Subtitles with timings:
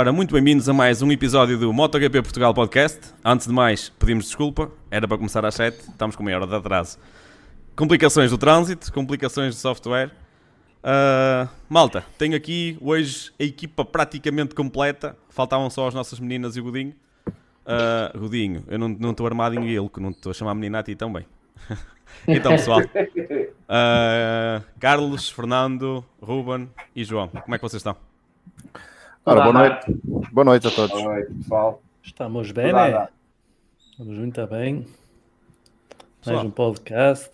[0.00, 3.12] Ora, muito bem-vindos a mais um episódio do MotoGP Portugal Podcast.
[3.22, 6.54] Antes de mais, pedimos desculpa, era para começar às 7, estamos com meia hora de
[6.54, 6.98] atraso.
[7.76, 10.10] Complicações do trânsito, complicações de software.
[10.82, 15.18] Uh, malta, tenho aqui hoje a equipa praticamente completa.
[15.28, 16.94] Faltavam só as nossas meninas e o Godinho.
[17.26, 20.78] Uh, Godinho, eu não estou armado em ele, que não estou a chamar a menina
[20.78, 21.26] a ti também.
[22.26, 27.94] então, pessoal, uh, Carlos, Fernando, Ruben e João, como é que vocês estão?
[29.24, 30.00] Ora, boa noite.
[30.32, 30.90] Boa noite a todos.
[30.90, 31.82] Boa noite, pessoal.
[32.02, 33.08] Estamos bem, né?
[33.90, 34.86] Estamos muito bem.
[36.24, 37.30] Mais um podcast.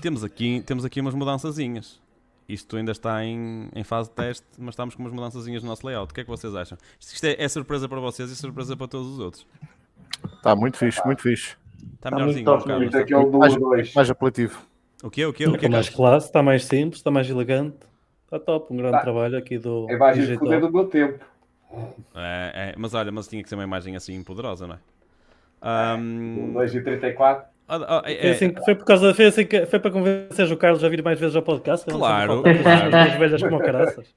[0.00, 2.00] Temos aqui, temos aqui umas mudançazinhas.
[2.48, 5.86] Isto ainda está em, em fase de teste, mas estamos com umas mudançazinhas no nosso
[5.86, 6.10] layout.
[6.10, 6.76] O que é que vocês acham?
[6.98, 9.46] Isto é, é surpresa para vocês e surpresa para todos os outros.
[10.34, 11.56] Está muito fixe, muito fixe.
[11.94, 14.58] Está, está melhorzinho, muito top, muito aquele do mais, mais apelativo.
[15.02, 15.24] O quê?
[15.24, 15.46] O quê?
[15.46, 15.66] O quê?
[15.66, 17.87] Está mais classe, está mais simples, está mais elegante.
[18.28, 19.00] Está top, um grande tá.
[19.00, 19.86] trabalho aqui do.
[19.88, 20.60] É mais digital.
[20.60, 21.24] do meu tempo.
[22.14, 24.78] É, é, mas olha, mas tinha que ser uma imagem assim poderosa, não é?
[25.96, 26.52] Um...
[26.52, 27.44] 2,34.
[27.70, 30.58] Oh, oh, é, foi, assim, foi, por causa foi, assim que, foi para convencer o
[30.58, 31.86] Carlos a vir mais vezes ao podcast.
[31.86, 32.42] Claro.
[32.46, 34.14] As velhas como caraças.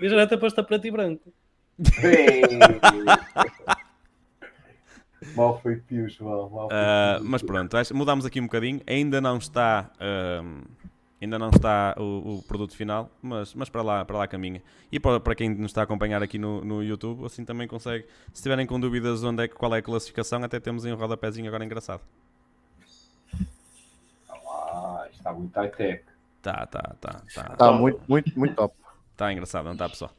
[0.00, 1.32] E já até posto a preto e branco.
[5.36, 6.50] mal foi pio, João.
[6.50, 8.80] Mal foi uh, mas pronto, mudámos aqui um bocadinho.
[8.86, 9.90] Ainda não está.
[9.96, 10.62] Uh,
[11.24, 14.62] ainda não está o, o, produto final, mas, mas para, lá, para lá caminha.
[14.90, 18.06] E para, para quem nos está a acompanhar aqui no, no YouTube, assim também consegue.
[18.32, 21.48] Se tiverem com dúvidas onde é, qual é a classificação, até temos em um rodapézinho
[21.48, 22.00] agora engraçado.
[24.48, 26.04] Ah, está muito high-tech.
[26.40, 27.22] Tá, tá, tá.
[27.26, 28.74] Está tá muito, muito, muito top.
[29.12, 30.12] Está engraçado, não está, pessoal?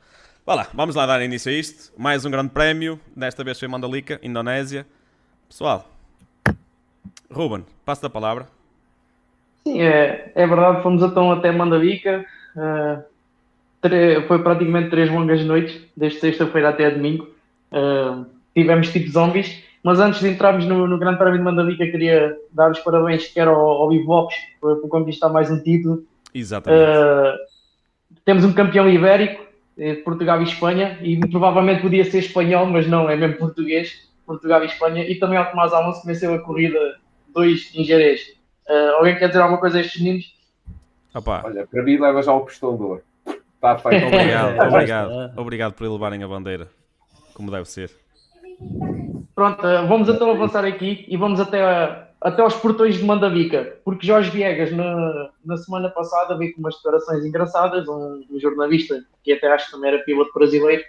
[0.46, 1.92] Vá lá, vamos lá dar início a isto.
[2.00, 3.00] Mais um grande prémio.
[3.16, 4.86] Desta vez foi Mandalika, Indonésia.
[5.48, 5.90] Pessoal,
[7.32, 8.48] Ruben, passo a palavra.
[9.68, 12.24] Sim, é, é verdade, fomos então até Mandavica.
[12.56, 13.04] Uh,
[14.28, 17.28] foi praticamente três longas noites, desde sexta-feira até domingo.
[17.72, 22.38] Uh, tivemos tipo zombies, mas antes de entrarmos no, no Grande Prémio de Mandavica, queria
[22.52, 26.04] dar os parabéns quer ao, ao Lopes por, por conquistar mais um título.
[26.34, 26.84] Exatamente.
[26.84, 27.34] Uh,
[28.24, 29.46] temos um campeão ibérico,
[29.78, 34.64] de Portugal e Espanha, e provavelmente podia ser espanhol, mas não, é mesmo português, Portugal
[34.64, 35.04] e Espanha.
[35.04, 36.80] E também ao Tomás Alonso, que venceu a corrida
[37.34, 38.35] 2 em Jerez.
[38.68, 40.36] Uh, alguém quer dizer alguma coisa a estes meninos?
[41.14, 41.44] Opa.
[41.46, 43.04] Olha, para mim leva já o pistão de ouro.
[43.56, 44.08] Está feito.
[44.08, 45.32] Obrigado, obrigado.
[45.38, 46.68] Obrigado por levarem a bandeira,
[47.34, 47.92] como deve ser.
[49.34, 54.08] Pronto, uh, vamos então avançar aqui e vamos até, até aos portões de Mandavica, porque
[54.08, 59.34] Jorge Viegas na, na semana passada veio com umas declarações engraçadas, um, um jornalista que
[59.34, 60.84] até acho que também era piloto brasileiro,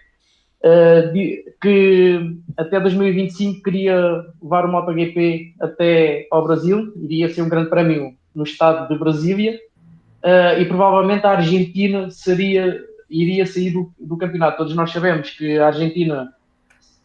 [1.60, 8.14] que até 2025 queria levar o MotoGP até ao Brasil, iria ser um grande prémio
[8.34, 9.58] no estado de Brasília,
[10.22, 12.78] uh, e provavelmente a Argentina seria,
[13.08, 14.58] iria sair do, do, campeonato.
[14.58, 16.32] Todos nós sabemos que a Argentina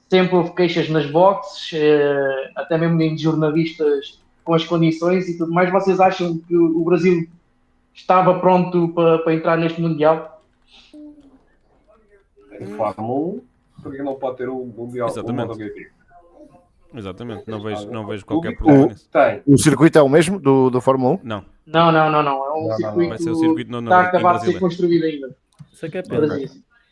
[0.10, 5.54] sempre houve queixas nas boxes, uh, até mesmo em jornalistas com as condições e tudo
[5.54, 5.72] mais.
[5.72, 7.28] Vocês acham que o Brasil
[7.94, 10.44] estava pronto para, entrar neste Mundial?
[12.78, 13.42] Fórmula 1,
[13.82, 15.46] porque não pode ter o Mundial Exatamente.
[15.46, 15.92] o MotoGP.
[16.94, 19.10] Exatamente, não vejo, não vejo qualquer problema nisso.
[19.46, 21.20] O circuito é o mesmo do, do Fórmula 1?
[21.24, 21.46] Não.
[21.66, 22.46] Não, não, não, não.
[22.46, 23.00] É um não, circuito.
[23.00, 25.36] Não, Vai ser o circuito no, no, está acabado de ser construído ainda.
[25.72, 26.38] Isso é que é pena.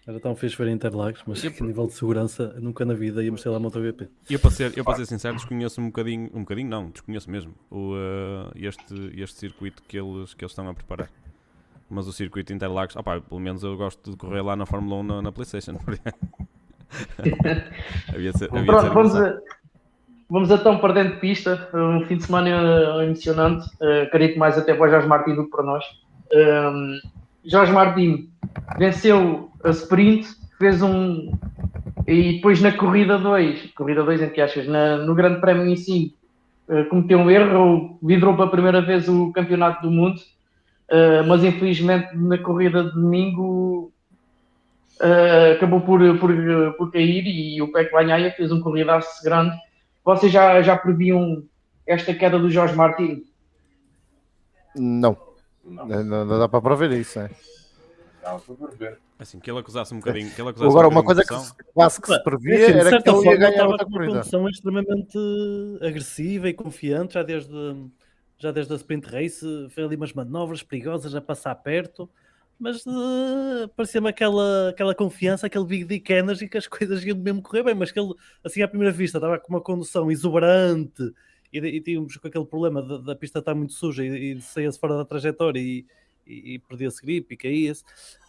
[0.07, 3.49] Era tão fixe ver Interlagos, mas a nível de segurança, nunca na vida íamos ter
[3.49, 4.07] lá MotoGP.
[4.27, 7.53] Eu para ser, eu para ser sincero, desconheço um bocadinho, um bocadinho não, desconheço mesmo
[7.69, 11.11] o, uh, este, este circuito que eles, que eles estão a preparar.
[11.87, 15.03] Mas o circuito Interlagos, opa, pelo menos eu gosto de correr lá na Fórmula 1
[15.03, 15.77] na, na Playstation.
[18.13, 19.37] havia ser, havia Pronto, vamos, a,
[20.29, 21.69] vamos então para dentro de pista.
[21.73, 23.67] Um fim de semana emocionante.
[23.81, 25.83] Uh, acredito mais até para o Jorge Martins do que para nós.
[26.33, 26.99] Um,
[27.45, 28.27] Jorge Martins
[28.77, 30.27] venceu a sprint,
[30.57, 31.31] fez um.
[32.07, 35.75] E depois na corrida 2, corrida 2 em que achas, na, no Grande Prémio em
[35.75, 36.15] si,
[36.67, 40.19] uh, cometeu um erro, liderou pela primeira vez o Campeonato do Mundo,
[40.91, 43.91] uh, mas infelizmente na corrida de domingo
[45.01, 46.31] uh, acabou por, por,
[46.77, 49.55] por cair e o Peco Banhaia fez um corridaço grande.
[50.03, 51.43] Vocês já, já previam
[51.85, 53.23] esta queda do Jorge Martins?
[54.75, 55.17] Não.
[55.63, 55.85] Não.
[55.85, 57.29] Não, não dá para prever isso, é?
[58.23, 58.99] Não, para prever.
[59.17, 60.31] Assim, que ele acusasse um bocadinho.
[60.31, 63.01] Que ele acusasse Agora, um uma coisa que se, quase que se previa assim, era
[63.01, 64.05] que ele ia ganhar outra corrida.
[64.05, 65.17] uma condição extremamente
[65.81, 67.75] agressiva e confiante, já desde,
[68.37, 72.09] já desde a sprint race, fez ali umas manobras perigosas a passar perto
[72.59, 77.41] mas uh, parecia-me aquela, aquela confiança, aquele Big Dick Energy que as coisas iam mesmo
[77.41, 78.13] correr bem, mas que ele,
[78.43, 81.01] assim à primeira vista, estava com uma condução exuberante
[81.53, 84.79] e, e tínhamos com aquele problema da, da pista estar muito suja e, e saía-se
[84.79, 85.85] fora da trajetória e,
[86.27, 87.83] e, e perdia-se gripe e caía-se.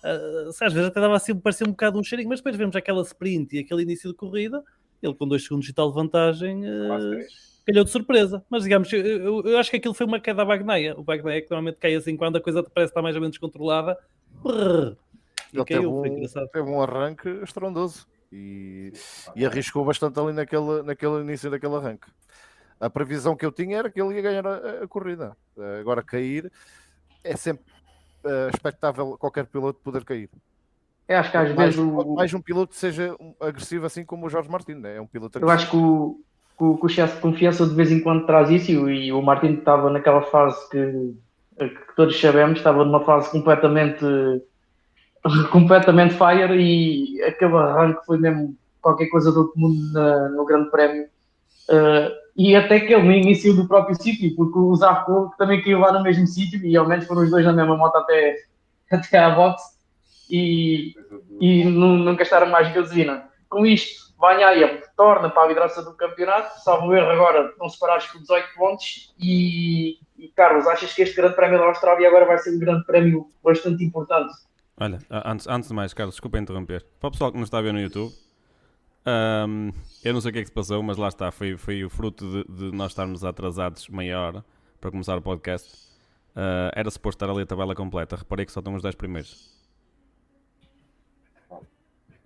[0.04, 3.02] Uh, às vezes até dava assim, parecia um bocado um cheirinho, mas depois vemos aquela
[3.02, 4.62] sprint e aquele início de corrida,
[5.02, 7.18] ele com dois segundos e tal de vantagem, uh,
[7.66, 8.44] calhou de surpresa.
[8.48, 10.94] Mas digamos, eu, eu- eu acho que aquilo foi uma queda à Bagneia.
[10.98, 13.96] O Bagneia que normalmente cai assim quando a coisa parece estar mais ou menos controlada.
[14.42, 14.96] Brrr,
[15.52, 16.02] e Ele teve um,
[16.52, 18.92] teve um arranque estrondoso e,
[19.34, 22.06] e arriscou bastante ali naquele, naquele início daquele arranque.
[22.78, 25.36] A previsão que eu tinha era que ele ia ganhar a, a corrida.
[25.80, 26.50] Agora cair
[27.22, 27.64] é sempre
[28.24, 30.30] eh, expectável qualquer piloto poder cair.
[31.06, 34.26] Eu acho que às mais, vezes o, mais um piloto que seja agressivo assim como
[34.26, 34.96] o Jorge Martins, né?
[34.96, 36.20] é um piloto Eu acho que o,
[36.56, 38.88] que o, que o excesso de confiança de vez em quando traz isso e, o-
[38.90, 41.14] e o Martin estava naquela fase que,
[41.68, 44.04] que todos sabemos, estava numa fase completamente
[45.50, 50.70] completamente fire e aquele arranque foi mesmo qualquer coisa do outro mundo na- no Grande
[50.70, 51.04] Prémio.
[51.68, 55.78] Uh, e até que ele no início do próprio sítio, porque o Zarco também caiu
[55.80, 58.36] lá no mesmo sítio e ao menos foram os dois na mesma moto até,
[58.90, 59.62] até à box
[60.30, 60.94] e,
[61.40, 63.24] e nu- não gastaram mais gasolina.
[63.48, 68.20] Com isto, Banhaia torna para a liderança do campeonato, salvo erro agora, estão separados por
[68.20, 72.54] 18 pontos e, e, Carlos, achas que este grande prémio da Austrália agora vai ser
[72.54, 74.32] um grande prémio bastante importante?
[74.78, 76.84] Olha, antes, antes de mais, Carlos, desculpa interromper.
[77.00, 78.12] Para o pessoal que nos está a ver no YouTube,
[80.04, 81.90] eu não sei o que é que se passou, mas lá está, foi, foi o
[81.90, 84.44] fruto de, de nós estarmos atrasados meia hora
[84.80, 85.90] para começar o podcast.
[86.34, 89.59] Ah, era suposto estar ali a tabela completa, reparei que só estão os 10 primeiros.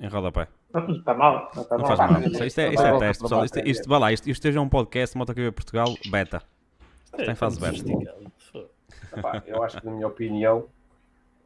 [0.04, 0.48] Em rodapé.
[0.90, 1.96] Está mal, não está Não mal.
[1.96, 2.20] faz mal.
[2.22, 3.44] Isto, isto é, isto é teste, pessoal.
[3.44, 6.42] Isto, isto, vá lá, isto, isto é um podcast MotoGP Portugal beta.
[7.18, 7.78] Está em fase beta.
[9.16, 10.66] Epá, eu acho que, na minha opinião,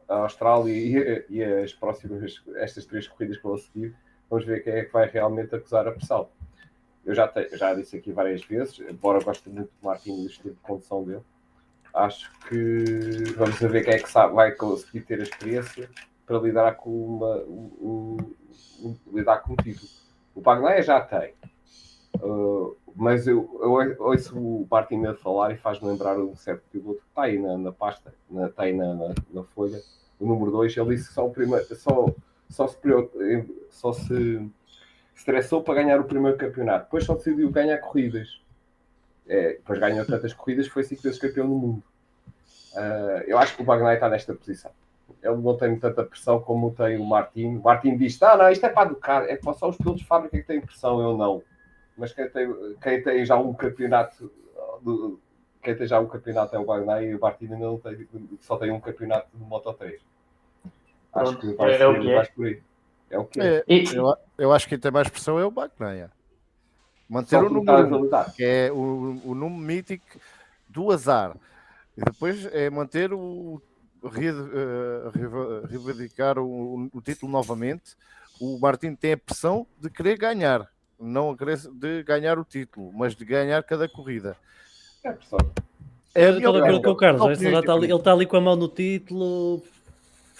[0.09, 3.95] a Austrália e, e as próximas, estas três corridas que vão seguir,
[4.29, 6.27] vamos ver quem é que vai realmente acusar a pressão.
[7.05, 10.27] Eu já, te- já disse aqui várias vezes, embora goste muito do Martin e do
[10.29, 11.21] estilo de condução dele,
[11.93, 15.89] acho que vamos ver quem é que sabe, vai conseguir ter a experiência
[16.25, 18.38] para lidar com uma, um, um- um-
[19.11, 19.89] lidar com um título.
[20.35, 21.33] O Bagnaia já tem.
[22.21, 26.99] Uh, mas eu, eu ouço o Martin a falar e faz-me lembrar um certo piloto
[26.99, 29.79] que está aí na, na pasta, na, está aí na, na, na folha,
[30.19, 32.07] o número 2, ele disse que só, o primeiro, só,
[32.49, 32.79] só, se,
[33.69, 34.51] só se
[35.15, 38.41] estressou para ganhar o primeiro campeonato, depois só decidiu ganhar corridas.
[39.27, 41.83] É, depois ganhou tantas corridas foi cinco vezes campeão do mundo.
[42.73, 44.71] Uh, eu acho que o Bagnaia está nesta posição.
[45.21, 47.57] Ele não tem tanta pressão como tem o Martin.
[47.57, 50.07] O Martin diz: ah, não, isto é para educar, é para só os pilotos de
[50.07, 51.41] fábrica que têm pressão, eu não.
[51.97, 54.31] Mas quem tem, quem tem já um campeonato,
[54.81, 55.19] do-
[55.61, 58.07] quem tem já um campeonato é o Bagnaia e o Martin ainda não tem,
[58.39, 60.01] só tem um campeonato de Moto 3.
[61.13, 62.15] Acho que vai É ser o que é.
[62.15, 62.61] mais por aí.
[63.09, 63.57] É o que é.
[63.57, 66.11] É, eu, eu acho que quem tem mais pressão é o Bagnaia.
[67.09, 70.05] Manter Só o número um, que é o, o número mítico
[70.67, 71.35] do azar.
[71.97, 73.59] E depois é manter o.
[74.03, 77.95] eh, reivindicar o, o título novamente.
[78.39, 80.69] O Martin tem a pressão de querer ganhar,
[80.99, 81.35] não
[81.73, 84.35] de ganhar o título, mas de ganhar cada corrida.
[85.03, 85.39] É pressão.
[86.15, 87.39] É Eu estou de acordo com o Carlos.
[87.39, 89.61] já está ali- ele está ali com a mão no título.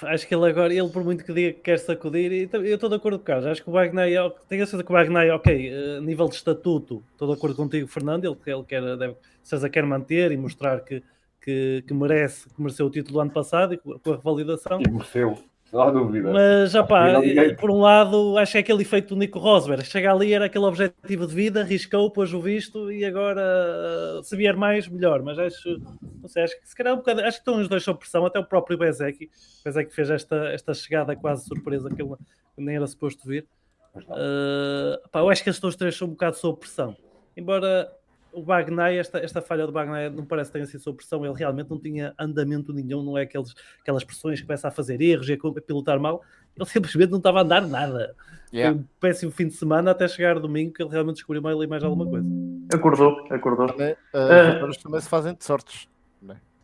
[0.02, 2.90] Acho que ele agora, ele por muito que diga que quer sacudir, e eu estou
[2.90, 3.46] de acordo com o Carlos.
[3.48, 7.04] Acho que o Bagnaia, tenho a certeza que o Bagnaia, ok, eh, nível de estatuto,
[7.12, 8.24] estou de acordo contigo, Fernando.
[8.24, 11.04] Ele, ele quer, deve, César quer manter e mostrar que,
[11.42, 14.82] que, que merece, que mereceu o título do ano passado e com a revalidação.
[14.82, 15.38] E mereceu,
[15.72, 16.32] não há dúvida.
[16.32, 19.84] Mas já pá, eh, por um lado, acho que é aquele efeito do Nico Rosberg.
[19.86, 24.36] Chega ali, era aquele objetivo de vida, arriscou, pôs o visto e agora eh, se
[24.36, 25.22] vier mais, melhor.
[25.22, 25.80] Mas acho,
[26.22, 28.26] não sei, acho que se calhar um bocado, acho que estão os dois sob pressão,
[28.26, 29.26] até o próprio Bezek.
[29.26, 32.16] O Bezek fez esta, esta chegada quase surpresa que ele
[32.58, 33.48] nem era suposto vir.
[33.96, 36.96] Uh, pá, eu acho que estes dois três são um bocado sob pressão.
[37.36, 37.90] Embora
[38.32, 41.36] o Bagnaia, esta, esta falha do Bagnaia não parece que tenha sido sob pressão, ele
[41.36, 45.28] realmente não tinha andamento nenhum, não é aqueles, aquelas pressões que começa a fazer erros
[45.30, 46.22] e a pilotar mal,
[46.56, 48.16] ele simplesmente não estava a andar nada.
[48.54, 48.76] Yeah.
[48.76, 51.68] Foi um péssimo fim de semana até chegar domingo que ele realmente descobriu mais, ali
[51.68, 52.28] mais alguma coisa.
[52.74, 53.68] acordou, acordou.
[53.68, 55.88] Também, as vitórias também se fazem de sortes.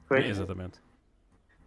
[0.08, 0.28] Foi.
[0.28, 0.80] Exatamente.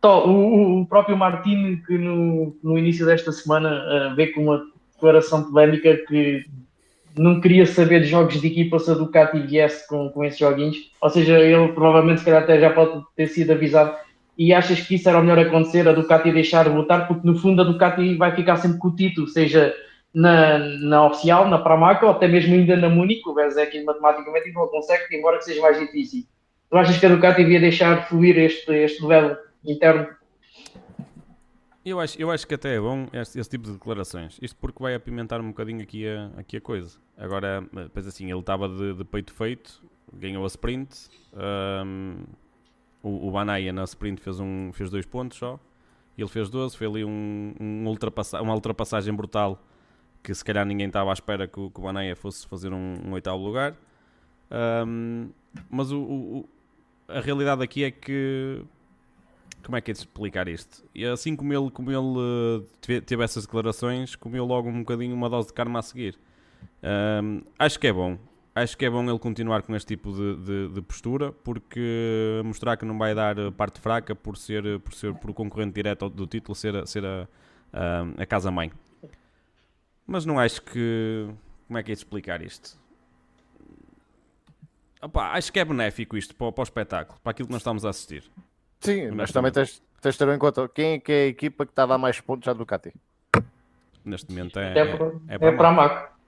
[0.01, 4.65] Tó, o, o próprio Martino, que no, no início desta semana uh, veio com uma
[4.93, 6.47] declaração polémica que
[7.19, 10.77] não queria saber de jogos de equipa se a Ducati viesse com, com esses joguinhos.
[11.01, 13.97] Ou seja, ele provavelmente, se calhar, até já pode ter sido avisado.
[14.37, 17.09] E achas que isso era o melhor acontecer, a Ducati deixar de votar?
[17.09, 19.75] Porque no fundo a Ducati vai ficar sempre com o título, seja
[20.15, 23.29] na, na oficial, na Pramac, ou até mesmo ainda na Munique.
[23.29, 26.25] O Bezek matematicamente não consegue, embora que seja mais difícil.
[26.71, 30.07] Tu achas que a Ducati devia deixar fluir este, este duelo interno?
[31.89, 34.39] Eu acho, eu acho que até é bom este, esse tipo de declarações.
[34.43, 36.99] Isto porque vai apimentar um bocadinho aqui a, aqui a coisa.
[37.17, 41.09] Agora, depois assim, ele estava de, de peito feito, ganhou a sprint.
[41.35, 42.25] ahm,
[43.03, 45.59] o o, o Banaya na sprint fez, um, fez dois pontos só.
[46.17, 49.63] Ele fez 12, foi ali um, um ultrapassa uma ultrapassagem brutal
[50.23, 52.97] que se calhar ninguém estava à espera que o, que o Banaya fosse fazer um,
[53.07, 53.77] um oitavo lugar.
[54.51, 55.31] Um,
[55.71, 56.49] mas o, o,
[57.07, 58.63] a realidade aqui é que
[59.65, 60.85] como é que é de explicar isto?
[60.95, 65.29] E assim como ele, como ele uh, teve essas declarações, comeu logo um bocadinho uma
[65.29, 66.19] dose de karma a seguir.
[66.83, 68.19] Um, acho que é bom.
[68.55, 72.77] Acho que é bom ele continuar com este tipo de, de, de, postura, porque mostrar
[72.77, 76.27] que não vai dar parte fraca por ser, por ser por o concorrente direto do
[76.27, 77.29] título ser, ser a,
[77.73, 78.73] a, a casa-mãe.
[80.07, 81.29] Mas não acho que.
[81.67, 82.79] Como é que é de explicar isto?
[85.01, 87.85] Opa, acho que é benéfico isto para, para o espetáculo, para aquilo que nós estamos
[87.85, 88.25] a assistir.
[88.81, 91.67] Sim, mas também tens, tens de ter em conta quem é que é a equipa
[91.67, 92.93] que estava a mais pontos à Ducati.
[94.05, 96.19] Neste momento é, é, para, é, é para a Mac.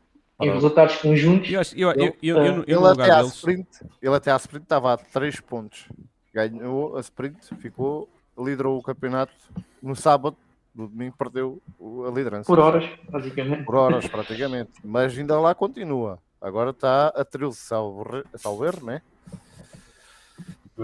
[0.41, 1.51] Em resultados conjuntos.
[1.51, 3.69] Eu, eu, eu, eu, ele, até à sprint,
[4.01, 5.87] ele até à sprint estava a 3 pontos.
[6.33, 9.35] Ganhou a sprint, ficou, liderou o campeonato
[9.83, 10.37] no sábado.
[10.75, 11.61] No domingo perdeu
[12.07, 12.47] a liderança.
[12.47, 13.65] Por horas, praticamente.
[13.65, 14.71] Por horas, praticamente.
[14.83, 16.19] Mas ainda lá continua.
[16.41, 19.03] Agora está a 13 salvo erro, né?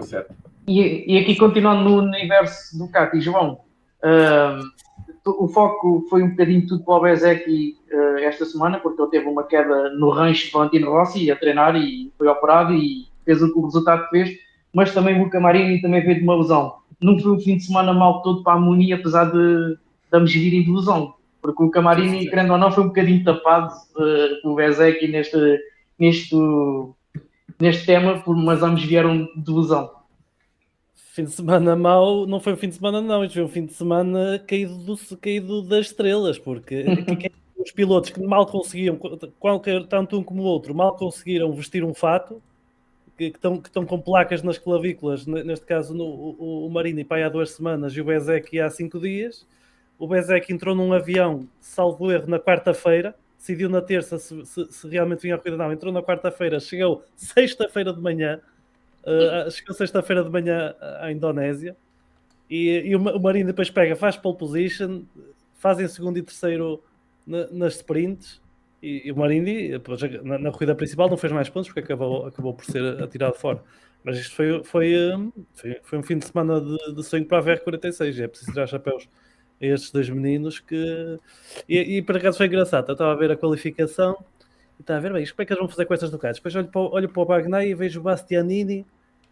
[0.02, 0.34] certo.
[0.68, 3.60] E, e, aqui continuando no universo do Cati, João,
[4.02, 9.10] uh, o foco foi um bocadinho tudo para o Bezek uh, esta semana, porque ele
[9.10, 13.40] teve uma queda no rancho de Valentino Rossi a treinar e foi operado e fez
[13.42, 14.38] o, o resultado que fez,
[14.72, 16.74] mas também o Camarini também veio de uma lesão.
[17.00, 19.78] Não foi um fim de semana mal todo para a Muni, apesar de,
[20.12, 23.72] de me virem de lesão, porque o Camarini, querendo ou não, foi um bocadinho tapado
[23.72, 25.60] uh, com o Bezek neste,
[25.96, 26.36] neste,
[27.60, 29.95] neste tema, mas ambos vieram de lesão
[31.16, 33.24] fim de semana mau não foi um fim de semana, não.
[33.24, 36.84] Isto foi um fim de semana caído, do, caído das estrelas, porque
[37.56, 38.98] os pilotos que mal conseguiam,
[39.40, 42.42] qualquer, tanto um como o outro, mal conseguiram vestir um fato,
[43.16, 47.02] que, que, estão, que estão com placas nas clavículas, neste caso no, o, o Marini
[47.02, 49.46] pai há duas semanas e o Bezek há cinco dias.
[49.98, 54.88] O Bezek entrou num avião, salvo erro, na quarta-feira, decidiu na terça se, se, se
[54.88, 58.38] realmente vinha a corrida, não, entrou na quarta-feira, chegou sexta-feira de manhã,
[59.06, 61.76] Uh, chegou sexta-feira de manhã à Indonésia
[62.50, 65.02] e, e, o Marinho depois pega, faz pole position,
[65.58, 66.82] fazem segundo e terceiro
[67.26, 68.40] na, nas sprints.
[68.82, 69.70] E, e o Marini,
[70.22, 73.62] na, na, corrida principal, não fez mais pontos porque acabou, acabou por ser atirado fora.
[74.04, 74.94] Mas isto foi, foi,
[75.54, 78.22] foi, foi um fim de semana de, de sonho para a VR46.
[78.22, 79.08] É preciso tirar chapéus
[79.60, 81.18] a estes dois meninos que.
[81.68, 82.88] E, e por acaso foi engraçado.
[82.88, 84.16] Eu estava a ver a qualificação
[84.78, 86.36] e estava a ver, bem, como é que eles vão fazer com estas Ducatis?
[86.38, 88.86] Depois olho para, olho para o Bagnai e vejo o Bastianini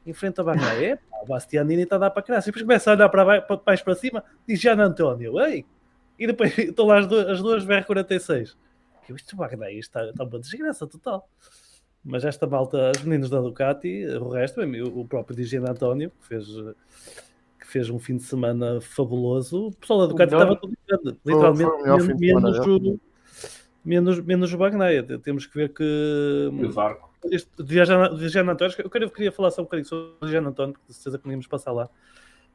[0.07, 0.75] enfrenta a barra.
[0.83, 2.49] É, o Bastianini está a dar para criança.
[2.49, 5.65] E depois começa a olhar para baixo para cima, diz Gian António, ei!
[6.19, 8.55] E depois estão lá as duas, as duas VR46.
[9.09, 11.29] Eu, isto Bagdá, isto está, está uma desgraça total.
[12.05, 16.47] Mas esta malta, os meninos da Ducati, o resto, o próprio Gian António, que fez,
[17.59, 20.75] que fez um fim de semana fabuloso, o pessoal da Ducati estava todo
[21.25, 23.01] literalmente, foi, foi menos, menos,
[23.83, 25.03] menos, menos o Bagnaia.
[25.19, 26.51] Temos que ver que.
[26.77, 30.47] Arcos este Dijan António, eu queria, eu queria falar só um bocadinho sobre o Dijan
[30.47, 31.89] António, porque de certeza que podíamos passar lá,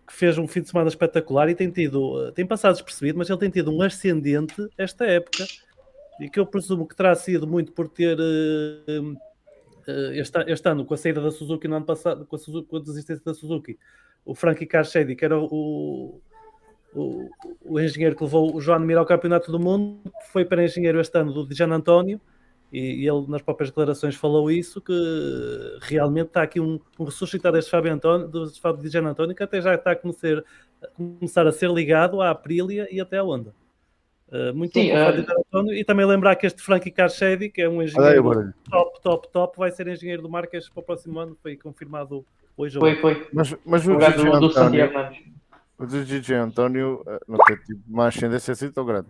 [0.07, 3.29] que fez um fim de semana espetacular e tem tido, eh, tem passado despercebido, mas
[3.29, 5.45] ele tem tido um ascendente esta época,
[6.19, 9.17] e que eu presumo que terá sido muito por ter uh,
[10.13, 12.77] este, este, ano, com a saída da Suzuki no ano passado, com a, Suzuki, com
[12.77, 13.77] a desistência da Suzuki,
[14.25, 16.21] o Frankie Carchedi, que era o,
[16.93, 17.29] o,
[17.61, 21.17] o, engenheiro que levou o João Mir ao Campeonato do Mundo, foi para engenheiro este
[21.17, 22.19] ano do Dijan António,
[22.71, 24.93] e, ele, nas próprias declarações, falou isso: que
[25.81, 29.61] realmente está aqui um, um ressuscitar deste Fábio, António, do Fábio de António, que até
[29.61, 30.43] já está a começar,
[30.83, 33.53] a começar a ser ligado à Aprilia e até à Honda.
[34.27, 35.39] Uh, muito Sim, bom uh...
[35.39, 35.73] António.
[35.73, 39.57] E também lembrar que este Frankie Carchedi, que é um engenheiro Aí, top, top, top,
[39.57, 41.35] vai ser engenheiro do Marques para o próximo ano.
[41.41, 42.23] Foi confirmado
[42.55, 42.77] hoje.
[42.77, 43.27] Foi, foi.
[43.33, 43.97] Mas, mas o,
[45.79, 49.07] o Gigi António eh, não tem tipo, uma ascendência assim tão grande.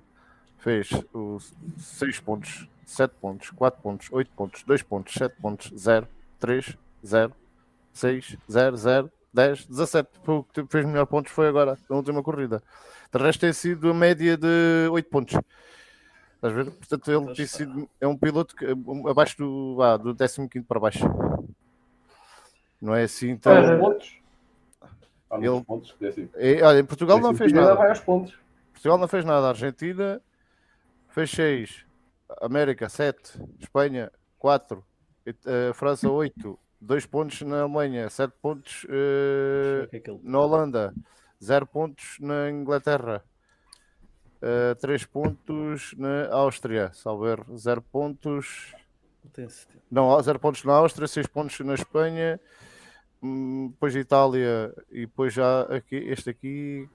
[0.59, 6.07] Fez os 6 pontos 7 pontos, 4 pontos, 8 pontos, 2 pontos, 7 pontos, 0,
[6.39, 7.33] 3, 0,
[7.93, 10.09] 6, 0, 0, 10, 17.
[10.23, 12.63] Foi o que fez melhor pontos foi agora, na última corrida.
[13.13, 15.37] De resto tem sido a média de 8 pontos.
[16.35, 16.71] Estás a ver?
[16.71, 18.65] Portanto, ele tem sido, é um piloto que,
[19.07, 21.05] abaixo do, ah, do 15 para baixo.
[22.81, 23.53] Não é assim tão.
[23.53, 24.19] É, pontos.
[25.33, 25.95] Ele, pontos,
[26.35, 27.75] é, olha, em Portugal não fez nada.
[28.73, 29.45] Portugal não fez nada.
[29.45, 30.19] A Argentina
[31.09, 31.88] fez 6.
[32.41, 34.83] América 7, Espanha 4, uh,
[35.45, 40.93] eh, França 8, 2 pontos na Alemanha, 7 pontos uh, na Holanda,
[41.43, 43.23] 0 pontos na Inglaterra,
[44.41, 48.73] uh, 3 pontos na Áustria, salver 0 pontos.
[49.91, 52.39] Não, 0 pontos na Áustria, 6 pontos na Espanha,
[53.21, 56.89] hum, depois Itália e depois já aqui, este aqui,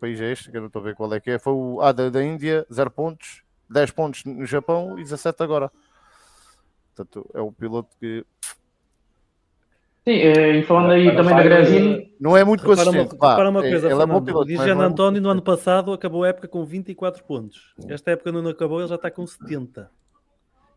[0.00, 1.80] país é este, que eu não estou a ver qual é que é, foi o
[1.82, 5.70] ah, da, da Índia, 0 pontos, 10 pontos no Japão e 17 agora.
[6.94, 8.24] Portanto, é o piloto que
[10.04, 13.18] Sim, eh, e falando aí Para também da Grazini, não é muito Repara uma, consistente.
[13.20, 14.24] vá, repara uma é- coisa, ele é bom Fernando.
[14.24, 17.74] piloto, não é muito António no ano passado acabou a época com 24 pontos.
[17.86, 19.90] Esta época não acabou, ele já está com 70.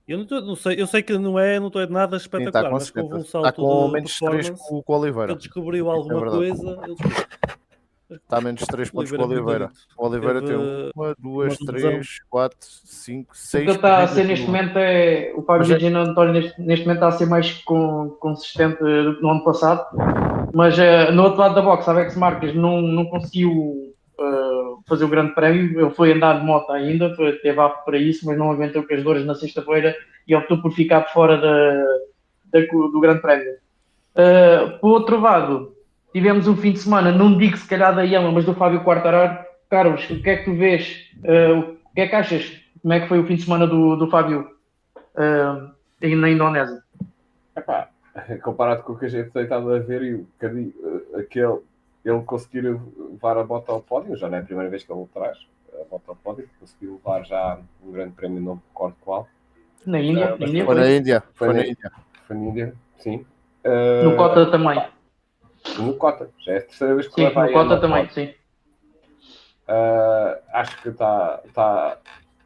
[0.06, 2.26] Eu não, tô- não sei, eu sei que não é, não estou é nada Sim,
[2.26, 3.30] espetacular, com mas houve um 70.
[3.32, 5.32] salto Está com de menos 3 performance, com, o Oliveira.
[5.32, 6.38] ele descobriu alguma verdade.
[6.38, 6.96] coisa, ele.
[8.12, 9.66] Está a menos 3 pontos com o Oliveira Oliveira.
[9.66, 13.64] muito O Oliveira Teve, tem uma, duas, uma três, quatro, cinco, o seis.
[13.64, 16.86] que ele está a ser neste momento é o Fábio é- Gian António neste, neste
[16.86, 19.86] momento está a ser mais con- consistente do que no ano passado,
[20.54, 25.06] mas eh, no outro lado da box, a Vex Marques não, não conseguiu eh, fazer
[25.06, 28.38] o grande prémio, ele foi andar de moto ainda, foi, teve apto para isso, mas
[28.38, 29.96] não aguentou com as dores na sexta-feira
[30.28, 31.84] e optou por ficar de fora da,
[32.60, 33.54] da- do grande prémio.
[34.16, 35.74] Uh, por outro lado,
[36.14, 39.44] tivemos um fim de semana, não digo se calhar da Yama, mas do Fábio Quartararo.
[39.70, 41.10] Carlos, o que é que tu vês?
[41.24, 42.62] Uh, o que é que achas?
[42.82, 44.48] Como é que foi o fim de semana do, do Fábio
[45.16, 46.84] uh, na Indonésia?
[47.58, 47.90] Epá,
[48.44, 50.74] comparado com o que a gente tem estado a ver e o bocadinho,
[51.16, 51.58] eh, aquele,
[52.06, 55.08] ele conseguir levar a moto ao pódio, já não é a primeira vez que ele
[55.12, 55.38] traz
[55.74, 59.28] a moto ao pódio, conseguiu levar já um grande prémio, não me recordo qual,
[59.88, 60.26] Na Índia?
[60.26, 60.98] É, Foi na foi?
[60.98, 61.24] Índia.
[61.34, 61.92] Foi na Índia.
[62.28, 63.26] foi na Índia, sim.
[64.04, 64.80] No Eh, Cota também.
[65.78, 68.34] No Cota, já é a terceira vez que Sim, leva a no Cota também, sim.
[69.68, 71.42] Uh, acho que está.
[71.54, 71.98] Tá,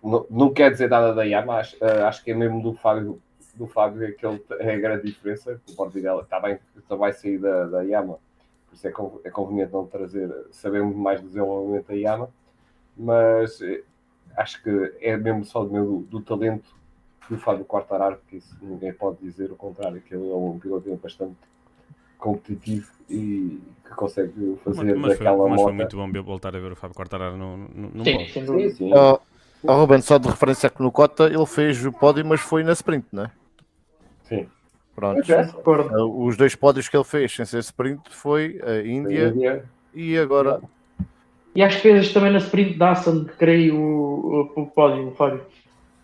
[0.04, 3.20] não, não quer dizer nada da Yama, acho, uh, acho que é mesmo do Fábio,
[3.56, 5.60] do Fábio é, que ele, é a grande diferença.
[5.70, 8.20] O Morbidelli está bem só vai sair da, da Yama,
[8.68, 8.92] por isso é,
[9.26, 12.30] é conveniente não trazer, sabemos mais do desenvolvimento da Yama,
[12.96, 13.84] mas eh,
[14.36, 16.76] acho que é mesmo só do, do talento
[17.30, 20.96] do Fábio Quartararo, que isso ninguém pode dizer o contrário, que ele é um piloto
[20.96, 21.36] bastante
[22.18, 25.64] competitivo e que consegue fazer Mas, mas foi, daquela mas moto.
[25.64, 28.70] foi muito bom voltar a ver o Fábio Quartararo no, no, num Sim, Sim, dúvida.
[28.72, 28.94] sim.
[28.94, 29.20] Ó,
[29.66, 32.74] ó, Ruben, só de referência que no Cota ele fez o pódio, mas foi na
[32.74, 33.32] sprint, não é?
[34.24, 34.48] sim.
[34.96, 35.32] Pronto.
[35.32, 35.44] É.
[35.64, 39.64] Uh, Os dois pódios que ele fez sem ser sprint foi a Índia Índia.
[39.94, 40.60] e agora
[41.54, 45.12] E acho que fez também na sprint da Aston, creio, o, o, o pódio, o
[45.12, 45.46] Fábio.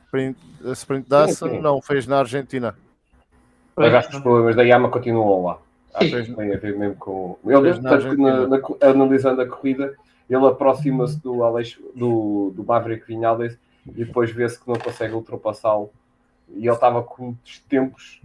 [0.05, 1.59] sprint, a sprint da Assen, sim.
[1.59, 2.75] não, fez na Argentina.
[3.75, 5.57] Mas acho que os problemas da Yama continuam lá.
[6.35, 7.37] Tem a ver mesmo com.
[7.45, 9.93] Ele, tanto que na- na analisando a corrida,
[10.29, 15.91] ele aproxima-se do, Aleix, do, do Maverick Vinales e depois vê-se que não consegue ultrapassá-lo.
[16.49, 17.35] E ele estava com
[17.69, 18.21] tempos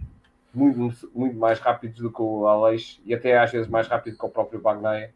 [0.53, 4.25] muito, muito mais rápidos do que o Aleix e até às vezes mais rápido que
[4.25, 5.11] o próprio Bagnaia.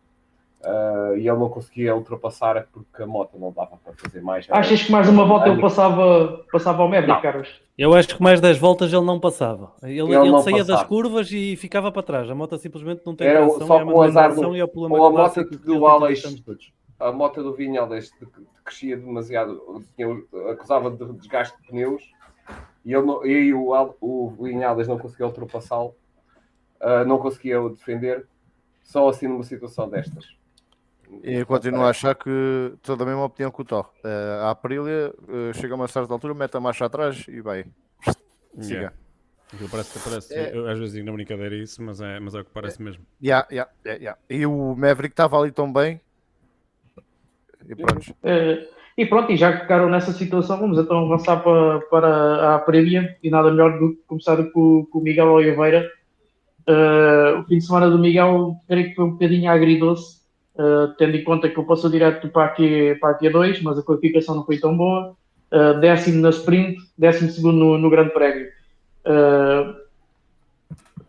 [0.66, 4.48] Ah, e ele não conseguia ultrapassar porque a moto não dava para fazer mais.
[4.50, 7.22] Achas que mais uma volta ele passava, passava ao Não.
[7.22, 7.62] Carlos?
[7.78, 9.74] Eu acho que mais 10 voltas ele não passava.
[9.82, 10.88] Ele, Ele ele não saía das passava.
[10.88, 12.30] curvas e ficava para trás.
[12.30, 14.60] A moto simplesmente não tem Era tração, só é a com o azar do- e
[14.60, 16.44] é o problema com a moto do Alex.
[17.00, 18.12] a moto do Vinhales
[18.64, 20.08] crescia demasiado, tinha,
[20.52, 22.04] acusava de desgaste de pneus
[22.86, 25.94] e, ele não, e o, o Vinhales não conseguia ultrapassá-lo,
[26.80, 28.26] ah, não conseguia o defender,
[28.84, 30.26] só assim numa situação destas.
[31.24, 33.90] E eu continuo a achar que estou da mesma opinião que o Thor.
[34.04, 37.66] Uh, a Aprilia uh, chega a uma certa altura, mete a marcha atrás e vai.
[38.60, 38.74] Siga.
[38.74, 38.94] Yeah.
[39.54, 40.58] Aquilo parece, parece É.
[40.58, 43.06] eu às vezes digo na brincadeira isso, mas é, mas é o que parece mesmo.
[43.22, 44.20] Yeah, yeah, yeah, yeah.
[44.30, 46.02] E o Maverick estava ali tão bem.
[47.70, 48.16] E pronto.
[48.24, 52.60] Eh, e pronto, e já que ficaram nessa situação, vamos então avançar para, para a
[52.60, 55.88] prévia e nada melhor do que começar com, com o Miguel Oliveira.
[56.66, 60.23] Eh, o fim de semana do Miguel, creio que foi um bocadinho agridoce,
[60.58, 63.78] eh, tendo em conta que ele passou direto para a, Q, para a Q2, mas
[63.78, 65.16] a qualificação não foi tão boa.
[65.52, 68.48] Eh, décimo na sprint, décimo segundo no, no Grande Prémio.
[69.06, 69.84] Uh,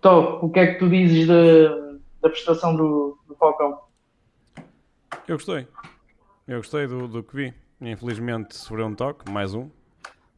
[0.04, 3.80] Tó, o que é que tu dizes da, da prestação do, do Falcão?
[5.26, 5.66] Eu gostei.
[6.46, 7.54] Eu gostei do, do que vi.
[7.80, 9.70] Infelizmente sofreu um toque, mais um.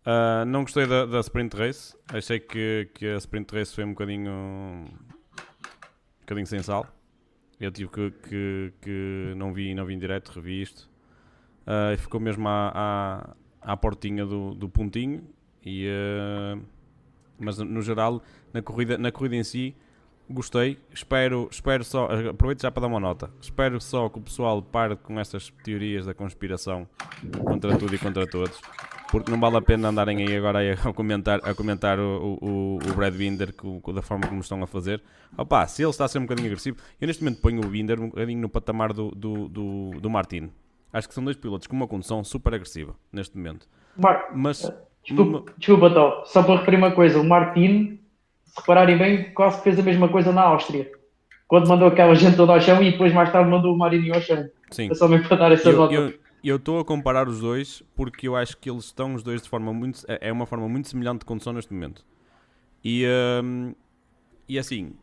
[0.04, 1.96] Ah, não gostei da, da sprint race.
[2.14, 4.30] Achei que, que a sprint race foi um bocadinho.
[4.30, 4.84] um
[6.20, 6.86] bocadinho sem sal.
[7.58, 10.88] Eu tive que, que, que não vi não vi em direto, revi isto.
[11.92, 15.24] E ficou mesmo à, à, à portinha do, do pontinho.
[15.64, 16.58] E, ah,
[17.38, 19.74] mas no geral, na corrida, na corrida em si,
[20.28, 20.78] gostei.
[20.92, 22.08] Espero, espero só.
[22.30, 23.30] Aproveito já para dar uma nota.
[23.40, 26.88] Espero só que o pessoal pare com estas teorias da conspiração
[27.44, 28.60] contra tudo e contra todos.
[29.10, 32.78] Porque não vale a pena andarem aí agora aí a comentar, a comentar o, o,
[32.90, 35.00] o Brad Binder com- da forma como estão a fazer.
[35.38, 38.00] Opa, se ele está a ser um bocadinho agressivo, eu neste momento ponho o Binder
[38.00, 40.50] um bocadinho no patamar do, do, do, do Martin.
[40.92, 43.66] Acho que são dois pilotos com uma condução super agressiva neste momento.
[44.34, 44.70] Mas
[45.04, 48.00] Desculpa, desculpa Tó, só para referir uma coisa, o Martin,
[48.44, 50.90] se repararem bem, quase que fez a mesma coisa na Áustria.
[51.46, 54.20] quando mandou aquela gente toda ao chão e depois mais tarde mandou o Marinho ao
[54.20, 54.48] chão.
[54.72, 54.90] Sim.
[54.90, 55.94] É só mesmo para dar essa Eu- nota.
[55.94, 56.12] eu
[56.48, 59.48] eu estou a comparar os dois porque eu acho que eles estão os dois de
[59.48, 62.04] forma muito é é uma forma muito semelhante de condução neste momento.
[62.84, 63.04] E
[63.42, 63.74] hum,
[64.48, 64.94] e assim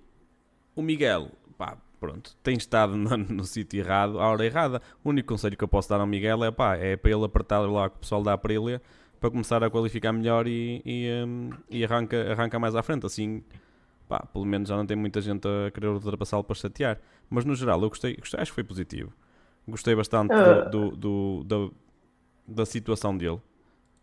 [0.76, 4.82] o Miguel pá, pronto tem estado no, no sítio errado à hora errada.
[5.04, 7.60] O único conselho que eu posso dar ao Miguel é pá é para ele apertar
[7.60, 8.82] lá com o pessoal da Aprilia
[9.20, 13.06] para começar a qualificar melhor e, e, hum, e arranca, arranca mais à frente.
[13.06, 13.44] Assim
[14.08, 17.00] pá, pelo menos já não tem muita gente a querer ultrapassá-lo para chatear.
[17.30, 19.14] Mas no geral eu gostei, gostei acho que foi positivo
[19.68, 20.62] Gostei bastante Ah.
[20.66, 21.74] do, do- do- da,
[22.48, 23.40] da situação dele,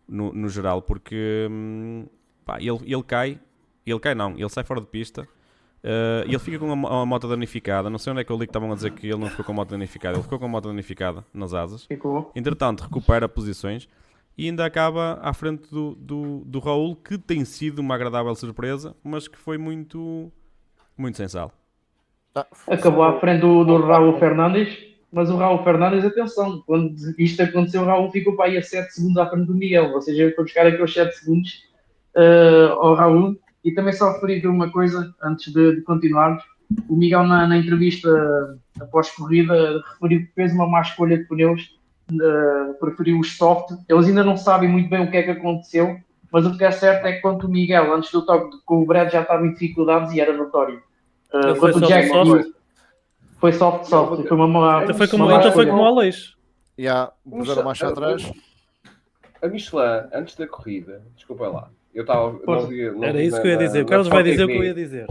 [0.08, 2.06] no, no geral, porque hum,
[2.44, 3.38] pá, ele, ele cai,
[3.86, 5.28] ele cai não, ele sai fora de pista,
[5.82, 7.88] eh, ele fica com a, mo- a moto danificada.
[7.90, 9.44] Não sei onde é que eu li que estavam a dizer que ele não ficou
[9.44, 11.84] com a moto danificada, ele ficou com a moto danificada nas asas.
[11.84, 12.32] Ficou.
[12.34, 13.88] Entretanto, recupera posições
[14.38, 18.96] e ainda acaba à frente do, do, do Raul, que tem sido uma agradável surpresa,
[19.04, 20.32] mas que foi muito,
[20.96, 21.52] muito sem sal.
[22.34, 24.68] Ah, Acabou à frente do, do Raul Fernandes,
[25.12, 28.92] mas o Raul Fernandes, atenção, quando isto aconteceu, o Raul ficou para aí a 7
[28.92, 31.70] segundos à frente do Miguel, ou seja, ele foi buscar aqueles 7 segundos
[32.16, 33.36] eh, ao Raul.
[33.64, 36.42] E também só referir uma coisa antes de, de continuarmos:
[36.88, 38.08] o Miguel, na, na entrevista
[38.80, 41.76] após corrida, referiu que fez uma má escolha de pneus,
[42.10, 43.76] eh, preferiu os soft.
[43.88, 45.98] Eles ainda não sabem muito bem o que é que aconteceu,
[46.32, 48.86] mas o que é certo é que quanto o Miguel, antes do toque com o
[48.86, 50.80] Brad, já estava em dificuldades e era notório.
[51.34, 52.59] Eh, foi quanto o Jack soft?
[53.40, 54.26] Foi soft, soft.
[54.28, 54.82] Foi uma.
[54.84, 56.38] Então foi como, uma má então foi como o Aleixo.
[56.78, 58.32] Já, puseram marcha atrás.
[59.42, 62.38] A Michelin, antes da corrida, desculpa lá, eu estava.
[63.02, 63.82] Era isso na- que eu ia dizer.
[63.82, 64.66] O Carlos vai dizer o que eu TV.
[64.68, 65.06] ia dizer.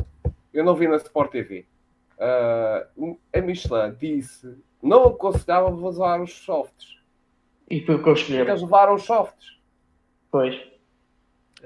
[0.53, 1.65] Eu não vi na Sport TV.
[2.19, 2.85] Ah,
[3.33, 6.97] a Michelin disse não aconselhava vazar os softs.
[7.69, 8.39] E foi o que eu Porque escolhi.
[8.49, 9.57] eles levaram os softs.
[10.31, 10.55] Pois.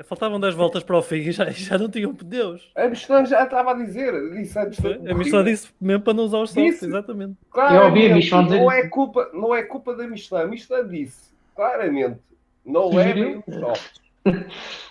[0.06, 2.71] Faltavam 10 voltas para o fim e já, já não tinham pneus.
[2.75, 5.13] A Michelin já estava a dizer, disse antes da A.
[5.13, 7.38] Michelin disse mesmo para não usar os softs, exatamente.
[7.51, 10.41] Claramente, Eu ouvi a Michelin dizer não é culpa, não é culpa da Michelin.
[10.41, 12.19] A Michelin disse claramente,
[12.65, 14.01] não levem os softs.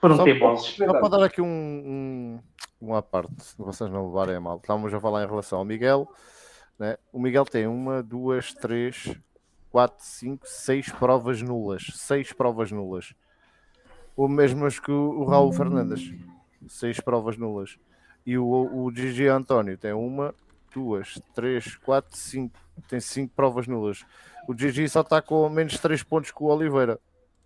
[0.00, 0.76] Foram Só- teimosos.
[0.76, 2.40] Só para dar aqui um, um,
[2.80, 4.56] uma parte, se vocês não levarem a mal.
[4.56, 6.08] Estávamos a falar em relação ao Miguel.
[6.78, 6.96] Né?
[7.12, 9.14] O Miguel tem uma, duas, três,
[9.70, 11.86] quatro, cinco, seis provas nulas.
[11.94, 13.14] Seis provas nulas.
[14.16, 16.12] O mesmas que o, Raul Fernandes.
[16.68, 17.78] Seis provas nulas.
[18.26, 20.34] E o, o Gigi António tem uma,
[20.74, 22.58] duas, três, quatro, cinco.
[22.88, 24.04] Tem cinco provas nulas.
[24.48, 26.98] O Gigi só está com menos três pontos que o Oliveira.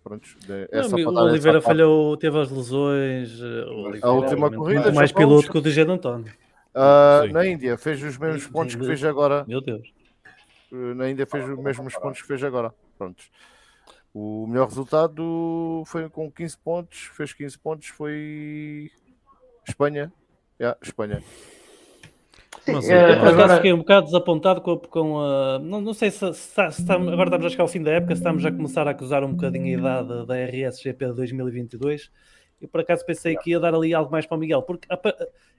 [0.03, 3.39] Prontos, é Não, só para o Oliveira falhou, teve as lesões.
[3.41, 6.31] eh, A última corrida mais piloto que o DJ de António.
[7.25, 7.31] Sim.
[7.31, 9.45] na Índia fez os mesmos pontos que fez agora.
[9.47, 9.94] Meu Deus.
[10.71, 12.73] Na Índia fez os mesmos pontos que fez agora.
[12.97, 13.29] Prontos.
[14.13, 16.99] O melhor resultado foi com 15 pontos.
[17.15, 17.87] Fez 15 pontos.
[17.89, 18.89] Foi
[19.67, 20.11] Espanha.
[20.59, 21.21] Yeah, Espanha.
[22.67, 25.59] Mas, eh, Eu, por acaso, agora, fiquei um bocado desapontado com, a- com a.
[25.59, 27.91] Não, não sei se, se, está- se estamos, agora estamos a chegar ao fim da
[27.91, 32.09] época, se estamos a começar a acusar um bocadinho a idade da RSGP de 2022.
[32.61, 34.87] Eu, por acaso, pensei que ia dar ali algo mais para o Miguel, porque,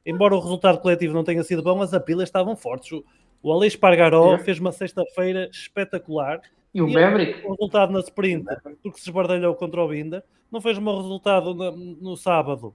[0.04, 2.90] embora o resultado coletivo não tenha sido bom, as apilas estavam fortes.
[2.92, 3.04] O,
[3.48, 4.38] o Aleix Pargaró É.
[4.38, 6.40] fez uma sexta-feira espetacular.
[6.74, 7.46] e o Maverick?
[7.46, 8.44] O resultado na sprint,
[8.82, 10.22] porque se esbardalhou contra o Binder.
[10.52, 12.74] Não fez um resultado na- no sábado,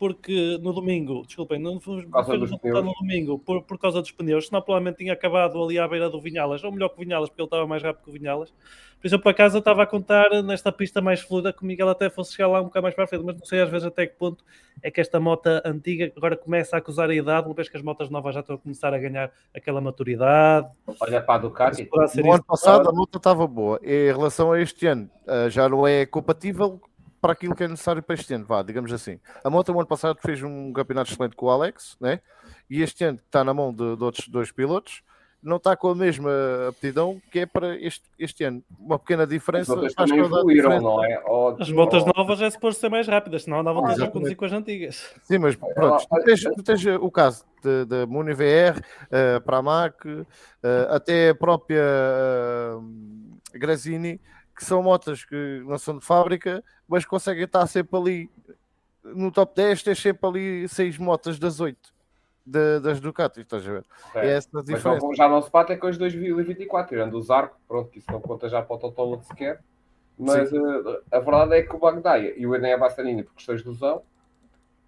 [0.00, 4.62] porque no domingo, desculpem, não dos resultado no domingo por, por causa dos pneus, senão
[4.62, 7.46] provavelmente tinha acabado ali à beira do Vinhalas, ou melhor que o Vinhalas, porque ele
[7.46, 8.50] estava mais rápido que o Vinhalas.
[8.98, 11.66] Por isso, eu, por acaso, eu estava a contar nesta pista mais fluida que o
[11.66, 13.68] Miguel até fosse chegar lá um bocado mais para a frente, mas não sei às
[13.68, 14.42] vezes até que ponto
[14.82, 17.82] é que esta moto antiga agora começa a acusar a idade, uma vez que as
[17.82, 20.66] motas novas já estão a começar a ganhar aquela maturidade.
[20.98, 21.86] Olha para a Ducati.
[22.22, 23.78] No ano passado a moto estava boa.
[23.82, 26.80] E em relação a este ano, ah, já não é compatível
[27.20, 28.46] para aquilo que é necessário para este ano.
[28.46, 29.20] Vá, digamos assim.
[29.44, 32.20] A moto, no ano passado, fez um campeonato excelente com o Alex, né?
[32.70, 35.02] e este ano que está na mão de, de outros dois pilotos.
[35.42, 36.30] Não está com a mesma
[36.68, 38.62] aptidão que é para este, este ano.
[38.78, 39.72] Uma pequena As diferença.
[39.72, 40.82] outras faz também toda a evoluíram, diferença.
[40.82, 41.96] não é?
[41.96, 45.14] As novas é suposto ser mais rápidas, senão andavam todas a conduzir com as antigas.
[45.22, 47.44] Sim, mas pronto, tu tens, tu tens o caso
[47.88, 50.26] da Muni VR, eh, para a MAC,
[50.62, 54.20] eh, até a própria eh, Grazini,
[54.60, 58.30] que são motas que não são de fábrica, mas conseguem estar sempre ali
[59.02, 61.94] no top 10, tens sempre ali 6 motas das 8
[62.44, 63.84] de- das Ducati, estás a ver?
[64.14, 64.26] É.
[64.26, 65.06] É essa a Mas diferença.
[65.06, 68.12] não- já não se bate é com os 2024, tirando os arcos, pronto, que isso
[68.12, 69.62] não conta já para o Totolo sequer.
[70.18, 70.58] Mas eh,
[71.10, 74.02] a verdade é que o Bagdaia e o Enéa Bastanini, por questões de lesão,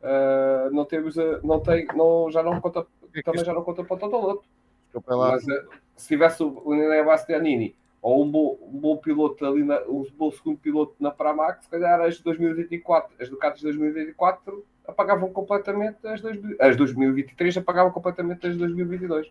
[0.02, 2.86] eh, não temos, não tem, não, já não conta,
[3.24, 5.30] também já não conta para o lá.
[5.30, 5.64] Mas eh,
[5.96, 10.04] se tivesse o o Enéa Bastianini ou um bom, um bom piloto ali, na, um
[10.18, 15.32] bom segundo piloto na Pramac, se calhar as de 2024, as Ducatis de 2024 apagavam
[15.32, 19.30] completamente as, dois, as 2023, apagavam completamente as 2022.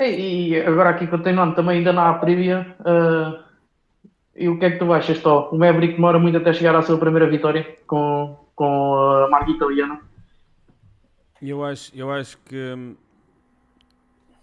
[0.00, 3.42] E agora aqui continuando também ainda na Aprilia, uh,
[4.36, 5.50] e o que é que tu achas, Tó?
[5.50, 10.00] O Maverick demora muito até chegar à sua primeira vitória com, com a marca italiana?
[11.42, 12.94] Eu acho, eu acho que hum,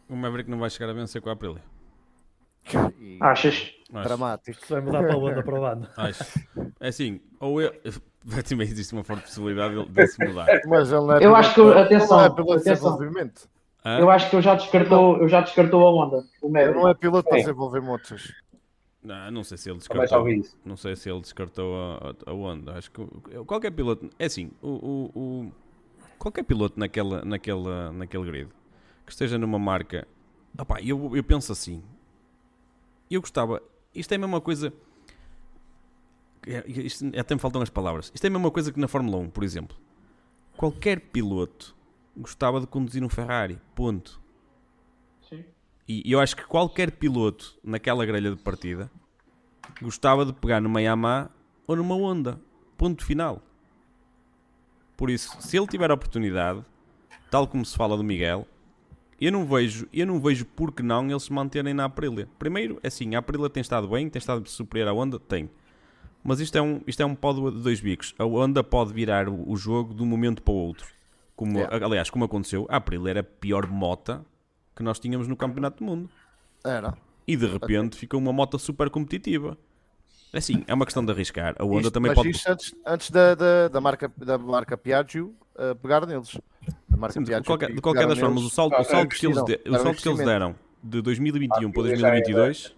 [0.09, 1.74] o Maverick não vai chegar a vencer com a Aprilia.
[2.99, 3.71] E Achas?
[3.93, 4.03] Acho.
[4.07, 4.59] Dramático.
[4.69, 5.87] Vai mudar para a onda para o ano.
[5.97, 6.23] Acho.
[6.79, 7.73] É assim, ou eu.
[8.49, 10.47] Também existe uma forte possibilidade dele se mudar.
[10.67, 12.91] Mas ele não é Eu acho que- ele não atenção, é piloto de atenção.
[12.97, 13.47] desenvolvimento.
[13.85, 13.99] Hã?
[13.99, 16.17] Eu acho que eu já descartou, eu já descartou a onda.
[16.41, 16.79] O Ele Maverick.
[16.79, 18.33] não é piloto para desenvolver motos.
[19.03, 20.25] Não, não sei se ele descartou.
[20.65, 22.73] Não sei se ele descartou a, a, a onda.
[22.73, 24.09] Acho que o- qualquer piloto.
[24.17, 25.51] É assim, o, o, o-
[26.17, 28.49] qualquer piloto naquela, naquela, naquele grid
[29.05, 30.07] que esteja numa marca.
[30.59, 31.83] Opá, eu, eu penso assim.
[33.09, 33.61] Eu gostava.
[33.93, 34.73] Isto é a mesma coisa.
[36.45, 38.11] é- Isto, até me faltam as palavras.
[38.13, 39.75] Isto é a mesma coisa que na Fórmula 1, por exemplo.
[40.57, 41.75] Qualquer piloto
[42.15, 43.59] gostava de conduzir um Ferrari.
[43.75, 44.21] Ponto.
[45.29, 45.43] Sim.
[45.87, 48.89] E eu acho que qualquer piloto naquela grelha de partida
[49.81, 51.29] gostava de pegar numa Yamaha
[51.67, 52.39] ou numa Honda.
[52.77, 53.41] Ponto final.
[54.97, 56.63] Por isso, se ele tiver a oportunidade,
[57.29, 58.47] tal como se fala do Miguel,
[59.19, 62.27] eu não vejo, eu não vejo por que não eles se manterem na Aprilia.
[62.37, 65.49] Primeiro, é assim, a Aprilia tem estado bem, tem estado superior à Honda, tem.
[66.23, 68.15] Mas isto é um, isto é um pó de dois bicos.
[68.17, 70.87] A Honda pode virar o, o jogo de um momento para o outro.
[71.35, 71.85] Como, Yeah.
[71.85, 74.25] Aliás, como aconteceu, a Aprilia era a pior mota
[74.75, 76.09] que nós tínhamos no Campeonato do Mundo.
[76.63, 76.97] Era.
[77.27, 79.57] E de repente ficou uma moto super competitiva.
[80.33, 81.55] É assim, é uma questão de arriscar.
[81.59, 82.29] A Honda Isto- também mas pode.
[82.31, 86.37] isto antes, antes da, da, da marca, da marca Piaggio uh, pegar neles.
[87.11, 89.53] Sim, de, qualquer, de qualquer das formas, o salto, Ah, o salto, que, eles, de-
[89.53, 92.75] o deram salto que eles deram de 2021 para Ah, é 2022,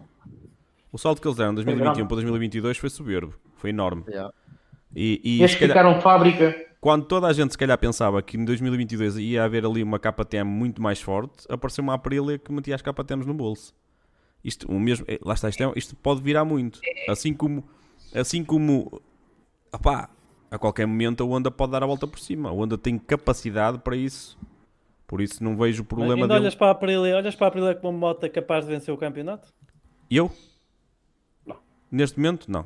[0.91, 4.03] o salto que eles deram de 2021 para 2022 foi soberbo, foi enorme.
[4.07, 4.33] Yeah.
[4.95, 6.55] E, e Estes se calhar, ficaram fábrica.
[6.79, 10.49] quando toda a gente se calhar pensava que em 2022 ia haver ali uma KTM
[10.49, 13.73] muito mais forte, apareceu uma Aprilia que metia as KTMs no bolso.
[14.43, 16.79] Isto, o mesmo, eh, lá está, isto, é- isto pode virar muito.
[17.09, 17.67] Assim como,
[18.15, 19.01] assim como,
[19.73, 20.09] opá,
[20.49, 22.49] a qualquer momento a Honda pode dar a volta por cima.
[22.49, 24.37] A Honda tem capacidade para isso.
[25.05, 26.39] Por isso não vejo o Mas problema ainda dele.
[26.41, 28.93] olhas para a Aprilia, olhas para a Aprilia como uma moto é capaz de vencer
[28.93, 29.53] o campeonato?
[30.11, 30.31] Eu?
[31.89, 32.65] Neste momento, não.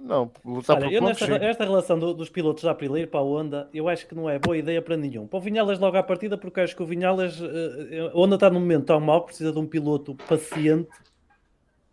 [0.00, 3.22] Não, lutar Olha, por eu nesta, esta relação do- dos pilotos da Aprilia para a
[3.22, 5.26] Honda, eu acho que não é boa ideia para nenhum.
[5.26, 8.48] Para o Vinhalas logo à partida, porque acho que o Vinhalas, eh, a Honda está
[8.48, 10.88] num momento tão mau, precisa de um piloto paciente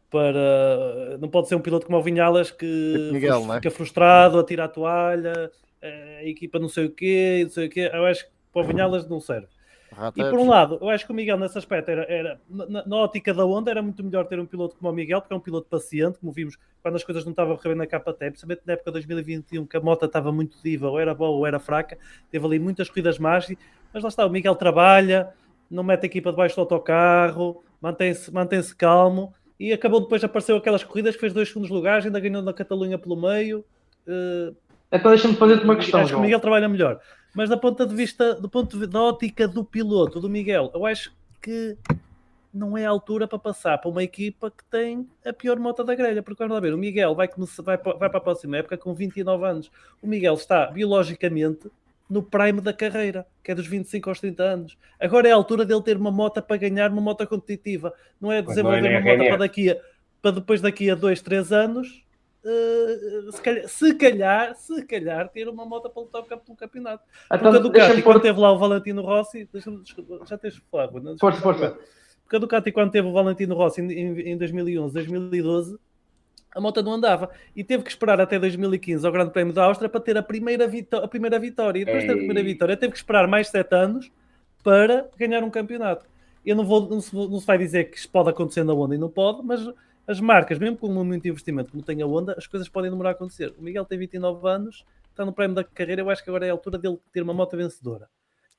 [0.10, 1.18] para...
[1.20, 3.56] Não pode ser um piloto como o Vinhalas que Miguel, é?
[3.56, 7.70] fica frustrado, atira a toalha, eh, a equipa não sei o quê, não sei o
[7.70, 7.90] quê.
[7.94, 9.48] Eu acho que para o Vinhalas não serve.
[9.92, 10.32] E Rateiros.
[10.32, 13.34] por um lado, eu acho que o Miguel nesse aspecto era, era na, na ótica
[13.34, 15.68] da onda, era muito melhor ter um piloto como o Miguel, porque é um piloto
[15.70, 18.92] paciente, como vimos quando as coisas não estavam a correr na KTM, principalmente na época
[18.92, 21.98] de 2021, que a moto estava muito diva, ou era boa ou era fraca,
[22.30, 23.48] teve ali muitas corridas más,
[23.94, 25.30] mas lá está, o Miguel trabalha,
[25.72, 30.84] não mete a equipa debaixo do autocarro, mantém-se mantém calmo, e acabou depois apareceu aquelas
[30.84, 33.64] corridas que fez dois segundos lugares, ainda ganhou na Catalunha pelo meio.
[34.08, 34.54] eh,
[34.92, 36.24] Então deixa-me fazer-te uma questão, acho que o João.
[36.24, 37.00] Miguel trabalha melhor.
[37.36, 40.86] Mas da ponta de vista, do ponto de, da ótica do piloto, do Miguel, eu
[40.86, 41.78] acho que
[42.54, 45.94] não é a altura para passar para uma equipa que tem a pior moto da
[45.94, 46.24] grelha.
[46.24, 48.94] Porque vamos lá ver, o Miguel vai, começar, vai, vai para a próxima época com
[48.94, 49.72] 29 anos.
[50.02, 51.70] O Miguel está biologicamente
[52.10, 54.78] no prime da carreira, que é dos 25 aos 30 anos.
[55.00, 57.94] Agora é a altura dele ter uma moto para ganhar uma moto competitiva.
[58.20, 59.78] Não é desenvolver não é uma moto para daqui a,
[60.22, 62.04] para depois daqui a 2, 3 anos.
[62.46, 67.04] eh, se, calhar, se calhar, se calhar, ter uma moto para lutar pelo campeonato.
[67.28, 68.22] Porque a Então, Ducati, quando pôr...
[68.22, 69.50] teve lá o Valentino Rossi,
[69.84, 71.18] desculpa, já tens falado, não?
[71.18, 71.78] Força, força.
[72.24, 75.78] Porque a Ducati, quando teve o Valentino Rossi em, em, em 2011, 2012,
[76.58, 79.88] a moto não andava e teve que esperar até 2015 ao Grande Prémio da Áustria
[79.90, 81.80] para ter a primeira, vitó- a primeira vitória.
[81.80, 82.46] E depois de ter a primeira Ei.
[82.46, 84.12] vitória, teve que esperar mais 7 anos
[84.64, 86.06] para ganhar um campeonato.
[86.46, 88.96] Eu não, vou, não, se, não se vai dizer que isto pode acontecer na Honda
[88.96, 89.62] e não pode, mas
[90.08, 93.12] as marcas, mesmo com muito investimento como tem a Honda, as coisas podem demorar a
[93.14, 93.54] acontecer.
[93.58, 96.50] O Miguel tem 29 anos, está no prémio da carreira, eu acho que agora é
[96.50, 98.10] a altura dele ter uma moto vencedora.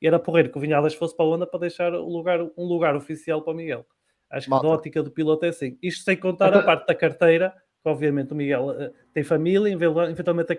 [0.01, 2.65] E era porreiro que o Vinhalas fosse para a Honda para deixar o lugar, um
[2.65, 3.85] lugar oficial para o Miguel.
[4.31, 4.67] Acho que Malta.
[4.67, 5.79] da ótica do piloto é assim.
[5.83, 10.11] Isto sem contar Então- a parte da carteira, obviamente o Miguel eh, tem família, eventual-
[10.11, 10.57] eventualmente a,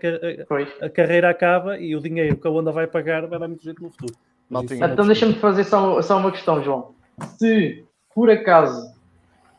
[0.84, 3.64] a- a carreira acaba e o dinheiro que a Honda vai pagar vai dar muito
[3.64, 4.14] jeito no futuro.
[4.50, 6.96] Mas isso é Então deixa-me fazer só, só uma questão, João.
[7.38, 8.94] Se por acaso,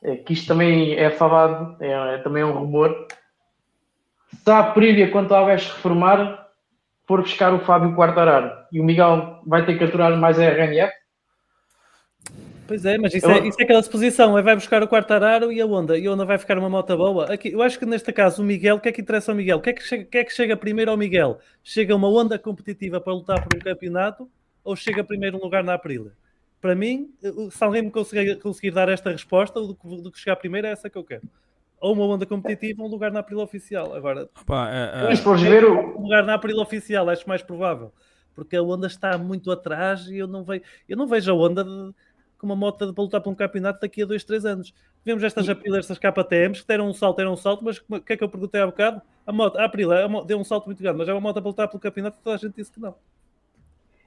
[0.02, 3.06] é, que isto também é falado, é, é também um rumor,
[4.44, 6.48] se a Aprilia, quando a Aves reformar,
[7.06, 10.92] for buscar o Fábio Quartararo e o Miguel vai ter que aturar mais a RNF,
[12.70, 14.38] Pois é, mas isso, é, isso é aquela suposição.
[14.38, 15.98] É vai buscar o quarto araro e a onda.
[15.98, 17.24] E a onda vai ficar uma moto boa.
[17.24, 19.58] Aqui, eu acho que neste caso o Miguel, o que é que interessa ao Miguel?
[19.58, 21.40] O que é que chega, o que é que chega primeiro ao Miguel?
[21.64, 24.30] Chega uma onda competitiva para lutar por um campeonato
[24.62, 26.12] ou chega primeiro um lugar na Aprilia?
[26.60, 27.10] Para mim,
[27.50, 30.70] se alguém me conseguir, conseguir dar esta resposta, do que, do que chegar primeiro é
[30.70, 31.22] essa que eu quero.
[31.80, 33.96] Ou uma onda competitiva ou um lugar na Aprilia oficial.
[33.96, 35.98] Agora, Opa, é, é, Mas ver o.
[35.98, 37.92] um lugar na Aprilia oficial, acho mais provável.
[38.32, 41.64] Porque a Honda está muito atrás e eu não vejo, eu não vejo a Honda
[41.64, 41.92] de-
[42.40, 44.74] com uma moto para lutar por um campeonato daqui a 2, 3 anos.
[45.04, 48.14] Vemos estas Aprilia, estas KTMs que deram um salto, deram um salto, mas o que
[48.14, 49.02] é que eu perguntei há bocado?
[49.26, 51.68] A moto, a Aprilia deu um salto muito grande, mas é uma moto para lutar
[51.68, 52.94] pelo campeonato toda a gente disse que não.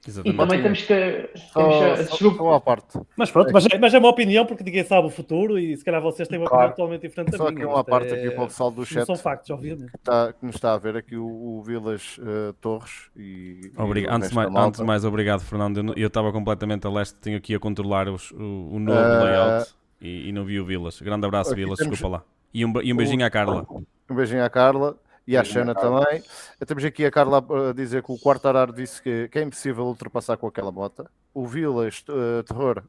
[0.06, 0.36] E exatamente.
[0.38, 1.30] também temos que.
[1.52, 2.36] Só, Temos, a- só, desculpa.
[2.38, 3.00] só parte.
[3.16, 5.84] Mas pronto, mas, é- mas é uma opinião porque ninguém sabe o futuro e se
[5.84, 6.70] calhar vocês têm uma Claro.
[6.70, 7.64] opinião totalmente diferente da Só minha.
[7.64, 9.90] aqui uma parte é- aqui para o pessoal do chat são factos, obviamente.
[9.90, 13.80] que, está, que nos está a ver aqui o, o Vilas eh, Torres e, e
[13.80, 14.12] Obrigado.
[14.12, 15.94] o Antes, mais, antes de mais, obrigado, Fernando.
[15.96, 19.74] Eu estava completamente a leste, tenho aqui a controlar os- o, o novo Ah, layout
[20.00, 21.00] e, e não vi o Vilas.
[21.00, 22.24] Grande abraço, aqui Vilas, temos- desculpa lá.
[22.52, 23.66] E um, e um beijinho à Carla.
[24.08, 26.22] Um beijinho à Carla e à à Xana também.
[26.66, 29.84] Temos aqui a Carla a dizer que o quarto arar disse que, que é impossível
[29.84, 31.10] ultrapassar com aquela bota.
[31.32, 32.84] O Vilas eh, Terror,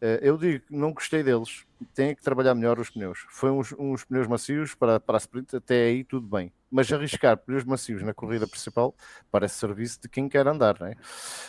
[0.00, 1.64] eh, eu digo não gostei deles.
[1.94, 3.26] Tem que trabalhar melhor os pneus.
[3.28, 6.52] Foi uns, uns pneus macios para, para a sprint, até aí tudo bem.
[6.70, 8.94] Mas arriscar pneus macios na corrida principal
[9.30, 10.94] parece serviço de quem quer andar, não é?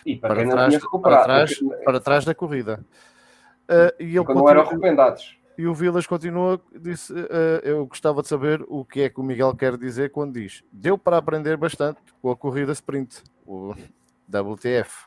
[0.06, 2.84] E para, Para trás, para trás, para trás da corrida.
[3.68, 5.38] Eh, e ele Quando não eram recomendados.
[5.58, 9.24] E o Vilas continua, disse, eh, eu gostava de saber o que é que o
[9.24, 13.74] Miguel quer dizer quando diz deu para aprender bastante com a corrida sprint, o
[14.28, 15.06] WTF.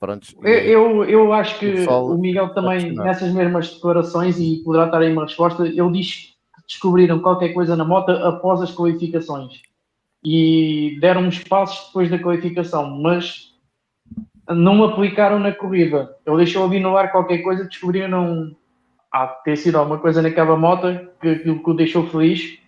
[0.00, 4.86] Pronto, Eu, eu, eu acho que pessoal o Miguel também, nessas mesmas declarações, e poderá
[4.86, 9.60] estar aí uma resposta, ele diz que descobriram qualquer coisa na moto após as qualificações
[10.24, 13.54] e deram uns passos depois da qualificação, mas
[14.48, 16.16] não aplicaram na corrida.
[16.26, 18.56] Ele deixou ali no ar qualquer coisa, descobriram
[19.12, 20.86] há de ter sido alguma coisa naquela moto
[21.20, 22.58] que, que o deixou feliz.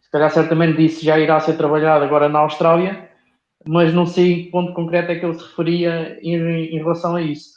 [0.00, 3.10] Se calhar certamente disse já irá ser trabalhado agora na Austrália,
[3.66, 7.16] mas não sei em que ponto concreto é que ele se referia em, em relação
[7.16, 7.56] a isso.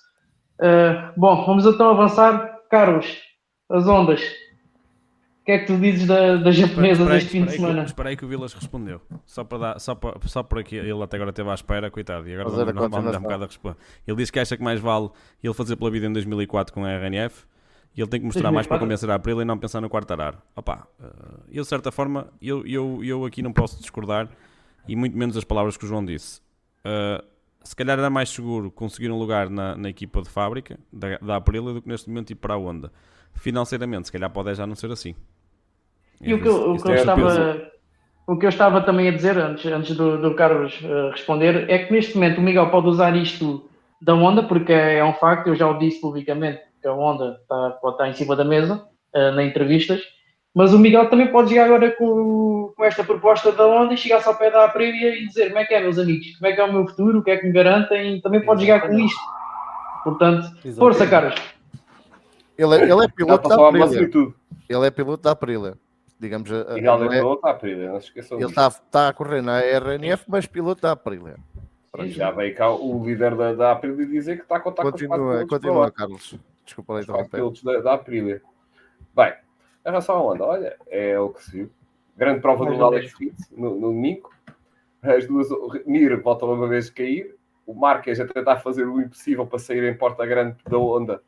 [0.60, 2.58] Uh, bom, vamos então avançar.
[2.70, 3.22] Carlos,
[3.70, 4.22] as ondas.
[4.22, 7.84] O que é que tu dizes da, das japonesas Esperei- este fim de semana?
[7.84, 9.02] Esperei que o Vilas respondeu.
[9.26, 12.28] Só para dar, só para, só para que ele até agora esteve à espera, coitado.
[12.28, 13.78] E agora vamos, dar um bocado a responder.
[14.06, 15.10] Ele diz que acha que mais vale
[15.44, 17.46] ele fazer pela vida em 2004 com a RNF
[17.96, 18.80] e ele tem que mostrar mais para 2004?
[18.80, 20.36] convencer a Aprilia e não pensar no quarto arar.
[20.56, 21.06] Opa, eh,
[21.52, 24.30] eu de certa forma, eu, eu, eu aqui não posso discordar
[24.88, 26.42] e muito menos as palavras que o João disse.
[26.84, 27.24] Eh,
[27.64, 31.36] se calhar era mais seguro conseguir um lugar na, na equipa de fábrica da, da
[31.36, 32.92] Aprilia do que neste momento ir para a Honda.
[33.34, 35.14] Financeiramente, se calhar pode já não ser assim.
[36.22, 37.10] E o que, eu- o Isso que eu peso.
[37.12, 37.72] estava,
[38.28, 41.80] o que eu estava também a dizer antes, antes do, do Carlos eh, responder é
[41.80, 43.70] que neste momento o Miguel pode usar isto
[44.02, 47.38] da Honda, porque é, é um facto, eu já o disse publicamente que a Honda
[47.42, 50.02] está, pode estar em cima da mesa eh, nas entrevistas,
[50.54, 54.28] mas o Miguel também pode chegar agora com, com esta proposta da Honda e chegar-se
[54.28, 56.62] ao pé da Aprilia e dizer como é que é, meus amigos, como é que
[56.62, 59.20] é o meu futuro, o que é que me garantem, também pode chegar com isto.
[60.04, 61.36] Portanto, força, Carlos.
[62.58, 64.10] Ele, é- ele é piloto da Aprilia.
[64.70, 65.78] Ele é piloto da Aprilia.
[66.20, 69.08] Digamos, E realmente ele é- não está a perder, não se esqueçam ele está, está
[69.08, 71.36] a correr na RNF, mas piloto da Aprilia.
[72.00, 74.90] E já veio cá o líder da, da Aprilia dizer que está a contar com
[74.90, 75.92] os quatro Continua, continua.
[75.92, 76.36] Carlos.
[76.70, 77.38] Desculpa lá Os quatro interromper.
[77.38, 78.42] pilotos da, da Aprilia.
[79.16, 79.34] Bem,
[79.86, 81.72] em relação à Honda, olha, é o que se viu.
[82.16, 84.30] Grande prova Mais do Alex Rins no, no domingo.
[85.02, 87.36] As duas, o Mir voltam uma vez a cair.
[87.66, 91.22] O Marques a tentar fazer o impossível para sair em porta grande da Honda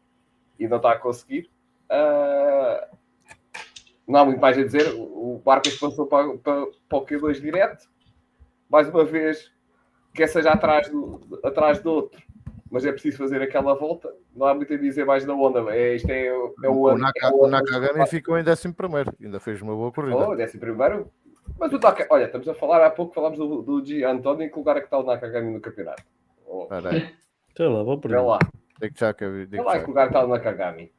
[0.60, 1.50] e não está a conseguir.
[1.90, 2.88] Ah,
[4.08, 4.94] não há muito mais a dizer.
[4.96, 7.90] O o Marques passou para, para, para o Q2 direto.
[8.70, 9.52] Mais uma vez,
[10.14, 12.22] quer seja atrás do, atrás do outro,
[12.72, 14.12] mas é preciso fazer aquela volta.
[14.36, 15.60] Não há muito a dizer mais da Honda.
[15.76, 16.34] É, isto é, é
[16.70, 17.00] o O, ano.
[17.00, 18.74] Naka, é o Nakagami ficou em 11
[19.22, 20.16] ainda fez uma boa corrida.
[20.18, 21.12] Oh, décimo primeiro.
[21.60, 24.04] Mas o Naka, olha, estamos a falar há pouco, falámos do, do G.
[24.06, 26.04] António, em que lugar é que está o Nakagami no campeonato?
[26.48, 26.68] Oh,
[27.56, 28.22] Sei lá, vou Vê perguntar.
[28.24, 28.40] lá,
[28.82, 30.92] digo já que vê lá em que lugar está o Nakagami.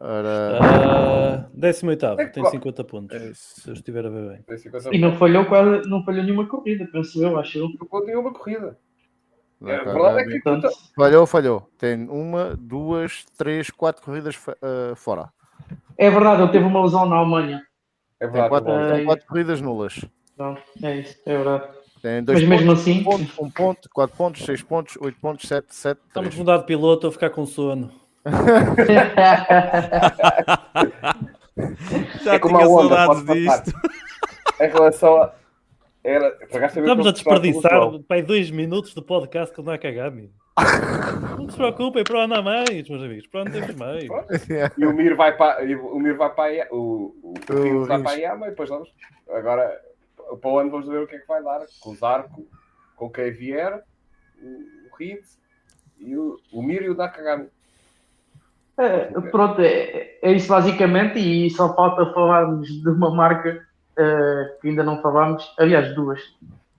[0.00, 3.16] Ora, Ah, 18 É tem qual- 50 pontos.
[3.20, 3.32] é.
[3.34, 4.42] Se eu estiver a ver bem.
[4.42, 7.68] Tem 50 E não falhou quase, não falhou nenhuma corrida, penso eu, acho eu.
[7.88, 8.06] pontos.
[8.06, 8.78] nenhuma corrida.
[9.66, 11.68] É, a é que Portanto, Falhou, falhou.
[11.78, 15.30] Tem uma, duas, três, quatro corridas eh, fora.
[15.96, 17.62] é verdade, ele teve uma lesão na Alemanha.
[18.20, 18.48] é Tem verdade.
[18.50, 18.92] quatro, Ai.
[18.96, 20.04] tem quatro corridas nulas.
[20.36, 21.64] Não, é isso, é verdade.
[22.00, 25.18] Tem dois Mas mesmo pontos, assim, um ponto, um ponto, quatro pontos, seis pontos, oito
[25.20, 26.38] pontos, sete, sete, Estamos três.
[26.38, 27.90] mudar de piloto, eu vou ficar com sono.
[32.22, 33.72] Já É tinha a saudades disto.
[34.60, 35.32] Em relação a.
[36.02, 40.30] Era, Estamos a do desperdiçar pai, dois minutos de podcast com o Nakagami.
[41.36, 43.26] Não se preocupem, para onde há mais, meus amigos.
[43.26, 44.08] Para onde temos mais.
[44.76, 48.02] E o Mir vai para, e o Mir vai para a, o, o, o vai
[48.02, 48.88] para a Yama e depois vamos.
[49.30, 49.80] Agora,
[50.40, 51.60] para o ano vamos ver o que é que vai dar.
[51.80, 52.46] Com o Zarco,
[52.96, 53.82] com quem vier,
[54.40, 55.22] o, o Reed
[55.98, 57.48] e o, o Mir e o Nakagami.
[58.78, 61.18] É, pronto, é, é isso basicamente.
[61.18, 63.67] E só falta falarmos de uma marca
[63.98, 65.52] eh, que ainda não falámos.
[65.58, 66.20] Aliás, duas.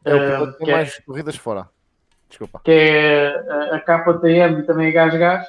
[0.05, 1.67] É o piloto que que tem é- mais corridas fora.
[2.29, 2.61] Desculpa.
[2.63, 5.47] que é a, a KTM e também a Gás Gás.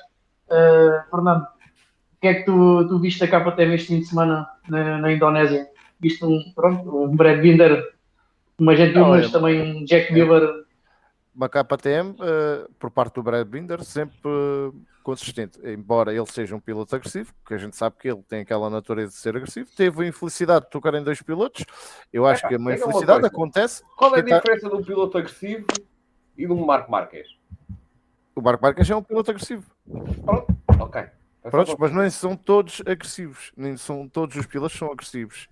[0.49, 4.49] Uh, Fernando, o que é que tu, tu viste a KTM este fim de semana
[4.69, 5.69] na, na Indonésia?
[6.01, 7.85] Viste um, pronto, um Brad Binder,
[8.59, 10.49] uma gente Não, mas é- também um Jack Miller.
[11.35, 14.71] Uma KTM, eh, por parte do Brad Binder, sempre eh,
[15.03, 15.59] consistente.
[15.65, 19.13] Embora ele seja um piloto agressivo, porque a gente sabe que ele tem aquela natureza
[19.13, 21.65] de ser agressivo, teve a infelicidade de tocar em dois pilotos.
[22.13, 23.83] Eu acho Epá, que diga uma infelicidade acontece.
[23.97, 25.67] Qual é a tá- diferença de um piloto agressivo
[26.37, 27.29] e de um Marco Marques?
[28.35, 29.65] O Marco Marques é um piloto agressivo.
[30.25, 31.03] Pronto, ok.
[31.43, 33.53] Prontos, mas nem são todos agressivos.
[33.57, 35.49] Nem são todos os pilotos são agressivos.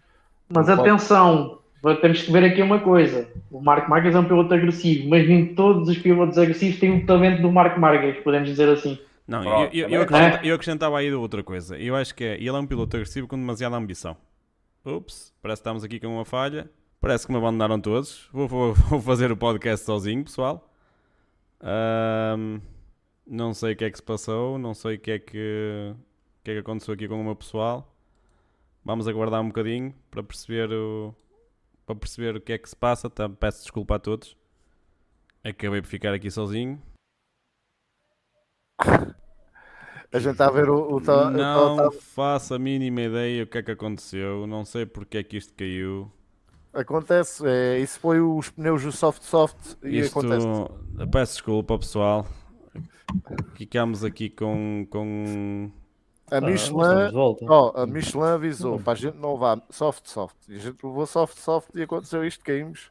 [0.49, 1.61] Mas atenção,
[2.01, 5.55] temos que ver aqui uma coisa: o Marco Marques é um piloto agressivo, mas nem
[5.55, 8.99] todos os pilotos agressivos têm o talento do Marco Marques, podemos dizer assim.
[9.29, 11.79] Não, eu, Pronto, eu, também eu, é acrescenta- eu acrescentava aí outra coisa.
[11.79, 14.17] Eu acho que é, ele é um piloto agressivo com demasiada ambição.
[14.85, 16.71] Ups, parece que estamos aqui com uma falha.
[17.01, 18.27] Parece que me abandonaram todos.
[18.33, 20.69] Vou, vou- vou fazer o podcast sozinho, pessoal.
[21.61, 22.61] Ahm,
[23.27, 26.45] não sei o que é que se passou, não sei o que é que, o
[26.45, 27.95] que, é que aconteceu aqui com o meu pessoal.
[28.85, 31.15] Vamos aguardar um bocadinho para perceber o,
[31.85, 33.11] para perceber o que é que se passa.
[33.11, 34.35] Tá, peço desculpa a todos.
[35.45, 36.81] Acabei por ficar aqui sozinho.
[40.11, 40.77] A gente está a ver o.
[40.95, 44.47] o, o Não ta- faço a mínima ideia o que é que aconteceu.
[44.47, 46.11] Não sei porque é que isto caiu.
[46.73, 50.47] Acontece, é, isso foi os pneus do soft soft e Isto, acontece.
[51.11, 52.27] peço desculpa, pessoal.
[53.55, 54.87] Ficamos aqui com.
[54.91, 55.71] com...
[56.31, 57.11] A Ah, Michelin,
[57.49, 60.37] ó, a Michelin avisou para a gente não levar soft soft.
[60.49, 62.91] E a gente levou soft soft e aconteceu isto, caímos.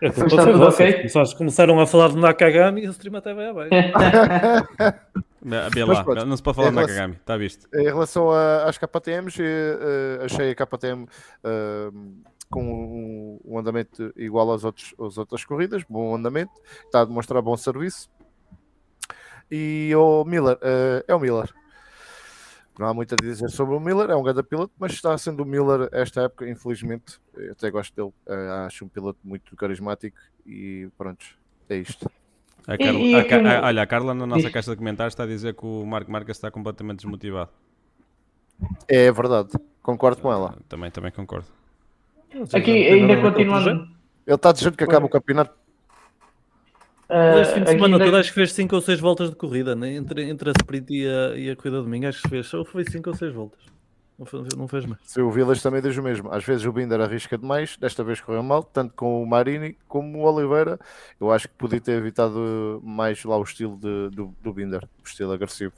[0.00, 0.92] É, Está foi tudo ok?
[0.94, 3.70] Começaram- Começaram a falar de Nakagami e o stream até vai abaixo.
[5.40, 7.68] Mas lá, pronto, não se pode falar de Nakagami, está visto?
[7.74, 9.46] Em relação a- às KTMs, eh,
[10.20, 11.06] eh, achei a KTM
[11.44, 11.90] eh,
[12.50, 16.52] com um, um andamento igual às, outros, às outras corridas, bom andamento,
[16.86, 18.08] está a demonstrar bom serviço.
[19.50, 21.52] E o Miller, eh, é o Miller.
[22.78, 25.42] Não há muito a dizer sobre o Miller, é um grande piloto, mas está sendo
[25.44, 27.20] o Miller esta época, infelizmente.
[27.34, 31.24] Eu até gosto dele, eh, acho um piloto muito carismático e pronto,
[31.68, 32.10] é isto.
[32.66, 35.12] A E- Carla- e a no- a- olha, a Carla na nossa caixa de comentários
[35.12, 37.50] está a dizer que o Marco Marques está completamente desmotivado.
[38.88, 39.50] É verdade,
[39.82, 40.56] concordo com ela.
[40.68, 41.46] Também, também concordo.
[42.52, 43.70] Aqui, ainda a continuando.
[44.26, 45.54] Ele está dizendo que acaba o campeonato.
[47.08, 49.30] Ah, Este fim de aqui semana ainda- todo acho que fez 5 ou 6 voltas
[49.30, 49.94] de corrida, né?
[49.94, 52.64] entre, entre a sprint e a, e a corrida de domingo, acho que fez, ou
[52.64, 53.73] foi 5 ou 6 voltas.
[54.16, 55.16] Não, não fez mais.
[55.16, 56.30] O Vilas também diz o mesmo.
[56.32, 60.18] Às vezes o Binder arrisca demais, desta vez correu mal, tanto com o Marini como
[60.18, 60.78] o Oliveira.
[61.20, 65.06] Eu acho que podia ter evitado mais lá o estilo de- do, do Binder, o
[65.06, 65.72] estilo agressivo.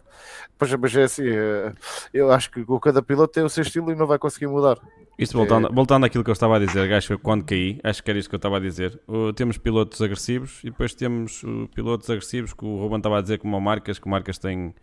[0.59, 1.72] Pois, mas é assim, eh,
[2.12, 4.78] eu acho que cada piloto tem o seu estilo e não vai conseguir mudar.
[5.18, 8.11] Isto voltando, voltando àquilo que eu estava a dizer, acho que quando caí, acho que
[8.11, 9.01] era isto que eu estava a dizer.
[9.34, 13.39] Temos pilotos agressivos e depois temos uh, pilotos agressivos que o Ruben estava a dizer
[13.39, 14.74] como o Marcas, que o Marcas tem,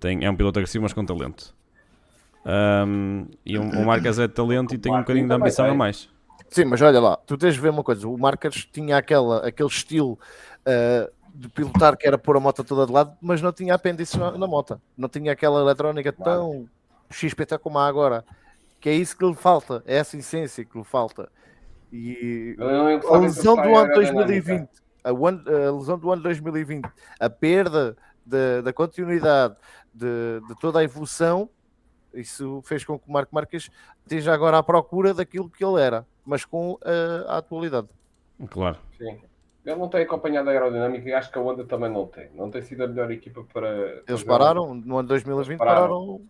[0.00, 1.57] tem, é um piloto agressivo, mas com talento.
[2.50, 5.74] Ahm, e o, o Marcas é de talento e tem um bocadinho de ambição a
[5.74, 6.08] mais.
[6.48, 9.68] Sim, mas olha lá, tu tens de ver uma coisa: o Marcas tinha aquela, aquele
[9.68, 10.18] estilo
[10.64, 14.18] eh, de pilotar que era pôr a moto toda de lado, mas não tinha apêndice
[14.18, 16.66] na, na moto, não tinha aquela eletrónica tão
[17.10, 18.24] XPT como há agora.
[18.80, 21.28] Que é isso que lhe falta, é essa essência que lhe falta.
[21.92, 24.24] E a de lesão do ano aerodinâmica.
[24.24, 24.68] 2020,
[25.04, 26.88] a, one- a lesão do ano 2020,
[27.20, 29.54] a perda de- da continuidade
[29.92, 31.50] de, de toda a evolução,
[32.14, 33.70] isso fez com que o Marco Marques
[34.04, 37.88] esteja agora à procura daquilo que ele era, mas com eh, a atualidade.
[38.50, 38.78] Claro.
[38.96, 39.18] Sim.
[39.66, 42.28] Ele não tem acompanhado a aerodinâmica e acho que a Honda também não tem.
[42.34, 44.02] Não tem sido a melhor equipa para.
[44.08, 45.80] Eles pararam, no ano 2020 Pararam.
[45.80, 46.20] pararam,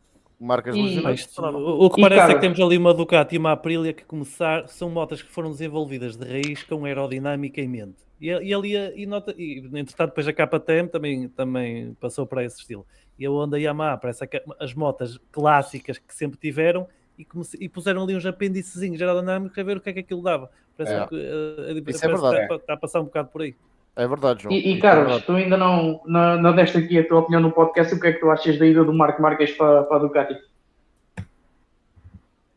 [0.41, 3.37] marcas E- isto- o, o que E, parece é cara- que temos ali uma Ducati
[3.37, 7.69] e uma Aprilia que começar, são motas que foram desenvolvidas de raiz com aerodinâmica em
[7.69, 7.97] mente.
[8.21, 12.59] E, e ali, e, nota, e entretanto, depois a KTM também, também passou para esse
[12.61, 12.85] estilo.
[13.19, 16.87] E a Honda Yamaha, parece que as motas clássicas que sempre tiveram
[17.19, 20.23] e, comece- e puseram ali uns apêndicezinhos aerodinâmicos a ver o que é que aquilo
[20.23, 20.51] dava.
[20.77, 21.07] Parece É.
[21.09, 22.43] que eh, Isso parece é que verdade.
[22.43, 23.57] está, está a passar um bocado por aí.
[23.97, 24.55] É verdade, João.
[24.55, 25.27] E, e é Carlos, verdade.
[25.27, 28.13] tu ainda não, não, não deste aqui a tua opinião no podcast, o que é
[28.13, 30.39] que tu achas da ida do Marco Marques para, para a Ducati?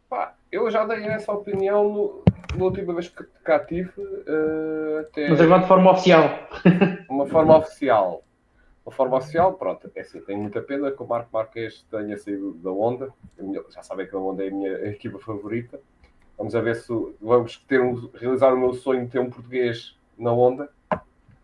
[0.10, 2.24] Pá, eu já dei essa opinião no,
[2.56, 3.92] na última vez que cá tive.
[4.28, 6.30] eh, até Mas agora de forma oficial.
[7.10, 8.24] uma forma oficial.
[8.86, 12.54] Uma forma oficial, pronto, é assim, tenho muita pena que o Marco Marques tenha saído
[12.54, 13.14] da Honda.
[13.70, 15.80] Já sabem que a Honda é a minha equipa favorita.
[16.38, 19.96] Vamos a ver se vamos ter um, realizar o meu sonho de ter um português
[20.18, 20.70] na Honda.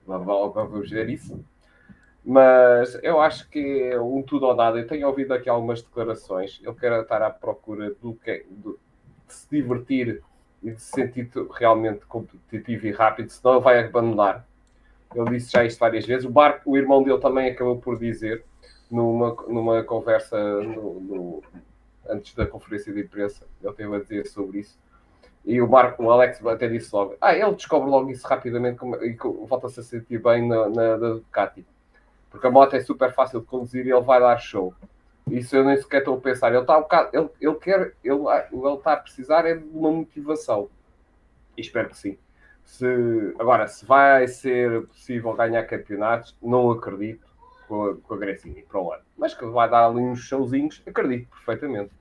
[0.06, 1.40] Vamos ver isso.
[2.26, 4.80] Mas eu acho que é um tudo ou nada.
[4.80, 6.60] Eu tenho ouvido aqui algumas declarações.
[6.64, 8.76] Ele quer estar à procura do que, de
[9.28, 10.24] se divertir
[10.64, 14.46] e de se sentir realmente competitivo e rápido, senão ele vai abandonar.
[15.16, 16.26] Ele disse já isto várias vezes.
[16.26, 18.44] O, Bar, o irmão dele também acabou por dizer,
[18.90, 21.44] numa, numa conversa no, no,
[22.10, 24.78] antes da conferência de imprensa, ele teve a dizer sobre isso.
[25.46, 29.16] E o Marco, o Alex até disse logo: Ah, ele descobre logo isso rapidamente e
[29.48, 31.66] volta-se a sentir bem na, na, na Ducati.
[32.30, 34.74] Porque a moto é super fácil de conduzir e ele vai dar show.
[35.30, 36.50] Isso eu nem sequer estou a pensar.
[36.50, 38.20] Ele está um bocado, ele, ele quer, ele,
[38.52, 40.70] ele está a precisar é de uma motivação.
[41.56, 42.18] E espero que sim.
[42.68, 47.26] Se, agora, se vai ser possível ganhar campeonatos, não acredito
[47.68, 49.02] com a, com a Grecinha para o ano.
[49.18, 51.92] Mas que vai dar ali uns showzinhos, acredito perfeitamente.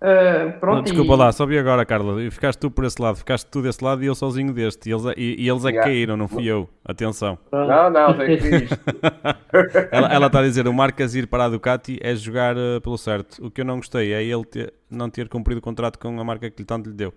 [0.00, 1.16] Uh, pronto, não, desculpa e...
[1.16, 2.30] lá, só vi agora, Carla.
[2.30, 4.88] Ficaste tu por esse lado, ficaste tu desse lado e eu sozinho deste.
[4.88, 5.82] E eles, e, e eles é que yeah.
[5.82, 6.70] caíram, não fui eu.
[6.82, 7.36] Atenção.
[7.52, 8.78] Não, não, tem que isto.
[9.90, 12.96] ela, ela está a dizer: o Marcas ir para a Ducati é jogar uh, pelo
[12.96, 13.44] certo.
[13.44, 16.24] O que eu não gostei é ele ter, não ter cumprido o contrato com a
[16.24, 17.12] marca que lhe tanto lhe deu.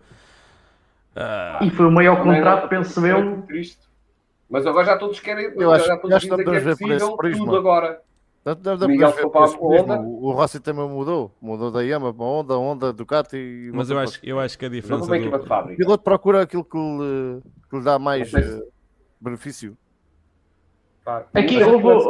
[1.16, 3.42] Uh, e foi o maior contrato, penso eu.
[3.44, 3.82] Triste.
[4.50, 5.52] Mas agora já todos querem.
[5.56, 8.02] Eu acho, já todos que é possível tudo agora.
[8.44, 10.00] Da, da, Miguel foi para a Honda.
[10.02, 11.32] O Rossi também mudou.
[11.42, 13.72] Mudou da Yama para a Honda, Honda, Ducati.
[13.74, 15.06] Mas eu acho, eu acho que a diferença.
[15.06, 15.14] Do...
[15.14, 18.68] O piloto procura aquilo que lhe, que lhe dá mais uh,
[19.20, 19.78] benefício.
[21.34, 22.02] Aqui eu vou.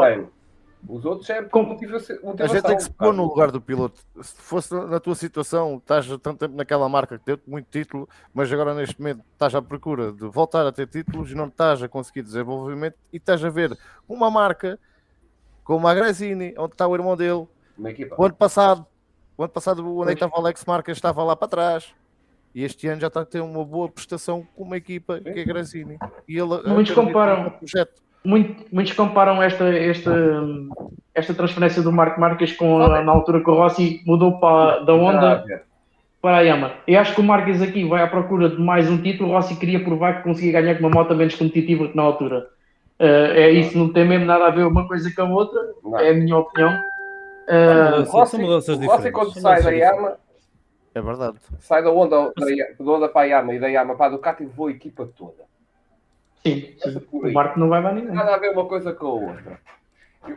[0.87, 2.17] Os outros é com motivação.
[2.39, 4.01] A gente tem que se pôr no lugar do piloto.
[4.21, 8.51] Se fosse na tua situação, estás tanto tempo naquela marca que deu-te muito título, mas
[8.51, 11.87] agora neste momento estás à procura de voltar a ter títulos e não estás a
[11.87, 13.77] conseguir desenvolvimento e estás a ver
[14.07, 14.77] uma marca
[15.63, 17.47] como a Grazini, onde está o irmão dele.
[18.17, 18.85] O ano passado,
[19.37, 21.95] o ano passado, onde estava o Alex Marques, estava lá para trás.
[22.53, 25.41] E este ano já está a ter uma boa prestação com uma equipa que é
[25.41, 25.97] a Grazini.
[26.27, 27.53] E ele, muitos comparam,
[28.25, 30.11] muito, muitos comparam esta, esta,
[31.13, 34.93] esta transferência do Marco Marques com a, na altura que o Rossi mudou para, da
[34.93, 35.43] Honda
[36.21, 36.71] para a Yama.
[36.87, 39.29] Eu acho que o Marques aqui vai à procura de mais um título.
[39.29, 42.47] O Rossi queria provar que conseguia ganhar com uma moto menos competitiva que na altura.
[42.99, 45.99] Uh, é isso, não tem mesmo nada a ver uma coisa com a outra, não.
[45.99, 46.71] é a minha opinião.
[47.49, 50.15] Uh, Rossi, mudanças Rossi quando sai da Yama,
[50.95, 51.37] é verdade.
[51.59, 52.45] Sai da onda, da,
[52.79, 55.43] da onda para a Yama e da Yama para a Ducati voa a equipa toda.
[56.45, 56.75] Sim,
[57.11, 58.13] o Marco não vai dar ninguém.
[58.13, 59.61] Nada a ver uma coisa com a outra.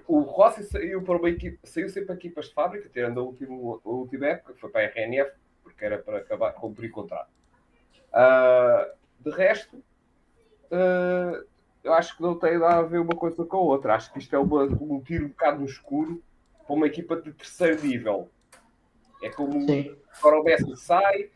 [0.06, 3.54] O Rossi saiu, para uma equipa, saiu sempre para equipas de fábrica, tirando a última,
[3.54, 5.32] a última época, que foi para a RNF,
[5.62, 7.30] porque era para acabar, cumprir contrato.
[8.12, 11.44] Uh, de resto, uh,
[11.82, 13.94] eu acho que não tem nada a ver uma coisa com a outra.
[13.94, 16.22] Acho que isto é uma, um tiro um bocado no escuro
[16.66, 18.28] para uma equipa de terceiro nível.
[19.22, 19.96] É como Sim.
[20.18, 21.30] agora o Messi sai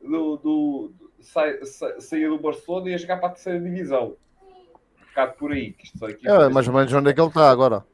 [0.00, 4.16] do, do, sai, sai, saiu do Barcelona e ia jogar para a terceira divisão.
[4.42, 5.72] Um bocado por aí.
[5.72, 7.84] Que isto é, mais ou menos onde é que ele está agora.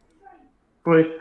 [0.83, 1.20] Foi.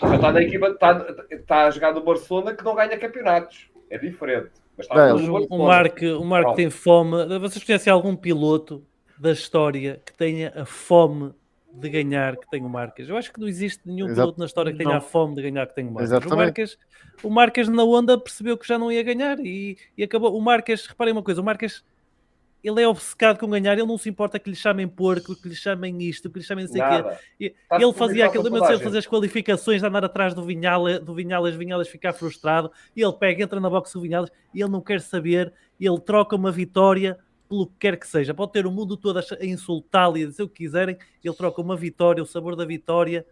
[0.00, 3.68] Já está na equipa, está, está a jogar do Barcelona que não ganha campeonatos.
[3.90, 4.50] É diferente.
[4.76, 7.38] Mas está é, o, o Marco, o Marco tem fome.
[7.38, 8.84] Vocês conhecem algum piloto
[9.18, 11.32] da história que tenha a fome
[11.74, 13.08] de ganhar que tem o Marques.
[13.08, 14.20] Eu acho que não existe nenhum Exato.
[14.20, 14.96] piloto na história que tenha não.
[14.96, 16.12] a fome de ganhar que tem o Marques.
[16.12, 16.78] O Marques,
[17.22, 20.36] o Marques na onda percebeu que já não ia ganhar e, e acabou.
[20.36, 21.84] O Marques, reparem uma coisa, o Marques
[22.64, 25.54] ele é obcecado com ganhar, ele não se importa que lhe chamem porco, que lhe
[25.54, 27.54] chamem isto, que lhe chamem não sei o quê.
[27.70, 31.88] Ele fazia aquilo, lembra ele fazia as qualificações, andar atrás do Vinhales, do Vinhales, Vinhales
[31.88, 35.52] ficar frustrado, e ele pega, entra na box do Vinhales e ele não quer saber,
[35.78, 37.18] ele troca uma vitória
[37.54, 38.34] pelo que quer que seja.
[38.34, 41.60] Pode ter o mundo todo a insultá-lo e a dizer o que quiserem, ele troca
[41.60, 43.24] uma vitória, o sabor da vitória,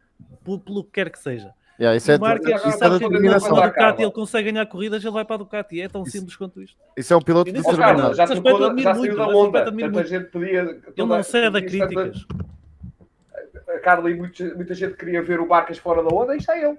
[0.45, 1.53] pelo, pelo que quer que seja.
[1.81, 5.13] Yeah, isso é, Marca, isso é sabe que a Ducati ele consegue ganhar corridas, ele
[5.13, 5.81] vai para a Ducati.
[5.81, 6.79] É tão isso, simples quanto isto.
[6.97, 8.15] Isso é um piloto de determinado.
[8.15, 10.05] Já, trocou, já saiu da onda.
[10.05, 10.61] Gente podia...
[10.97, 12.25] Ele não cede a críticas.
[13.69, 16.57] A Carla e muita, muita gente queria ver o Barcas fora da onda, e está
[16.57, 16.77] ele.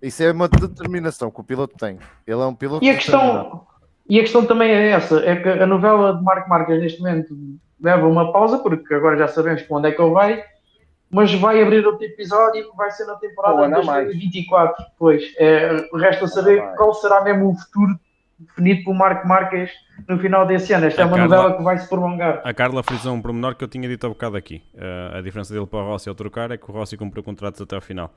[0.00, 1.98] Isso é uma determinação que o piloto tem.
[2.26, 3.66] Ele é um piloto E a questão,
[4.08, 7.34] e a questão também é essa, é que a novela de Marco Marques neste momento
[7.80, 10.42] leva uma pausa, porque agora já sabemos para onde é que ele vai,
[11.10, 14.76] mas vai abrir outro episódio que vai ser na temporada de 2024.
[14.78, 14.92] Mais.
[14.98, 17.98] Pois, é, resta saber qual será mesmo o futuro
[18.38, 19.70] definido por Marco Marques
[20.08, 20.86] no final desse ano.
[20.86, 22.42] Esta a é uma Carla, novela que vai se prolongar.
[22.44, 24.62] A Carla frisou um pormenor que eu tinha dito há bocado aqui.
[24.74, 27.60] Uh, a diferença dele para o Rossi ao trocar é que o Rossi cumpriu contratos
[27.60, 28.12] até ao final.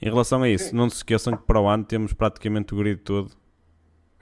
[0.00, 0.76] Em relação a isso, Sim.
[0.76, 3.30] não se esqueçam que para o ano temos praticamente o grid todo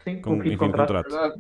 [0.05, 1.05] Sim, com, com contrato.
[1.05, 1.39] contrato.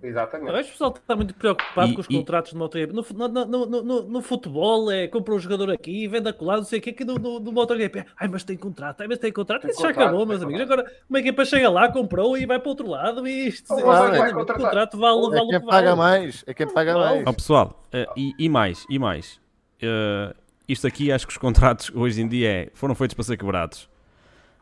[0.00, 0.50] Exatamente.
[0.52, 2.92] Acho que o pessoal está muito preocupado E- com os e- contratos de MotoGP.
[2.92, 6.82] No, no, no, no, futebol, é compra um jogador aqui, vende acolá, não sei o
[6.82, 8.04] que, que no, no, no MotoGP.
[8.16, 9.62] Ai, mas tem contrato, ai, mas tem contrato.
[9.62, 10.60] Tem Isso já contrato, acabou, tem meus amigos.
[10.62, 10.80] contrato.
[10.86, 13.74] Agora, uma equipa chega lá, comprou e vai para o outro lado e isto.
[13.74, 16.20] Isto- vai- isto- vai o contrato vale, É vale o quem que paga vale.
[16.20, 16.44] mais.
[16.46, 17.14] É quem paga Vale.
[17.16, 17.26] mais.
[17.26, 19.40] Ó pessoal, eh, e, e mais, e mais.
[19.82, 20.32] Eh,
[20.68, 23.88] isto aqui acho que os contratos hoje em dia é- foram feitos para ser quebrados.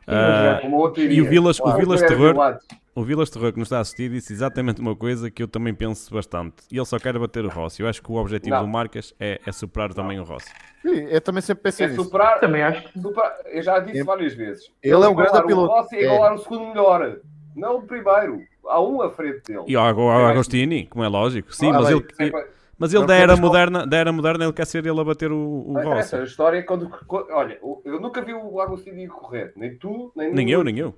[0.06, 1.28] Ah, outro e o.
[1.28, 2.58] Vilas, o Claro, Vilas era Terror, violado.
[2.96, 5.74] O Vilas Terror que nos está a assistir disse exatamente uma coisa que eu também
[5.74, 6.54] penso bastante.
[6.72, 7.82] E ele só quer bater o Rossi.
[7.82, 8.62] Eu acho que o objetivo Não.
[8.62, 10.48] do Marcas é, é superar também o Rossi.
[10.82, 12.02] Sim, eu também sempre pensei É nisso.
[12.04, 12.88] superar, Também acho.
[12.98, 14.64] superar- Eu já disse É- várias vezes.
[14.82, 15.72] Ele é um grande o piloto.
[15.74, 17.18] Rossi é igualar o segundo melhor.
[17.54, 18.40] Não o primeiro.
[18.66, 19.64] Há um à frente dele.
[19.68, 21.54] E o o Agostini, como é lógico.
[21.54, 22.46] Sim, Ah, mas bem, ele, Sempre-
[22.78, 25.30] mas ele Não da era, moderna, da era moderna ele quer ser ele a bater
[25.30, 26.16] o, o Não Rossi.
[26.16, 29.52] a história é quando, quando- Olha, eu nunca vi o Agostinho correr.
[29.54, 30.94] Nem tu, nem Nem nenhum- eu, nem eu.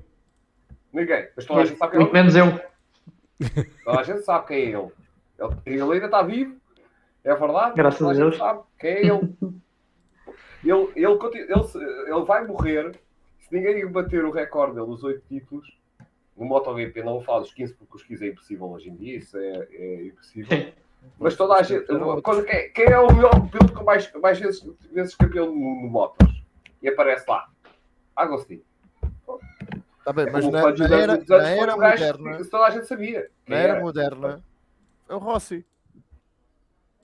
[0.99, 1.29] Ninguém.
[1.37, 2.23] Mas toda a gente sabe quem é Muito ele.
[2.23, 3.71] menos eu.
[3.85, 4.93] Toda a gente sabe quem é ele.
[5.67, 6.57] Ele, ele ainda está vivo.
[7.25, 7.75] É verdade.
[7.77, 8.37] Graças Toda a Deus.
[8.37, 9.35] sabe quem é ele.
[10.65, 12.99] Ele, ele, continua- ele, ele vai morrer
[13.39, 15.79] se ninguém bater o recorde dele, os 8 títulos.
[16.37, 19.37] No MotoGP não falo dos 15 porque os 15 é impossível hoje em dia, isso
[19.37, 20.73] é, é impossível.
[21.19, 21.87] Mas toda a gente.
[22.23, 25.89] Quando, quem, quem é o melhor piloto com mais, mais vezes, vezes campeão no, no
[25.89, 26.43] Motos?
[26.83, 27.49] E aparece lá.
[28.15, 28.63] Agostinho.
[30.09, 33.29] Tá bem, mas na, na era, anos na era um moderna, Toda a gente sabia.
[33.47, 33.81] na era era.
[33.83, 34.43] moderna,
[35.07, 35.67] é o Rossi.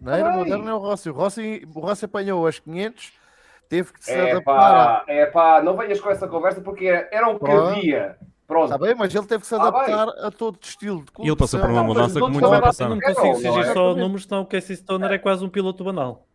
[0.00, 0.34] Na era Ai.
[0.38, 1.10] moderna é o Rossi.
[1.10, 3.12] O Rossi, o Rossi apanhou as 500,
[3.68, 4.42] teve que se É adaptar.
[4.42, 7.72] pá, é pá, não venhas com essa conversa porque era, era o que Pronto.
[7.72, 8.18] havia.
[8.46, 8.64] Pronto.
[8.72, 11.36] Está bem, mas ele teve que se Ah, adaptar a todo estilo de E ele
[11.36, 12.88] passou por uma Não, mudança que muitos não Eu não consigo
[13.20, 13.74] Não, exigir não é.
[13.74, 16.26] só números, senão o Casey Stoner é quase um piloto banal.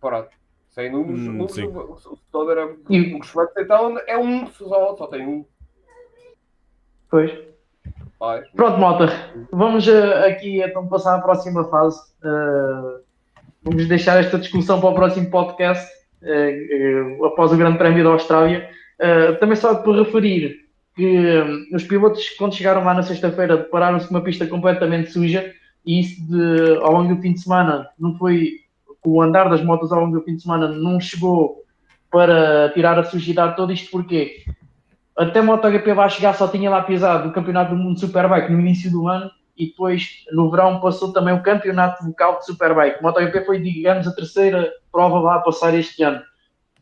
[0.00, 0.30] Pronto.
[0.70, 5.06] Sem números, Hum, números o, Stoner era E- o Schwartz, então é um só, só
[5.06, 5.44] tem um.
[7.10, 7.32] Pois.
[8.18, 8.42] Vai.
[8.54, 9.12] Pronto, malta.
[9.52, 12.00] Vamos eh, aqui então passar à próxima fase.
[12.24, 13.00] Eh,
[13.62, 15.86] vamos deixar esta discussão para o próximo podcast,
[16.22, 18.68] eh, após o Grande Prémio da Austrália.
[19.38, 21.44] Também só para referir que eh,
[21.74, 25.52] os pilotos, quando chegaram lá na sexta-feira, depararam-se com uma pista completamente suja
[25.84, 28.64] e isso de, ao longo do fim de semana não foi.
[29.04, 31.62] O andar das motos ao longo do fim de semana não chegou
[32.10, 33.72] para tirar a sujidade toda.
[33.72, 34.42] Isto porquê?
[35.16, 39.08] Até MotoGP chegar só tinha lá pisado o Campeonato do Mundo Superbike no início do
[39.08, 43.02] ano e depois no verão passou também o Campeonato Local de Superbike.
[43.02, 46.20] MotoGP foi, digamos, a terceira prova lá a passar este ano.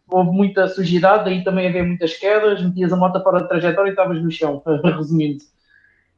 [0.09, 3.93] Houve muita sujidade, daí também havia muitas quedas, metias a moto fora de trajetória e
[3.93, 5.39] estavas no chão, resumindo.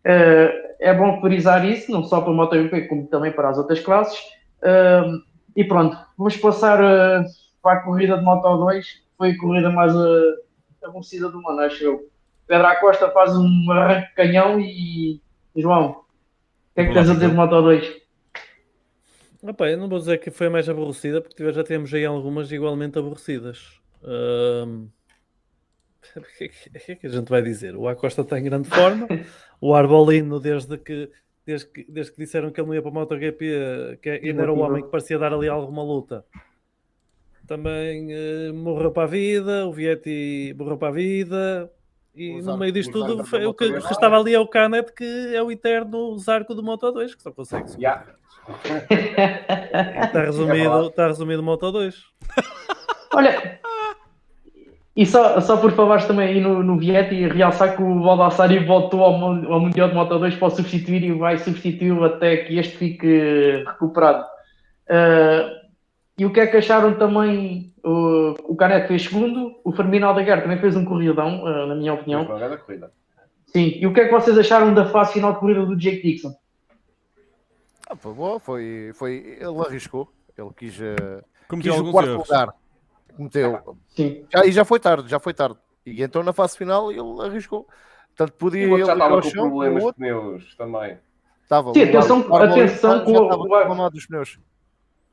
[0.02, 3.80] Eh, é bom frisar isso, não só para a MotoGP, como também para as outras
[3.80, 4.18] classes.
[4.62, 5.02] Eh,
[5.56, 7.22] e pronto, vamos passar eh,
[7.62, 8.86] para a corrida de Moto 2.
[9.18, 9.92] Foi a corrida mais
[10.86, 12.10] eh, aborrecida do ano, acho eu.
[12.46, 15.20] Pedro Acosta faz um arranque canhão e.
[15.56, 15.94] João, o
[16.74, 18.02] que é que tens a dizer de Moto 2?
[19.42, 22.50] Opa, eu não vou dizer que foi a mais aborrecida, porque já temos aí algumas
[22.50, 23.80] igualmente aborrecidas.
[24.02, 24.88] Ahm,
[26.16, 27.74] O que, é que- que é que a gente vai dizer?
[27.76, 29.06] O Acosta está em grande forma,
[29.60, 31.10] o Arbolino, desde que,
[31.44, 34.52] desde que, desde que disseram que ele não ia para a MotoGP, que ainda era
[34.52, 36.24] o homem que parecia dar ali alguma luta,
[37.46, 41.70] também eh, morreu para a vida, o Vietti morreu para a vida,
[42.14, 43.82] e O no Zarco- meio disto tudo, Zarco o que Moto2.
[43.88, 47.30] restava ali é o Canet, que é o eterno Zarco do Moto 2, que só
[47.30, 47.82] consegue subir.
[47.82, 48.04] Já.
[50.06, 51.94] Está resumido, está resumido Moto 2.
[53.14, 53.58] Olha,
[54.96, 58.64] e só, só por falares também aí no, no Vietti e realçar que o Baldassari
[58.64, 62.58] voltou ao, ao Mundial de Moto 2 para o substituir e vai substituí-lo até que
[62.58, 64.24] este fique recuperado.
[64.88, 65.50] Ah,
[66.18, 67.72] e o que é que acharam também?
[67.84, 71.94] O, o Caneco fez segundo, o Firmino Aldeguer também fez um corridão, ah, na minha
[71.94, 72.24] opinião.
[72.24, 72.92] Foi uma grande corrida.
[73.46, 76.02] Sim, e o que é que vocês acharam da fase final de corrida do Jake
[76.02, 76.34] Dixon?
[77.88, 82.28] Ah, foi bom, foi, foi, ele arriscou, ele quis, eh, Cometeu quis o quarto erros.
[82.28, 82.54] lugar.
[83.16, 83.76] Cometeu.
[83.88, 85.56] Sim, Já, e já foi tarde, já foi tarde.
[85.86, 87.66] E então na fase final ele arriscou.
[88.16, 90.98] Portanto, podia ele já estava com chão, problemas de pneus também.
[91.42, 91.72] estava.
[91.72, 94.40] Sim, atenção- atenção com o- o dos pneus.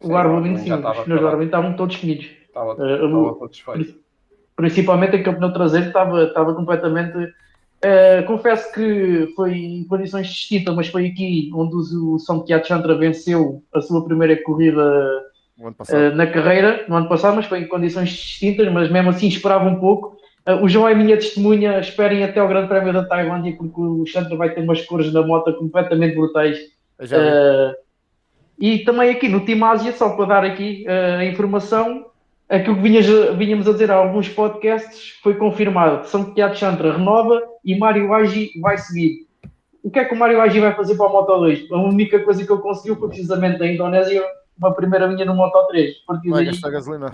[0.04, 1.28] O já sim, os estava pneus do.
[1.28, 2.26] Arbolino estavam todos comidos.
[2.48, 3.96] Estava, Eh, estava o- todo desfeito.
[4.56, 7.34] principalmente aquele pneu traseiro estava, estava completamente.
[7.86, 12.96] eh, confesso que foi em condições distintas, mas foi aqui onde o São Piat Chantra
[12.98, 14.82] venceu a sua primeira corrida
[15.90, 19.66] eh, na carreira no ano passado, mas foi em condições distintas, mas mesmo assim esperava
[19.66, 20.16] um pouco.
[20.46, 24.06] Eh, o João é minha testemunha, esperem até o Grande Prémio da Tailândia, porque o
[24.06, 26.58] Chantra vai ter umas cores na moto completamente brutais.
[27.02, 27.18] Já.
[27.18, 27.74] Uh,
[28.60, 32.06] e também aqui no Team Ásia, só para dar aqui uh, a informação,
[32.48, 33.06] aquilo que vinhas,
[33.38, 36.08] vinhamos a dizer há alguns podcasts foi confirmado.
[36.08, 39.28] São Piat Chantra renova e Mário Agi vai seguir.
[39.84, 41.72] o que é que o Mário Agi vai fazer para o Moto 2?
[41.72, 44.24] A única coisa que ele conseguiu foi precisamente da Indonésia,
[44.58, 45.92] uma primeira linha no Moto 3.
[46.08, 47.08] A partir Vai daí, gastar gasolina.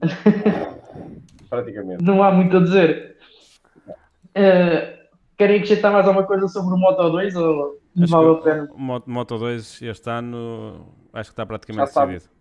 [1.48, 2.04] Praticamente.
[2.04, 3.16] não há muito a dizer.
[4.34, 4.98] Eh,
[5.38, 8.42] querem acrescentar mais alguma coisa sobre o Moto 2 ou não Acho vale a que
[8.44, 8.68] pena?
[8.72, 12.14] o Moto, Moto 2 este ano acho que está praticamente Já sabe.
[12.14, 12.38] decidido.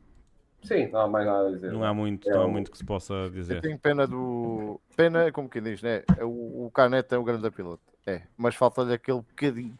[0.64, 1.72] Sim, não há mais nada a dizer.
[1.72, 3.62] Não há muito, É não há o- muito que se possa Eu dizer.
[3.62, 4.82] tenho pena do.
[4.96, 6.04] Pena, como quem diz, né?
[6.22, 7.82] O, o Caneta é um grande piloto.
[8.06, 9.78] É, mas falta-lhe aquele bocadinho.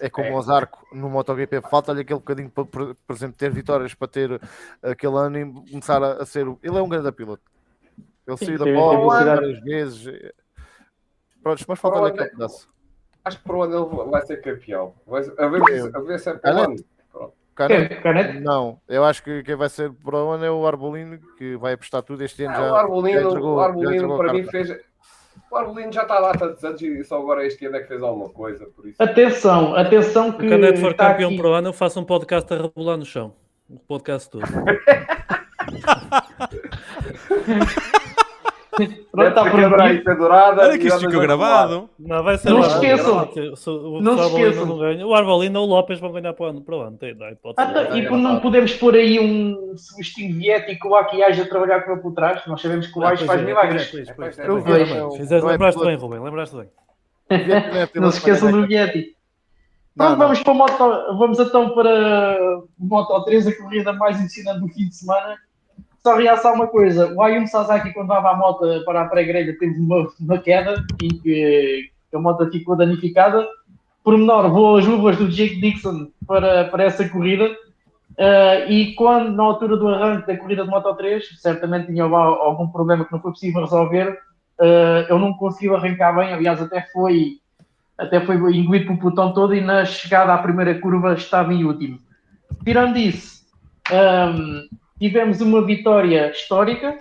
[0.00, 0.34] É como É.
[0.34, 4.40] o Zarco no MotoGP, falta-lhe aquele bocadinho para, por por exemplo, ter vitórias para ter
[4.82, 6.46] aquele ano e começar a, a ser.
[6.48, 7.42] o- Ele é um grande piloto.
[8.26, 10.32] Ele saiu da bola várias vezes.
[11.42, 12.68] Pronto, mas falta-lhe o aquele pedaço.
[13.24, 14.92] Acho que para o ano ele vai ser campeão.
[15.06, 16.76] Vai, a, ver, a ver se é para o ano.
[17.54, 17.94] Caneta?
[17.94, 18.02] Quem?
[18.02, 18.40] Canete?
[18.40, 21.74] Não, eu acho que quem vai ser para o ano é o Arbolino, que vai
[21.74, 22.64] apostar tudo este ano Ah, já.
[22.64, 24.76] o já Arbolino, entregou- o já Arbolino para mim fez.
[25.50, 27.86] O Arbolino já está lá há tantos anos e só agora este ano é que
[27.86, 28.66] fez alguma coisa.
[28.74, 29.00] Por isso.
[29.00, 32.00] Atenção, atenção Se que o Canete for está campeão aqui- para o ano, eu faço
[32.00, 33.32] um podcast a rebolar no chão.
[33.70, 34.42] O podcast todo.
[39.12, 40.04] Pronto, câmara aí prometido.
[40.04, 41.90] pendurada Olha que isto ficou a gravado.
[41.98, 43.28] Não, vai ser Não esqueçam.
[43.66, 44.66] O, Não se esqueçam.
[44.66, 45.06] não ganha.
[45.06, 46.60] O Arbolino ou o Lopes vão ganhar para o ano.
[46.60, 46.96] Para o ano.
[46.96, 50.76] Tem, não, hipótese Ah, tá, e por não podemos pôr aí um Celestino Vietti e
[50.78, 52.42] que o Aki a trabalhar com ele por trás.
[52.46, 53.94] Nós sabemos que o Ah, pois faz é, milagres.
[53.94, 54.48] é, é, é, é.
[54.48, 56.68] não é Lembraste bem, Rubem, lembraste bem.
[57.94, 58.66] Não se esqueçam do.
[59.96, 60.26] Não, Pronto, não.
[60.26, 62.38] vamos, para a moto, vamos então para
[62.78, 65.36] o Moto 3, a corrida mais ensinante do fim de semana.
[66.04, 69.80] Só realçar uma coisa: o Ayumu Sasaki, quando dava a moto para a pré-grelha, teve
[69.80, 73.48] uma, uma queda em que a moto ficou danificada.
[74.02, 77.48] Por menor, voou as luvas do Jake Dixon para, para essa corrida.
[78.18, 82.68] Ah, e quando, na altura do arranque da corrida de Moto 3, certamente tinha algum
[82.68, 84.18] problema que não foi possível resolver,
[84.60, 86.34] ah, ele não conseguiu arrancar bem.
[86.34, 87.38] Aliás, até foi
[87.96, 91.98] até foi engolido pelo pelotão todo e na chegada à primeira curva estava em último.
[92.64, 93.44] Tirando isso,
[93.90, 94.68] hum,
[94.98, 96.98] tivemos uma vitória histórica.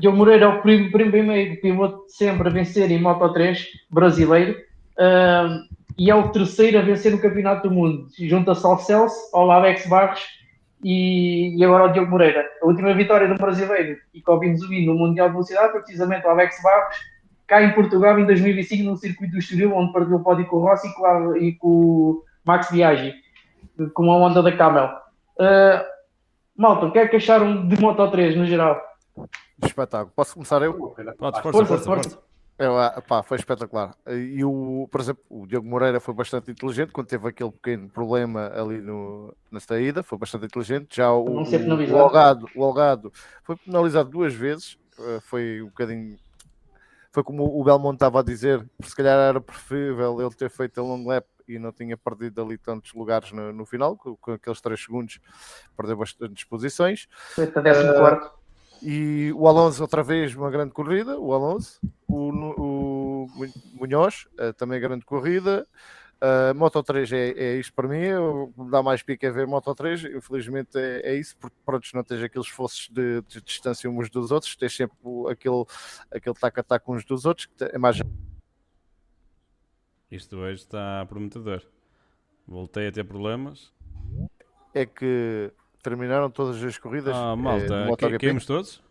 [0.00, 4.56] Diogo Moreira é o prim- primeiro piloto sempre a vencer em Moto 3 brasileiro
[4.98, 5.66] hum,
[5.98, 8.06] e é o terceiro a vencer o Campeonato do Mundo.
[8.18, 10.22] Junta-se ao Celso, ao Alex Barros
[10.84, 12.44] e, e agora ao Diogo Moreira.
[12.62, 16.26] A última vitória do brasileiro e que ouvimos ouvir no Mundial de Velocidade foi precisamente
[16.26, 16.96] o Alex Barros
[17.46, 20.60] cá em Portugal em 2005 no circuito do Estoril, onde perdeu o pódio com o
[20.60, 20.88] Rossi
[21.40, 23.14] e com, o Max Biaggi,
[23.94, 24.90] com a onda da Camel.
[25.38, 25.95] Uh,
[26.56, 28.80] malta, o que é que acharam de Moto 3 no geral?
[29.64, 30.12] Espetáculo.
[30.14, 30.74] Posso começar eu?
[30.74, 32.26] Podes, força, Força, força.
[32.58, 33.94] É, ah, pá, foi espetacular.
[34.06, 38.50] E o, por exemplo, o Diogo Moreira foi bastante inteligente quando teve aquele pequeno problema
[38.54, 40.96] ali no, na saída, foi bastante inteligente.
[40.96, 46.16] Já o, o Algado, o Algado foi penalizado duas vezes, eh, foi um bocadinho.
[47.12, 50.84] Foi como o Belmonte estava a dizer, se calhar era preferível ele ter feito a
[50.84, 54.60] long lap e não tinha perdido ali tantos lugares no, no final, com, com aqueles
[54.60, 55.18] 3 segundos,
[55.76, 57.08] perdeu bastantes posições.
[57.34, 58.36] 14.
[58.82, 61.18] E o Alonso, outra vez, uma grande corrida.
[61.18, 65.66] O Alonso, o, o Mu- Munhoz, eh, também grande corrida.
[66.16, 67.98] Uh, Moto 3 é, é isto para mim.
[67.98, 70.04] Eu, dá mais pique a ver Moto 3.
[70.04, 74.30] Infelizmente é, é isso, porque pronto, não tens aqueles fosses de, de distância uns dos
[74.30, 74.56] outros.
[74.56, 74.96] Tens sempre
[75.30, 75.64] aquele,
[76.10, 77.46] aquele tac-a-tac uns dos outros.
[77.46, 77.98] Que é mais
[80.10, 81.62] Isto hoje está prometedor.
[82.46, 83.72] Voltei a ter problemas.
[84.74, 85.50] é que
[85.82, 87.14] terminaram todas as corridas.
[87.16, 88.18] Ah, eh, malta, ca- MotoGP.
[88.26, 88.82] caímos todos?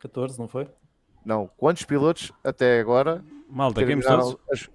[0.00, 0.68] 14, não foi?
[1.24, 4.40] Não, quantos pilotos até agora Malta, caímos terminaram todos?
[4.52, 4.70] as-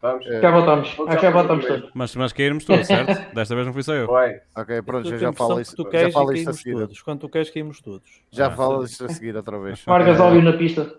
[0.00, 0.26] Vamos.
[0.26, 0.40] É.
[0.42, 0.88] Já voltamos.
[0.90, 1.90] Acho que já voltamos todos.
[1.94, 3.34] Mas, mas caímos todos, certo?
[3.34, 4.06] Desta vez não fui só eu.
[4.06, 4.38] Vai.
[4.54, 5.76] Ok, pronto, Eu já, já falo que isso.
[5.76, 6.72] tu Já falo isto a seguir.
[6.76, 7.02] todos.
[7.02, 8.22] Quando tu queres, caímos todos.
[8.30, 9.82] Já Ah, falo isto a seguir outra vez.
[9.84, 10.94] Vargas Eh, óbvio na pista.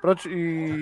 [0.00, 0.80] Pronto, e,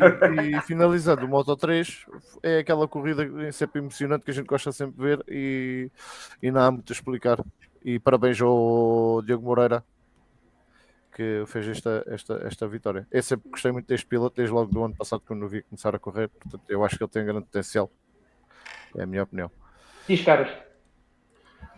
[0.51, 2.07] e finalizando o Moto 3,
[2.43, 5.91] é aquela corrida sempre emocionante que a gente gosta sempre de ver e,
[6.43, 7.43] e não há muito a explicar.
[7.85, 9.85] E parabéns ao Diogo Moreira
[11.15, 13.07] que fez esta, esta, esta vitória.
[13.11, 15.95] Eu sempre gostei muito deste piloto, desde logo do ano passado quando o vi começar
[15.95, 16.29] a correr.
[16.29, 17.91] Portanto, eu acho que ele tem grande potencial.
[18.97, 19.51] É a minha opinião.
[20.09, 20.49] Diz caras.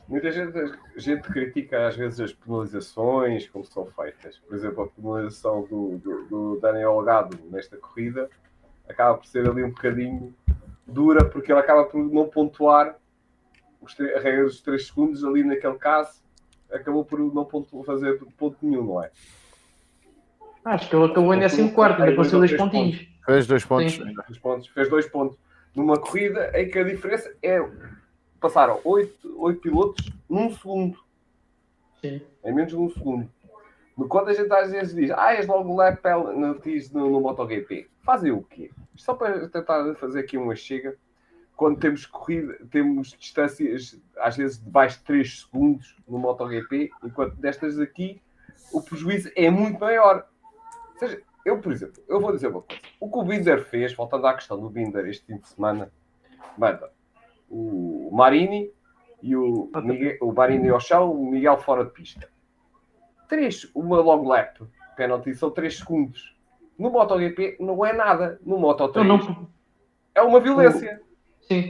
[0.09, 0.53] Muita gente,
[0.97, 4.39] gente critica às vezes as penalizações, como são feitas.
[4.39, 8.31] Por exemplo, a penalização do, do, do Daniel Algado nesta corrida
[8.89, 10.33] acaba por ser ali um bocadinho
[10.87, 12.97] dura, porque ele acaba por não pontuar
[13.81, 16.23] a regra dos 3 segundos ali naquele caso.
[16.71, 19.11] Acabou por não pontu- fazer ponto nenhum, não é?
[20.65, 23.09] Acho que ele acabou em 14, ainda conseguiu dois pontinhos.
[23.25, 23.93] Fez dois pontos.
[23.95, 24.15] Sim.
[24.15, 25.39] Dois pontos, fez dois pontos
[25.75, 27.61] numa corrida em que a diferença é
[28.41, 31.05] passaram oito, oito pilotos num segundo.
[32.01, 32.21] Sim.
[32.45, 33.29] em menos de um segundo.
[33.97, 37.89] No quanto a gente às vezes diz, ah, és logo lap penalties no, no MotoGP.
[38.03, 38.71] Fazem o quê?
[38.95, 40.97] Só para tentar fazer aqui uma chega,
[41.57, 47.37] quando temos corrida, temos distâncias às vezes de baixo de 3 segundos no MotoGP, enquanto
[47.37, 48.21] destas aqui
[48.71, 50.29] o prejuízo é muito maior.
[50.93, 52.83] Ou seja, eu, por exemplo, eu vou dizer uma coisa.
[53.01, 55.91] O que o Binder fez, voltando à questão do Binder este fim de semana,
[56.59, 56.91] manda
[57.49, 58.71] o Marini
[59.23, 62.29] e o, Miguel, o Marini ao chão, o Miguel fora de pista.
[63.29, 64.61] Três, uma long lap,
[64.97, 66.37] penalty, são 3 segundos.
[66.79, 68.39] No MotoGP não é nada.
[68.45, 69.49] No Moto3 não...
[70.15, 71.01] é uma violência.
[71.41, 71.69] Sim.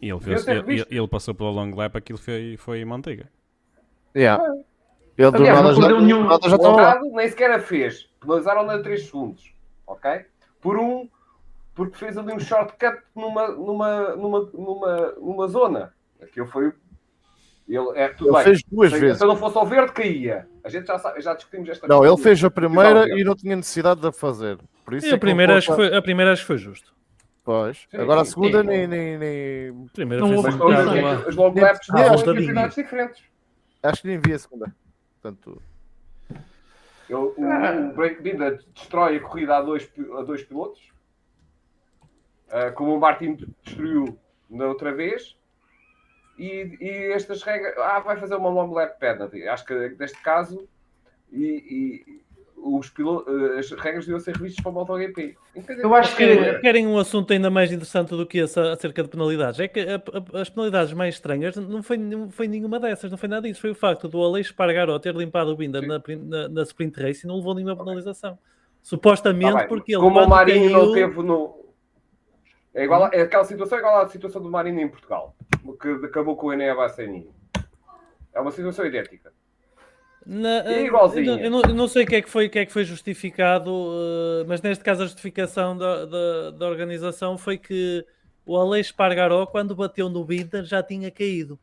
[0.00, 3.28] E ele, fez, ele, ele passou pela long lap, aquilo foi, foi manteiga.
[4.14, 4.42] Yeah.
[5.16, 7.60] Ele do Aliás, nada não já, perdeu nenhum- nada já O estava nem sequer a
[7.60, 8.08] fez.
[8.20, 9.54] Penalizaram-na a 3 segundos.
[9.86, 10.24] Ok?
[10.60, 11.08] Por um,
[11.80, 15.94] porque fez ali um shortcut numa, numa, numa, numa, numa zona.
[16.20, 16.72] Aquilo foi.
[17.66, 18.44] Ele, é, tudo Ele bem.
[18.44, 19.18] fez duas Se- vezes.
[19.18, 20.46] Se não fosse ao verde, caía.
[20.62, 23.56] A gente já, sabe- já discutimos esta Não, ele fez a primeira e não tinha
[23.56, 24.58] necessidade de a fazer.
[24.84, 26.58] Por isso E é a que primeira, acho que foi- a primeira acho que foi
[26.58, 26.92] justo.
[27.42, 27.86] Pois.
[27.90, 28.66] Sim, Agora a segunda sim.
[28.66, 30.90] nem, nem, nem- primeira Não houve bocado
[31.28, 33.22] as- long laps Ah, velocidades diferentes.
[33.82, 34.74] Acho que nem vi a segunda.
[35.22, 35.62] Portanto,
[37.08, 37.90] Ele- o, Ah.
[37.90, 40.80] o Break Binder destrói a corrida a dois, a dois pilotos,
[42.50, 45.36] Ah, como o Martin destruiu na outra vez.
[46.38, 47.74] E, e estas regras.
[47.78, 49.46] Ah, vai fazer uma long lap penalty.
[49.46, 50.66] Acho que neste caso.
[51.32, 51.44] E,
[52.06, 52.20] e
[52.62, 55.36] os pilo- eh, as regras deviam ser revistas para o MotoGP.
[55.78, 59.60] Eu acho que- Querem, um assunto ainda mais interessante do que esse acerca de penalidades?
[59.60, 59.94] É que a-
[60.36, 63.60] a- as penalidades mais estranhas não foi, não foi nenhuma dessas, não foi nada disso.
[63.60, 67.24] Foi o facto do Aleix Espargaró ter limpado o Binder na, na, na sprint race
[67.24, 68.38] e não levou nenhuma penalização.
[68.82, 71.54] Supostamente Tá porque ele Como o Marinho não caiu- teve no.
[72.74, 75.34] É, igual a- é aquela situação é igual à situação do Marinho em Portugal,
[75.80, 77.28] que acabou com o Ené Bassani.
[78.32, 79.32] É uma situação idêntica.
[80.24, 81.32] Na- É igualzinho.
[81.32, 82.66] Eu, não- eu não, eu não sei o que é que foi, o que é
[82.66, 88.04] que foi justificado, eh, mas neste caso a justificação da, da, da organização foi que
[88.46, 91.58] o Aleix Espargaró, quando bateu no Binder, já tinha caído.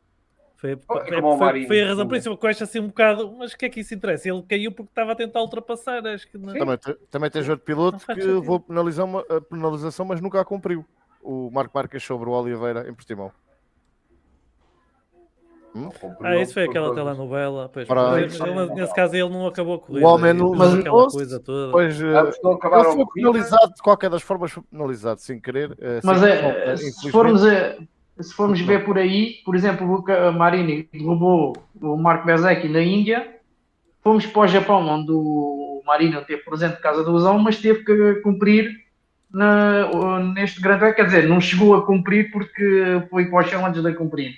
[0.56, 1.66] Foi, É foi- foi- Marinho.
[1.68, 3.68] foi a razão por isso que eu acho assim um bocado, mas o que é
[3.68, 4.28] que isso interessa?
[4.28, 6.52] Ele caiu porque estava a tentar ultrapassar, acho que não.
[6.52, 6.58] Sim.
[6.58, 6.78] também,
[7.10, 10.84] também tens outro piloto Não faz que levou penalização, a penalização, mas nunca a cumpriu.
[11.30, 13.30] O Marco Marques sobre o Oliveira em Portimão.
[16.22, 17.70] Ah, isso foi aquela telenovela.
[17.72, 20.08] Pois, mas ele- ele- nesse caso ele não acabou a corrida.
[20.08, 21.70] homem e não- mas aquela não- coisa toda.
[21.72, 25.76] Pois, não ele acabaram foi penalizado, de qualquer das formas, foi penalizado sem querer.
[25.78, 27.76] eh, Mas sem- é, eh, se formos, a,
[28.22, 32.80] se formos ver por aí, por exemplo, o Ca- Marini derrubou o Marco Bezecchi na
[32.80, 33.36] Índia,
[34.02, 37.58] fomos para o Japão, onde o Marini não teve presente por causa do lesão, mas
[37.60, 38.87] teve que cumprir o-
[40.34, 43.92] neste grande quer dizer, não chegou a cumprir porque foi para o chão antes de
[43.94, 44.34] cumprir.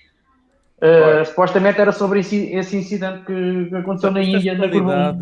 [0.78, 5.14] Uh, supostamente era sobre esse, esse incidente que, aconteceu na Índia, na curva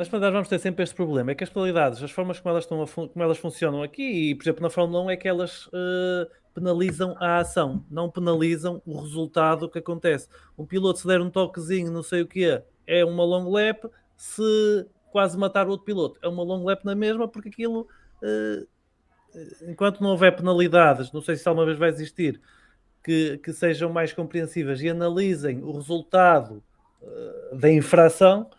[0.00, 2.64] nas penalidades vamos ter sempre este problema, é que as penalidades, as formas como elas,
[2.64, 6.26] estão como elas funcionam aqui, e por exemplo na Fórmula 1 é que elas eh,
[6.54, 10.26] penalizam a ação, não penalizam o resultado que acontece.
[10.56, 13.84] Um piloto se der um toquezinho, não sei o que é, é uma long lap,
[14.16, 17.86] se quase matar o outro piloto, é uma long lap na mesma, porque aquilo,
[18.24, 18.64] eh,
[19.68, 22.40] enquanto não houver penalidades, não sei se alguma vez vai existir,
[23.02, 26.62] que, que sejam mais compreensivas e analisem o resultado
[27.02, 28.50] eh, da infração,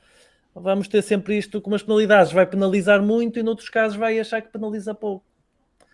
[0.55, 2.31] vamos ter sempre isto com as penalidades.
[2.31, 5.25] Vai penalizar muito e noutros casos vai achar que penaliza pouco.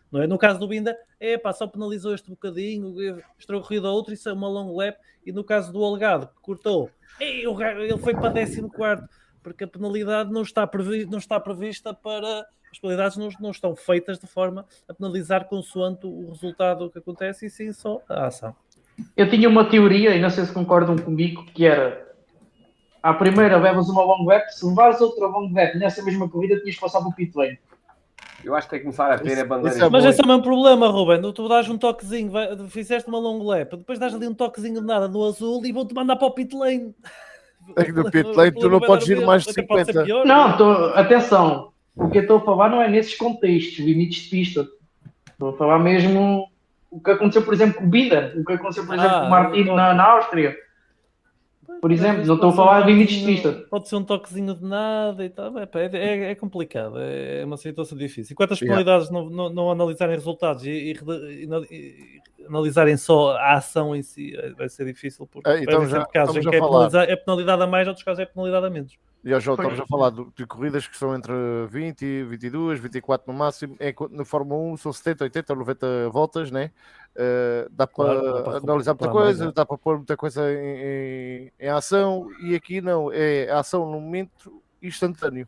[0.09, 0.27] Não é?
[0.27, 2.95] No caso do Binda, é pá, só penalizou este bocadinho,
[3.37, 4.97] estrou corrido a outro, isso é uma long lap.
[5.25, 6.89] E no caso do Algado, que cortou,
[7.55, 8.63] ga- ele foi para 14,
[9.43, 12.45] porque a penalidade não está, previ- não está prevista para.
[12.77, 17.47] As penalidades não, não estão feitas de forma a penalizar consoante o resultado que acontece
[17.47, 18.55] e sim só a ação.
[19.15, 22.07] Eu tinha uma teoria, e não sei se concordam comigo, que era
[23.01, 26.75] à primeira levas uma long lap, se levares outra long lap nessa mesma corrida, tinhas
[26.75, 27.57] que passar para o pit lane.
[28.43, 29.75] Eu acho que tem que começar a ter Isso- a bandeira.
[29.75, 31.33] isso é Mas esse é o mesmo problema, Ruben.
[31.33, 34.85] Tu dás um toquezinho, vai- fizeste uma long lap, depois dás ali um toquezinho de
[34.85, 36.93] nada no azul e vão-te mandar para o pit lane.
[37.75, 39.93] É que no pit lane tu não podes ir mais de mesmo, até pode ser
[39.93, 40.05] 50.
[40.05, 40.25] pior.
[40.25, 44.29] Não, tô- atenção, o que eu estou a falar não é nesses contextos, limites de
[44.29, 44.67] pista.
[45.31, 46.47] Estou a falar mesmo
[46.89, 49.27] o que aconteceu, por exemplo, com o Binder, o que aconteceu, por exemplo, Ah, com
[49.27, 50.55] o Martino na, na Áustria.
[51.81, 53.51] Por exemplo, não estou a falar de limites de pista.
[53.69, 55.53] Pode ser um toquezinho de nada e tal.
[55.59, 58.33] É, é, é- é complicado, é uma situação difícil.
[58.33, 58.79] Enquanto as Yeah.
[58.83, 64.01] penalidades não, não, não analisarem resultados e, e e- e analisarem só a ação em
[64.01, 65.27] si, é- vai ser difícil.
[65.27, 68.19] Porque É, então já sempre casos em que é, é penalidade a mais, outros casos
[68.19, 68.97] é penalidade a menos.
[69.25, 69.67] E João, Pois.
[69.67, 71.33] estamos a falar de, de corridas que são entre
[71.69, 73.75] 20, 22, 24 no máximo.
[73.79, 76.71] É, na Fórmula 1 são 70, 80, 90 voltas, né?
[77.19, 79.51] Eh, dá para Claro, para analisar muita mais, coisa, é.
[79.51, 80.57] dá para pôr muita coisa em,
[81.47, 82.29] em- em ação.
[82.43, 85.47] E aqui não, é ação no momento instantâneo.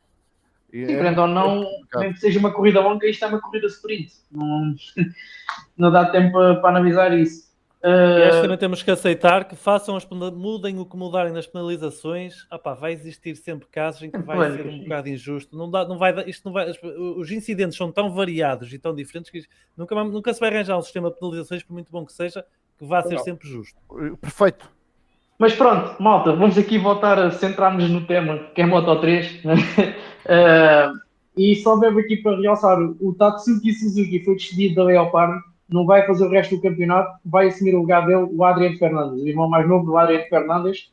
[0.74, 1.64] E Sim, é- querendo ou não,
[1.94, 4.14] é mesmo que seja uma corrida longa, isto é uma corrida sprint.
[4.32, 4.74] Não,
[5.78, 7.49] não dá tempo para, para analisar isso.
[7.82, 11.32] E acho que Uh, também temos que aceitar que façam as mudem o que mudarem
[11.32, 12.46] nas penalizações.
[12.50, 15.58] Ah pá, vai existir sempre casos em que vai ser um bocado injusto.
[15.58, 16.72] Não dá, não vai, isto não vai,
[17.18, 19.44] os incidentes são tão variados e tão diferentes que
[19.78, 22.46] nunca, nunca se vai arranjar um sistema de penalizações, por muito bom que seja,
[22.78, 23.24] que vá ser Não.
[23.24, 23.80] sempre justo.
[24.20, 24.70] Perfeito.
[25.38, 29.42] Mas pronto, malta, vamos aqui voltar a centrar-nos no tema, que é Moto 3.
[30.26, 30.92] Eh,
[31.38, 36.06] e só mesmo aqui para realçar, o Tatsuki Suzuki foi despedido da Leopard, não vai
[36.06, 39.48] fazer o resto do campeonato, vai assumir o lugar dele o Adriano Fernandes, o irmão
[39.48, 40.92] mais novo do Adriano Fernandes.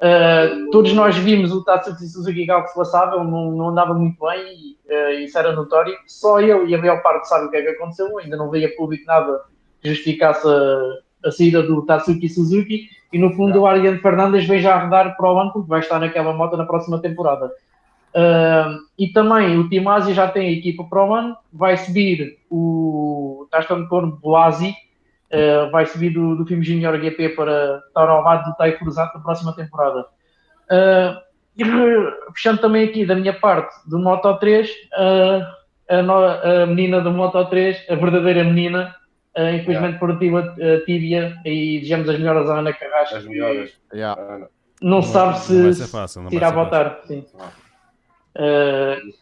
[0.00, 4.54] Eh, todos nós vimos o Tatsuki Suzuki algo se passava, não, não andava muito bem,
[4.54, 5.94] e, eh, isso era notório.
[6.06, 8.76] Só eu e a Leopard sabem o que é que aconteceu, ainda não veio a
[8.76, 9.40] público nada
[9.80, 14.60] que justificasse a, a saída do Tatsuki Suzuki e no fundo o Ariane Fernandes vem
[14.60, 17.50] já arredar para o ano porque vai estar naquela moto na próxima temporada.
[18.14, 23.37] Ah, e também o Timasi já tem a equipa para o ano, vai subir o
[23.50, 24.74] Taston Corno Boasi,
[25.32, 29.12] ah, vai subir do, do filme Junior GP para estar ao lado do Tai Cruzado
[29.14, 30.06] na próxima temporada.
[30.70, 31.22] Ah,
[31.56, 31.64] e
[32.34, 35.54] fechando também aqui da minha parte do Moto 3, ah,
[35.90, 38.94] a, no- a menina do Moto 3, a verdadeira menina,
[39.36, 43.16] ah, infelizmente partiu a, a tíbia e desejamos as melhoras à Ana Carrasco.
[43.16, 43.70] As melhoras.
[43.92, 44.20] Yeah.
[44.20, 44.48] Ah, não.
[44.80, 46.22] Não, sabe se, não vai ser fácil.
[46.22, 47.00] Não se vai irá voltar.
[47.06, 47.24] Sim.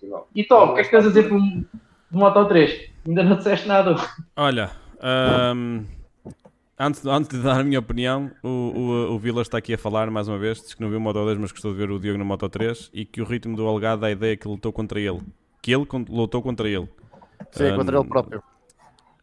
[0.02, 0.24] Não.
[0.34, 2.90] e Tom, o que é que tens a dizer do, do Moto 3?
[3.06, 3.94] Ainda não disseste nada.
[4.36, 5.84] Olha, ahm,
[6.78, 10.10] antes, antes de dar a minha opinião, o, o, o Vila está aqui a falar
[10.10, 10.60] mais uma vez.
[10.60, 12.48] Diz que não viu o Moto 2, mas gostou de ver o Diogo no Moto
[12.48, 15.20] 3 e que o ritmo do Algado dá a ideia que lutou contra ele.
[15.62, 16.88] Que ele lutou contra ele.
[17.52, 18.42] Sim, Ah, contra ele próprio.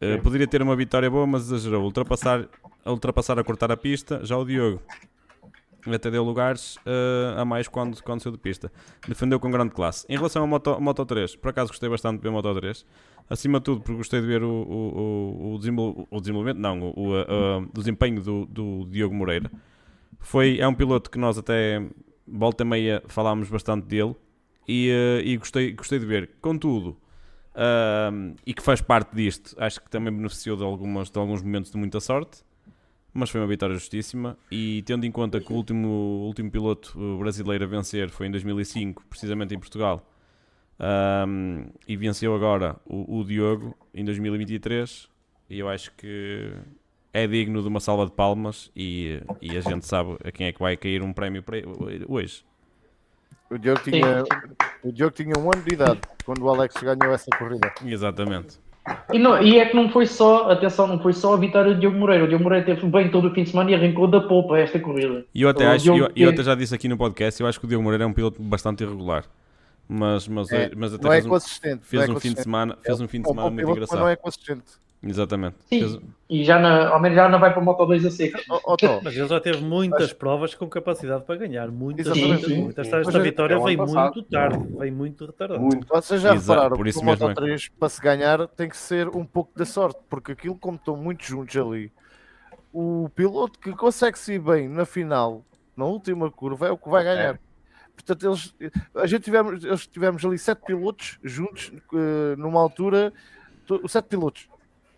[0.02, 1.82] Uh, poderia ter uma vitória boa, mas exagerou.
[1.84, 2.46] Ultrapassar,
[2.84, 4.80] a ultrapassar a cortar a pista, já o Diogo
[5.92, 8.72] até deu lugares uh, a mais quando, quando saiu de pista.
[9.06, 10.06] Defendeu com grande classe.
[10.08, 12.86] Em relação ao Moto, Moto 3, por acaso gostei bastante de ver o Moto 3.
[13.28, 16.92] Acima de tudo, porque gostei de ver o, o, o, o, desenvol- o desenvolvimento, não,
[16.94, 19.50] o, desempenho do, do Diogo Moreira.
[20.20, 21.82] Foi, é um piloto que nós até
[22.26, 24.14] volta e meia falámos bastante dele
[24.68, 26.30] e, uh, e gostei, gostei de ver.
[26.40, 26.96] Contudo,
[27.54, 31.70] um, e que faz parte disto, acho que também beneficiou de, algumas, de alguns momentos
[31.70, 32.42] de muita sorte,
[33.12, 34.36] mas foi uma vitória justíssima.
[34.50, 35.88] E tendo em conta que o último,
[36.26, 40.04] último piloto uh, brasileiro a vencer foi em 2005, precisamente em Portugal,
[40.80, 45.08] um, e venceu agora o, o Diogo em 2023,
[45.48, 46.52] e eu acho que
[47.12, 48.70] é digno de uma salva de palmas.
[48.74, 51.58] E, e a gente sabe a quem é que vai cair um prémio para
[52.08, 52.44] hoje.
[53.50, 54.24] O Diogo, tinha,
[54.82, 57.72] o Diogo tinha um ano de idade quando o Alex ganhou essa corrida.
[57.84, 58.58] Exatamente.
[59.12, 61.80] E, não, e é que não foi só, atenção, não foi só a vitória do
[61.80, 62.24] Diogo Moreira.
[62.24, 64.78] O Diogo Moreira teve bem todo o fim de semana e arrancou da polpa esta
[64.78, 65.24] corrida.
[65.32, 67.60] E eu até acho, Diogo eu, eu até já disse aqui no podcast, eu acho
[67.60, 69.24] que o Diogo Moreira é um piloto bastante irregular.
[69.88, 71.84] Mas, mas, É, mas até não é fez, um, consistente.
[71.84, 72.42] fez não é um fim de consistente.
[72.42, 73.98] semana, fez um fim de É um semana muito engraçado.
[73.98, 74.84] não é consistente.
[75.06, 75.56] Exatamente.
[75.66, 75.80] Sim.
[75.80, 75.98] Fez-
[76.30, 78.38] E já na, ao menos já não vai para a Moto 2 a seco.
[79.02, 81.68] Mas ele já teve muitas provas com capacidade para ganhar.
[81.70, 82.30] Muitas, Exatamente.
[82.32, 82.86] muitas, Sim, muitas.
[82.86, 82.94] sim.
[82.96, 84.14] Esta, Mas é- vitória é o passado.
[84.14, 85.60] muito tarde, veio muito retardado.
[85.60, 85.86] Muito.
[85.86, 87.44] Vocês já Exato, repararam por que isso o mesmo Moto é.
[87.44, 90.96] 3 para se ganhar tem que ser um pouco da sorte, porque aquilo como estão
[90.96, 91.92] muito juntos ali,
[92.72, 95.44] o piloto que consegue se ir bem na final,
[95.76, 97.38] na última curva, é o que vai ganhar.
[97.94, 98.54] Portanto, eles,
[98.94, 103.12] a gente tivemos, eles tivemos ali sete pilotos juntos eh, numa altura,
[103.88, 104.48] sete pilotos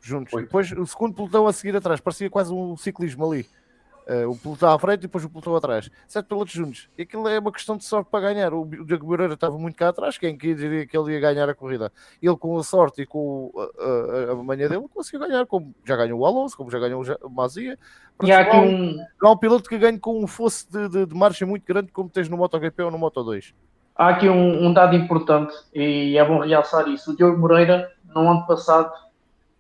[0.01, 0.33] juntos.
[0.33, 0.47] Oito.
[0.47, 3.47] Depois o segundo pelotão a seguir atrás, parecia quase um ciclismo ali.
[4.07, 5.91] Eh, o pelotão à frente e depois o pelotão atrás.
[6.07, 6.89] Sete pilotos juntos.
[6.97, 8.55] E aquilo é uma questão de sorte para ganhar.
[8.55, 11.55] O, Diego Moreira estava muito cá atrás, quem que diria que ele ia ganhar a
[11.55, 11.93] corrida?
[12.23, 15.97] Ele com a sorte e com a, a, a manha dele conseguiu ganhar, como já
[15.97, 17.77] ganhou o Alonso, como já ganhou o Mazia.
[18.23, 21.07] E há aqui um, não há um piloto que ganhe com um fosse de, de,
[21.07, 23.53] de margem muito grande como tens no MotoGP ou no Moto2.
[23.97, 27.13] há aqui um, um dado importante e é bom realçar isso.
[27.13, 28.91] O Diogo Moreira, no ano passado,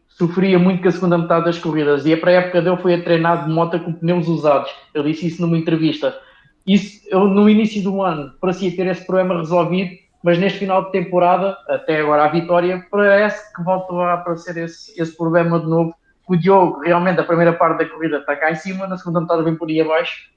[0.09, 3.45] sofria muito com a segunda metade das corridas e a pré-época dele foi a treinar
[3.45, 4.71] de moto com pneus usados.
[4.95, 6.19] Ele disse isso numa entrevista.
[6.67, 9.91] Isso, ele, no início do ano, parecia ter esse problema resolvido,
[10.23, 15.01] mas neste final de temporada, até agora a vitória, parece que voltou a aparecer esse,
[15.01, 15.95] esse problema de novo.
[16.27, 19.45] O Diogo, realmente, a primeira parte da corrida está cá em cima, na segunda metade
[19.45, 20.29] vem por aí abaixo.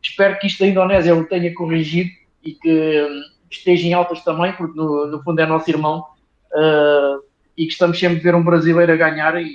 [0.00, 2.10] Espero que isto da Indonésia ele tenha corrigido
[2.44, 6.06] e que hum, esteja em altas também, porque no, no fundo é nosso irmão.
[6.54, 7.18] ah,
[7.56, 9.36] e que estamos sempre a ver um brasileiro a ganhar.
[9.40, 9.46] E,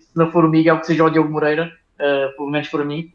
[0.00, 1.70] se não for o Miguel, que seja o Diogo Moreira,
[2.00, 3.12] ah, pelo menos para mim.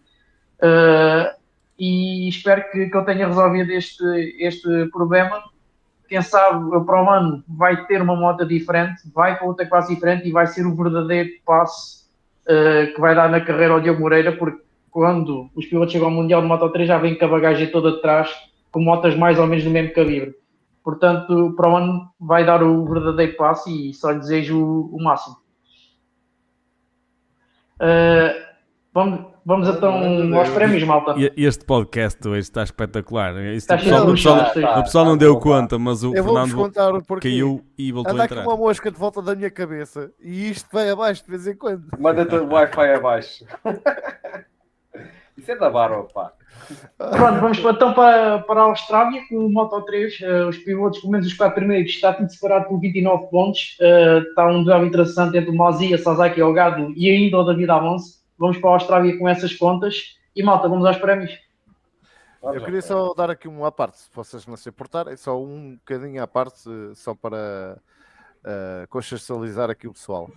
[0.61, 1.35] Ah,
[1.79, 4.03] e espero que, que eu tenha resolvido este,
[4.39, 5.43] este problema.
[6.07, 10.27] Quem sabe para o ano vai ter uma moto diferente, vai para outra classe diferente
[10.27, 12.02] e vai ser o verdadeiro passo
[12.47, 16.13] ah, que vai dar na carreira ao Diogo Moreira, porque quando os pilotos chegam ao
[16.13, 18.29] Mundial de Moto 3 já vêm com a bagagem toda de trás,
[18.71, 20.35] com motas mais ou menos do mesmo calibre.
[20.83, 25.37] Portanto, para o ano vai dar o verdadeiro passo e só desejo o, o máximo.
[27.75, 28.53] Uh,
[28.93, 31.15] vamos, vamos então aos prémios, malta.
[31.17, 33.35] E- Este podcast hoje está espetacular.
[33.53, 35.39] Isto, Está o, cheio pessoal, de o, pessoal, luxo, tá, o pessoal não tá, deu
[35.39, 38.47] conta, mas o Eu Fernando caiu e voltou a Anda aqui entrar.
[38.47, 41.83] uma mosca de volta da minha cabeça e isto vai abaixo de vez em quando.
[41.99, 43.45] Manda-te o Wi-Fi abaixo.
[45.37, 46.31] Isso é da barba, pá.
[46.97, 50.21] Pronto, vamos então para, para a Austrália com o Moto 3.
[50.21, 53.75] eh, os pilotos, pelo menos os quatro primeiros, está tudo separado por 29 pontos.
[53.81, 58.22] Eh, está um duelo interessante entre o Mazia, Sasaki Elgado e ainda o David Alonso.
[58.43, 60.19] Vamos para a Austrália com essas contas.
[60.35, 61.31] E malta, vamos aos prémios.
[62.41, 65.75] Eu queria só dar aqui uma à parte, se vocês não se importarem, só um
[65.75, 67.81] bocadinho à parte, eh, só para
[68.43, 70.29] uh, consciencializar aqui o pessoal.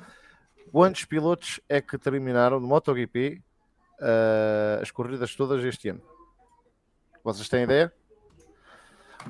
[0.70, 3.42] Quantos pilotos é que terminaram no MotoGP
[4.00, 6.02] eh, as corridas todas este ano?
[7.24, 7.92] Vocês têm ideia?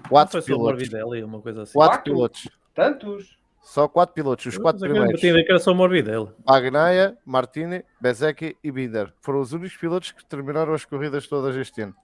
[0.07, 0.87] Quatro pilotos.
[0.91, 1.73] Morbidelli, uma coisa assim.
[1.73, 2.13] Quatro Quatro?
[2.13, 2.49] pilotos.
[2.75, 3.39] Tantos?
[3.67, 4.47] Só quatro pilotos.
[4.47, 5.21] Os quatro é eu primeiros.
[5.21, 6.29] ver que era só o Morbidelli.
[6.47, 9.13] Bagnaia, Martini, Bezecchi e Binder.
[9.21, 11.95] Foram os únicos pilotos que terminaram as corridas todas este ano.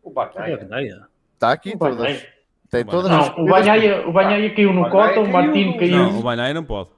[0.00, 1.08] O Bagnaia.
[1.34, 1.96] Está aqui O todas.
[1.96, 2.22] Bagnaia.
[2.70, 3.60] Tem O todas as Não, o corridas.
[3.66, 5.32] Banhaia, o Banhaia caiu no Cota, o no-
[5.78, 5.90] caiu.
[5.96, 6.90] Não, o Bainai não pode.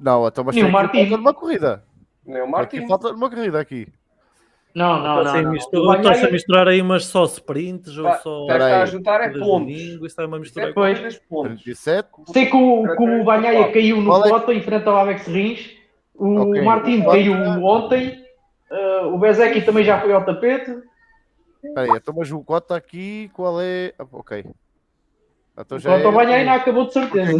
[0.00, 1.02] Não, então, mas Nem tem o Martini.
[1.08, 1.84] falta numa corrida.
[2.26, 2.88] Nem o Aqui Martin.
[2.88, 3.86] falta numa corrida aqui.
[4.74, 5.42] Não, não, Está-se não.
[5.44, 5.52] não.
[5.52, 8.46] misturar- O está-se a misturar aí umas só sprints ou Tá- só.
[8.46, 9.40] Deve estar a juntar é pontos.
[9.48, 10.68] domingo, Isso está uma mistura.
[10.68, 10.98] é Pois.
[10.98, 11.62] corridas de pontos.
[11.62, 12.08] 37.
[12.32, 15.26] Sei que o, que o Banhaia caiu no Qual é- Cota em frente ao Alex
[15.26, 15.70] Rins.
[16.14, 16.62] O Ok.
[16.62, 18.24] Martino Qual é- caiu ontem.
[18.70, 20.70] eh, o Bezecchi também já foi ao tapete.
[21.64, 23.92] Espera aí, então, mas o Cota aqui, qual é?
[23.98, 24.44] Ah, ok.
[25.58, 26.44] Então já o Banhaia é...
[26.44, 27.38] não acabou de certeza.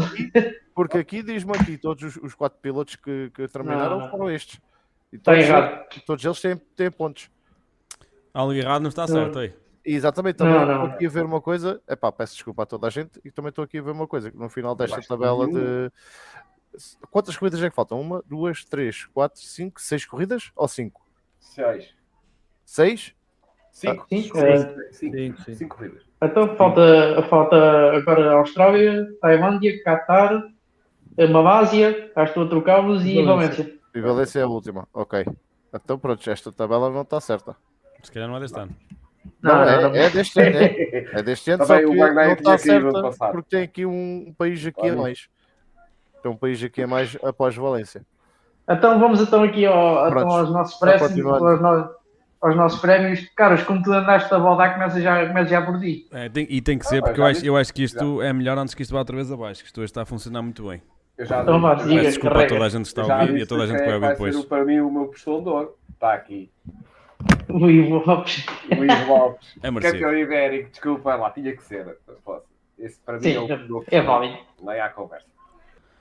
[0.74, 4.10] Porque aqui diz-me aqui, todos os, os quatro pilotos que, que terminaram Não, não.
[4.10, 4.60] foram estes.
[5.12, 5.86] E Está todos, errado.
[6.06, 7.30] todos eles têm, têm pontos.
[8.32, 9.52] Algo errado não está certo aí.
[9.84, 10.84] Exatamente, também Não, estou não.
[10.94, 11.80] aqui a ver uma coisa.
[11.88, 13.20] Epá, peço desculpa a toda a gente.
[13.24, 14.30] E também estou aqui a ver uma coisa.
[14.30, 15.90] que No final desta acho que tabela de.
[17.10, 18.00] Quantas corridas é que faltam?
[18.00, 20.52] Uma, duas, três, quatro, cinco, seis corridas?
[20.54, 21.04] Ou cinco?
[21.40, 21.88] Seis.
[22.64, 23.14] Seis?
[23.72, 24.06] Cinco.
[24.08, 24.38] Cinco.
[24.38, 24.58] é.
[24.92, 25.16] Cinco.
[25.16, 25.54] Sim, sim.
[25.54, 26.02] Cinco corridas.
[26.22, 27.56] Então falta, falta
[27.96, 30.44] agora a Austrália, Tailândia, Qatar,
[31.18, 33.79] a Malásia, cá estou a trocá-los e Valência.
[33.92, 33.98] Valência.
[33.98, 34.88] E Valência é a última.
[34.92, 35.24] Ok.
[35.72, 37.56] Então pronto, esta tabela não está certa.
[38.02, 38.74] Se calhar não é deste ano.
[39.42, 39.62] Não, Não,
[39.96, 40.56] é, é deste ano.
[40.56, 43.86] É, é deste ano, só Também que o não Bagnaia está certa porque tem aqui
[43.86, 44.96] um, país aqui a Olha.
[44.96, 45.28] mais.
[46.22, 48.04] Tem um país aqui a mais após Valência.
[48.68, 51.90] Então vamos então aqui ao, então aos nossos Só prémios, aos, no-
[52.40, 53.28] aos nossos prémios.
[53.36, 56.06] Carlos, como tu andaste a baldar, começa já, começa já por ti.
[56.12, 58.22] É, tem- e tem que ser, Ah, porque já eu acho, eu acho que isto
[58.22, 60.42] é melhor antes que isto vá outra vez abaixo, que isto hoje está a funcionar
[60.42, 60.80] muito bem.
[61.20, 61.88] Eu já Então vá, diga.
[61.96, 63.76] Peço desculpa a toda a gente que está a ouvir e a toda a gente
[63.78, 64.36] que vai é ouvir ser depois.
[64.36, 65.76] o- para mim o meu postão de ouro.
[65.92, 66.50] Está aqui.
[67.50, 68.46] O Ivo Lopes.
[68.74, 69.58] Luís Lopes.
[69.62, 70.00] É merecido.
[70.02, 70.70] Campeão ibérico.
[70.70, 71.98] Desculpa lá, tinha que ser.
[72.24, 72.46] Posso.
[72.78, 74.38] Esse para mim Sim, é o meu é válido.
[74.62, 75.26] Nem há conversa.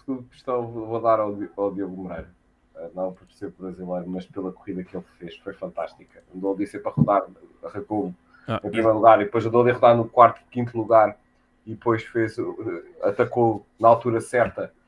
[0.08, 2.30] O postão vou dar ao, Di- ao Diogo Moreira.
[2.78, 5.36] Eh, Não por ser brasileiro, mas pela corrida que ele fez.
[5.40, 6.24] Foi fantástica.
[6.34, 7.24] Andou ali sempre a rodar,
[7.62, 8.14] arrancou
[8.48, 11.18] Ah, em primeiro lugar e depois andou ali a rodar no quarto, quinto lugar
[11.66, 12.56] e depois fez, uh,
[13.04, 14.79] atacou na altura certa e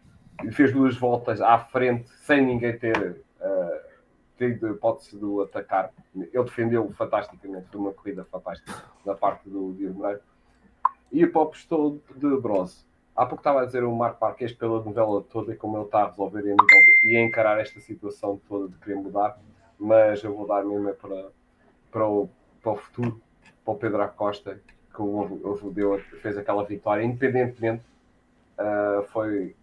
[0.52, 3.92] fez duas voltas à frente sem ninguém ter uh,
[4.38, 5.92] tido hipótese de o atacar.
[6.16, 10.22] Ele defendeu fantasticamente, foi uma corrida fantástica na parte do Moreira.
[11.12, 12.86] E o Pop estou de bronze.
[13.16, 16.04] Há pouco estava a dizer o Marco Marques pela novela toda e como ele está
[16.04, 16.56] a resolver e a,
[17.12, 19.38] e a encarar esta situação toda de querer mudar,
[19.78, 21.28] mas eu vou dar mesmo é para,
[21.92, 22.30] para, o,
[22.62, 23.22] para o futuro,
[23.66, 24.60] para o Pedro Acosta,
[24.96, 27.84] que o, o, deu, fez aquela vitória, independentemente,
[28.58, 29.56] ah, foi,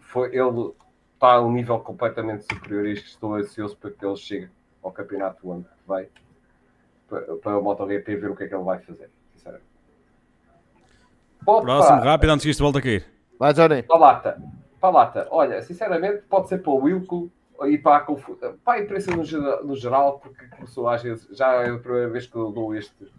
[0.00, 0.72] foi ele
[1.14, 4.48] está a um nível completamente superior a este, estou ansioso para que ele chegue
[4.82, 6.08] ao campeonato do ano que vem,
[7.08, 9.66] para, para o MotoGP ver o que é que ele vai fazer, sinceramente.
[11.46, 11.62] Opa!
[11.62, 13.06] Próximo, rápido, antes que isto volte a cair.
[13.38, 13.82] Vai, Johnny.
[13.82, 14.42] Palata,
[14.80, 17.30] Palata, olha, sinceramente, pode ser para o Wilco
[17.64, 19.22] e para a, confu- para a imprensa no,
[19.64, 23.10] no geral, porque começou às vezes, já é a primeira vez que eu dou este,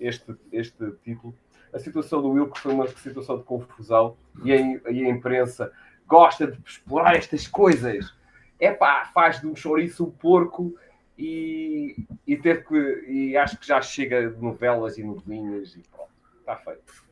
[0.00, 1.34] este, este título.
[1.72, 4.56] A situação do Wilco foi uma situação de confusão e a,
[4.90, 5.72] e a imprensa
[6.12, 8.12] gosta de explorar estas coisas.
[8.60, 10.74] É pá, faz de um chouriço um porco
[11.18, 13.04] e, e teve que.
[13.08, 17.02] E acho que já chega de novelas e novelinhas e pronto, está feito.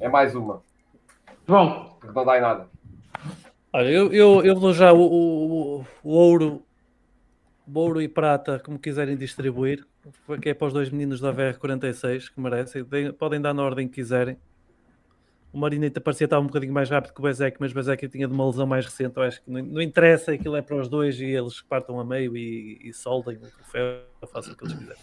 [0.00, 0.60] É mais uma,
[1.46, 2.68] João, porque não dá em nada.
[3.72, 6.62] Olha, eu, eu, eu dou já o, o, o ouro,
[7.66, 9.86] o ouro e prata, como quiserem distribuir,
[10.42, 12.84] que é para os dois meninos da VR46 que merecem.
[13.16, 14.36] Podem dar na ordem que quiserem.
[15.54, 18.26] O Marinita parecia estar um bocadinho mais rápido que o Bezek, mas o Bezek tinha
[18.26, 19.16] de uma lesão mais recente.
[19.16, 22.04] Eu acho que não, não interessa, aquilo é para os dois e eles partam a
[22.04, 24.02] meio e, e soldem o troféu,
[24.32, 25.02] façam o que eles quiserem.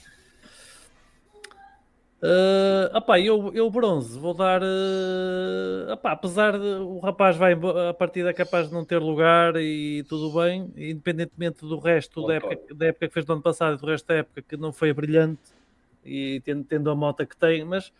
[2.21, 4.61] Uh, opá, eu, eu bronze, vou dar.
[4.61, 7.53] Uh, opá, apesar de o rapaz vai
[7.89, 12.35] a partir é capaz de não ter lugar e tudo bem, independentemente do resto da
[12.35, 14.73] época, da época que fez do ano passado e do resto da época que não
[14.73, 15.41] foi brilhante
[16.05, 17.91] e tendo, tendo a moto que tem, mas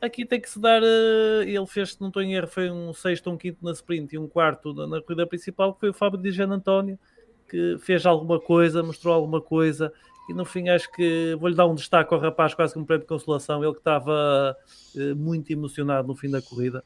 [0.00, 0.82] aqui tem que se dar.
[0.82, 4.14] Uh, ele fez, se não estou em erro, foi um sexto, um quinto na sprint
[4.14, 6.98] e um quarto na, na corrida principal, foi o Fábio de Jean António,
[7.48, 9.92] que fez alguma coisa, mostrou alguma coisa
[10.28, 13.02] e no fim acho que vou-lhe dar um destaque ao rapaz, quase que um prémio
[13.02, 14.54] de consolação, ele que estava
[14.94, 16.84] uh, muito emocionado no fim da corrida.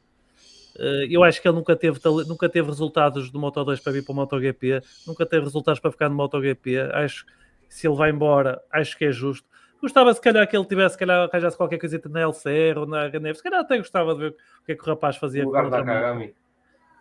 [0.77, 4.05] Uh, eu acho que ele nunca teve, nunca teve resultados do Moto 2 para vir
[4.05, 6.79] para o MotoGP, nunca teve resultados para ficar no MotoGP.
[6.93, 9.45] Acho que se ele vai embora, acho que é justo.
[9.83, 13.09] Gostava se calhar que ele tivesse, se calhar, arranjasse qualquer coisita na LCR ou na
[13.09, 15.43] HNF, se calhar até gostava de ver o que é que o rapaz fazia.
[15.43, 16.33] O lugar da Kagami.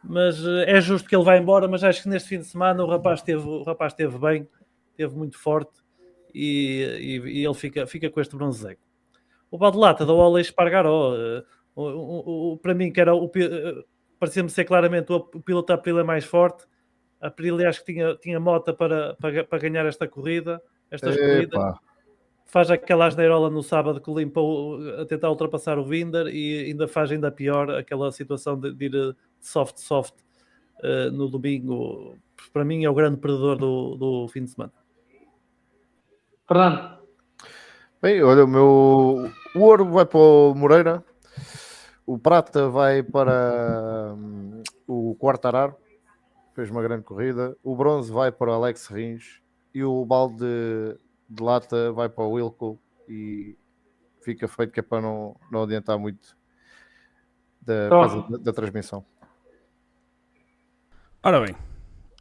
[0.02, 2.82] Mas uh, é justo que ele vá embora, mas acho que neste fim de semana
[2.82, 4.48] o rapaz esteve, o rapaz esteve bem,
[4.90, 5.78] esteve muito forte
[6.34, 8.76] e, e, e, ele fica, fica com este bronze
[9.48, 11.44] O Badelata da Ole Espargaró, uh,
[11.76, 13.30] o, o, o, para mim, que era o uh,
[14.18, 16.66] parecia-me ser claramente o, o piloto da Aprilia mais forte.
[17.20, 20.60] A Aprilia acho que tinha, tinha mota para, para, para ganhar esta corrida,
[20.90, 21.24] estas Epa.
[21.24, 21.91] corridas.
[22.52, 24.38] Faz aquela asneirola no sábado que limpa
[25.00, 29.16] a tentar ultrapassar o Vinder e ainda faz ainda pior aquela situação de, de ir
[29.40, 30.12] soft-soft
[30.84, 32.14] uh, no domingo.
[32.52, 34.70] Para mim é o grande perdedor do, do fim de semana.
[36.46, 36.98] Fernando.
[38.02, 41.02] Bem, olha, o meu o ouro vai para o Moreira,
[42.04, 45.74] o prata vai para um, o Quartararo,
[46.54, 49.40] fez uma grande corrida, o bronze vai para o Alex Rins
[49.74, 50.44] e o balde
[51.34, 53.56] de, lata vai para o Wilco e
[54.22, 56.36] fica feito que é para não, não adiantar muito
[57.60, 59.04] da, da, da transmissão.
[61.22, 61.54] Ora bem,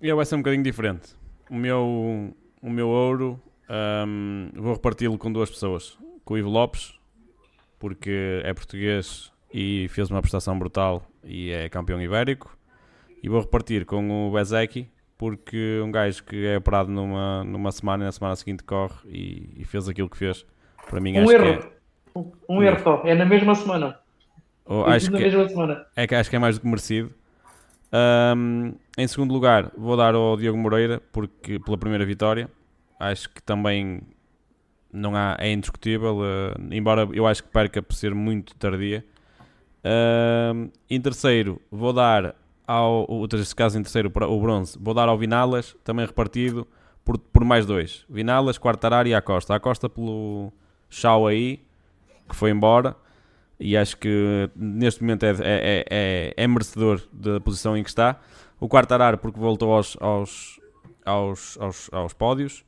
[0.02, 1.16] eu vai ser um bocadinho diferente.
[1.50, 5.98] O meu, o meu ouro um, vou reparti-lo com duas pessoas.
[6.26, 7.00] Com o Ivo Lopes,
[7.80, 12.58] porque é português e fez uma prestação brutal e é campeão ibérico.
[13.24, 14.90] E vou repartir com o Bezeki,
[15.22, 19.54] porque um gajo que é operado numa, numa semana e na semana seguinte corre e,
[19.56, 20.44] e fez aquilo que fez.
[20.90, 21.60] Para mim, um acho erro.
[21.60, 21.72] que é...
[22.16, 24.00] Um, um erro só, é na mesma semana.
[24.66, 25.86] Oh, acho, que, mesma semana.
[25.96, 27.14] É, que acho que é mais do que merecido.
[28.36, 32.50] Um, em segundo lugar, vou dar ao Diogo Moreira porque, pela primeira vitória
[33.00, 34.02] acho que também
[34.92, 39.06] não há, é indiscutível, uh, embora eu acho que perca por ser muito tardia.
[40.90, 42.36] Em terceiro, vou dar
[42.72, 46.66] ao, neste caso em terceiro, o bronze, vou dar ao Vinalas, também repartido
[47.04, 48.06] por, por mais dois.
[48.10, 49.54] Vinalas, Quartararo e Acosta.
[49.54, 50.54] Acosta pelo
[50.90, 51.62] Chau aí,
[52.30, 52.96] que foi embora,
[53.60, 57.90] e acho que neste momento é, é, é, é, é merecedor da posição em que
[57.90, 58.20] está.
[58.60, 60.60] O Quartararo porque voltou aos, aos,
[61.06, 62.64] aos, aos, aos pódios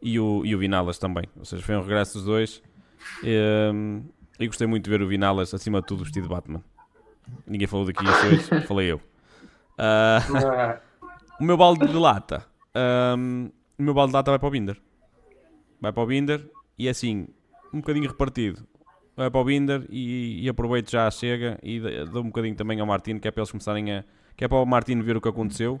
[0.00, 1.24] e o, e o Vinalas também.
[1.36, 2.62] Ou seja, foi um regresso dos dois.
[3.24, 3.36] E,
[3.74, 4.04] um,
[4.38, 6.62] e gostei muito de ver o Vinalas, acima de tudo, vestido de Batman.
[7.46, 9.00] Ninguém falou daqui hoje, falei eu.
[9.78, 10.80] Uh,
[11.40, 12.44] o meu balde de lata.
[12.76, 14.76] Um, o meu balde de lata vai para o Binder.
[15.80, 17.28] Vai para o Binder e assim,
[17.72, 18.66] um bocadinho repartido.
[19.16, 22.86] Vai para o Binder e, e aproveito já chega e dou um bocadinho também ao
[22.86, 24.04] Martino, que é para eles começarem a.
[24.36, 25.78] que é para o Martino ver o que aconteceu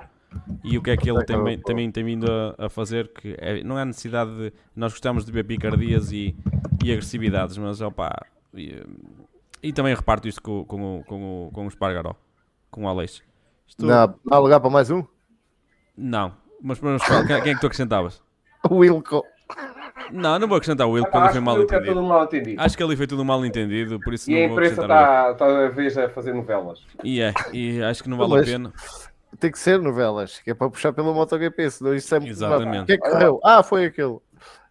[0.64, 3.62] e o que é que ele também, também tem vindo a, a fazer, que é,
[3.62, 4.52] não há necessidade de.
[4.74, 6.36] Nós gostamos de ver picardias e,
[6.84, 8.14] e agressividades, mas opa.
[8.54, 8.82] E,
[9.62, 12.14] e também reparto isto com, com, com, com o Espargaró,
[12.70, 13.22] com o Aleixo.
[13.68, 13.88] Estou...
[13.88, 15.04] Não, não há lugar para mais um?
[15.96, 18.22] Não, mas, mas quem, quem é que tu acrescentavas?
[18.68, 19.22] O Wilco.
[20.12, 22.02] Não, não vou acrescentar o Wilco, ah, foi mal entendido.
[22.02, 22.60] mal entendido.
[22.60, 25.68] Acho que ali foi tudo mal entendido, por isso e não a imprensa está, a
[25.68, 26.84] vez a fazer novelas.
[27.04, 28.72] E é, e acho que não vale a pena
[29.38, 32.82] tem que ser novelas, que é para puxar pelo MotoGP, senão isso é Exatamente.
[32.82, 33.40] O que é que correu?
[33.44, 34.18] Ah, foi aquele.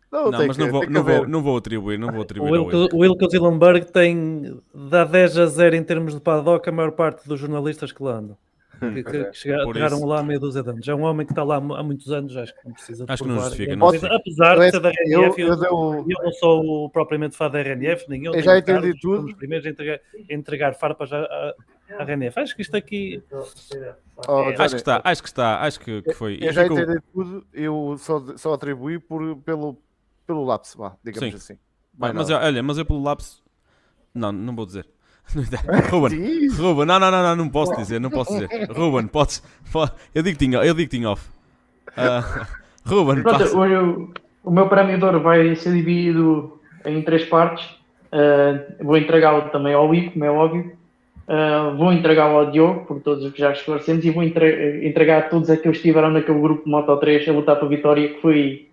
[0.09, 2.59] Não, não mas que, não, vou, não, vou, não vou atribuir, não vou atribuir.
[2.93, 7.27] O Wilco Zillenberg tem dá 10 a 0 em termos de paddock a maior parte
[7.27, 8.37] dos jornalistas que lá andam.
[8.79, 10.87] Que, que, que chegaram, lá há meia dúzia de anos.
[10.87, 13.23] É um homem que está lá há muitos anos, acho que não precisa de Acho
[13.23, 13.75] que não justifica.
[13.75, 17.59] Não Apesar de ser da RNF, eu, eu, eu, eu, não sou propriamente fã da
[17.59, 18.33] RNF, nem eu.
[18.33, 19.25] Eu já entendi tudo.
[19.25, 19.99] Os primeiros a entregar,
[20.29, 21.23] a entregar farpas à,
[21.97, 22.39] à RNF.
[22.39, 23.23] Acho que isto aqui.
[24.27, 26.37] Oh, acho que está, acho que está, acho que, que foi.
[26.41, 26.79] Eu já ficou...
[26.79, 29.81] entendi tudo, eu só, só atribuí por, pelo,
[30.25, 31.35] pelo lapso, vá, digamos Sim.
[31.35, 31.59] assim.
[31.97, 33.43] Mas, mas olha, mas eu pelo lapso.
[34.13, 34.87] Não, não vou dizer.
[35.91, 38.49] Ruben, Ruben, não, não, não, não, não posso dizer, não posso dizer.
[38.71, 39.43] Ruben, podes.
[40.15, 41.27] Eu digo tinha, eu digo tinha off.
[41.89, 42.45] Uh,
[42.87, 44.13] Ruben, Pronto, o,
[44.43, 47.65] o, meu prémio de ouro vai ser dividido em três partes.
[48.07, 50.71] Uh, vou entregá-lo também ao Ivo, como é óbvio.
[51.27, 55.19] Uh, vou entregá-lo ao Diogo, por todos os que já esclarecemos, e vou entre entregar
[55.19, 58.21] a todos aqueles que estiveram naquele grupo de Moto 3 a lutar pela vitória, que
[58.21, 58.69] foi,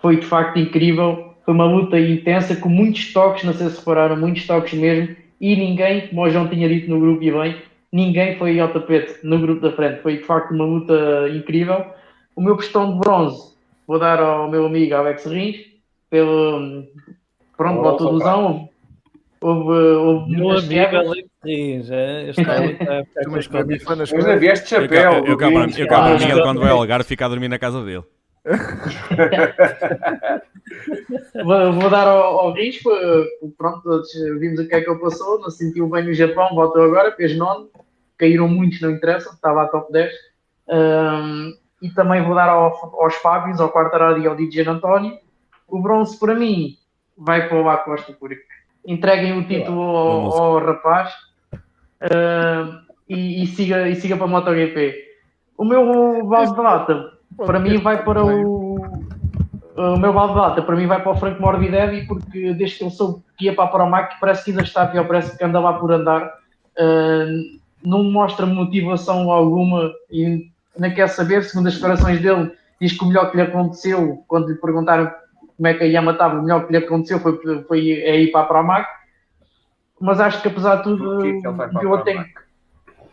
[0.00, 4.16] foi de facto incrível Foi uma luta intensa, com muitos toques, não sei se repararam,
[4.16, 7.56] muitos toques mesmo, e ninguém, como o João tinha dito no grupo e bem,
[7.92, 10.02] ninguém foi ao tapete no grupo da frente.
[10.02, 11.84] Foi de facto uma luta incrível.
[12.36, 13.54] O meu questão de bronze
[13.86, 15.56] vou dar ao meu amigo Alex Rins,
[16.10, 16.84] pelo
[17.56, 18.14] pronto, Oh, botou opa.
[18.16, 18.68] ilusão.
[19.42, 21.06] Houve, houve Meu muitas amigo quebras.
[21.08, 23.84] Alex Rins, é, este homem está a ficar Tu com mas os para mim códigos.
[23.84, 25.12] foi nas Mas havia este Eu, chapéu.
[25.26, 27.28] eu, para- Rins, eu cá para Ah, Miguel, já- quando vai ao Algarve, fica a
[27.28, 28.04] dormir na casa dele.
[31.44, 32.90] Vou, vou dar ao, ao risco.
[32.92, 33.24] eh,
[33.56, 35.40] Pronto, todos vimos o que é que ele passou.
[35.40, 37.68] Não se sentiu bem no Japão, voltou agora, fez nono.
[38.18, 40.12] Caíram muitos, não interessa, estava a top 10.
[40.68, 41.52] Ahm,
[41.82, 45.18] e também vou dar ao- aos Fábios, ao Quartararo e ao DJ António.
[45.68, 46.76] O bronze, para mim,
[47.16, 48.40] vai para o Acosta, porque
[48.86, 51.12] entreguem o título ao, ao rapaz
[53.08, 54.94] e, e siga, e siga para a MotoGP.
[55.56, 57.12] O meu balde de lata,
[57.46, 58.80] para mim, vai para o.
[59.76, 62.84] O meu balde de lata, para mim, vai para o Franco Morbidelli, porque desde que
[62.84, 65.58] ele soube que ia para a Promac, parece que ainda está pior, parece que anda
[65.58, 66.34] lá por andar.
[66.78, 73.02] Uh, não mostra motivação alguma e não quer saber, segundo as declarações dele, diz que
[73.04, 75.10] o melhor que lhe aconteceu, quando lhe perguntaram
[75.56, 78.32] como é que a Yama estava, o melhor que lhe aconteceu foi, foi é ir
[78.32, 78.86] para a Promac.
[79.98, 82.10] Mas acho que apesar de tudo, Porquê que ele vai para a o piloto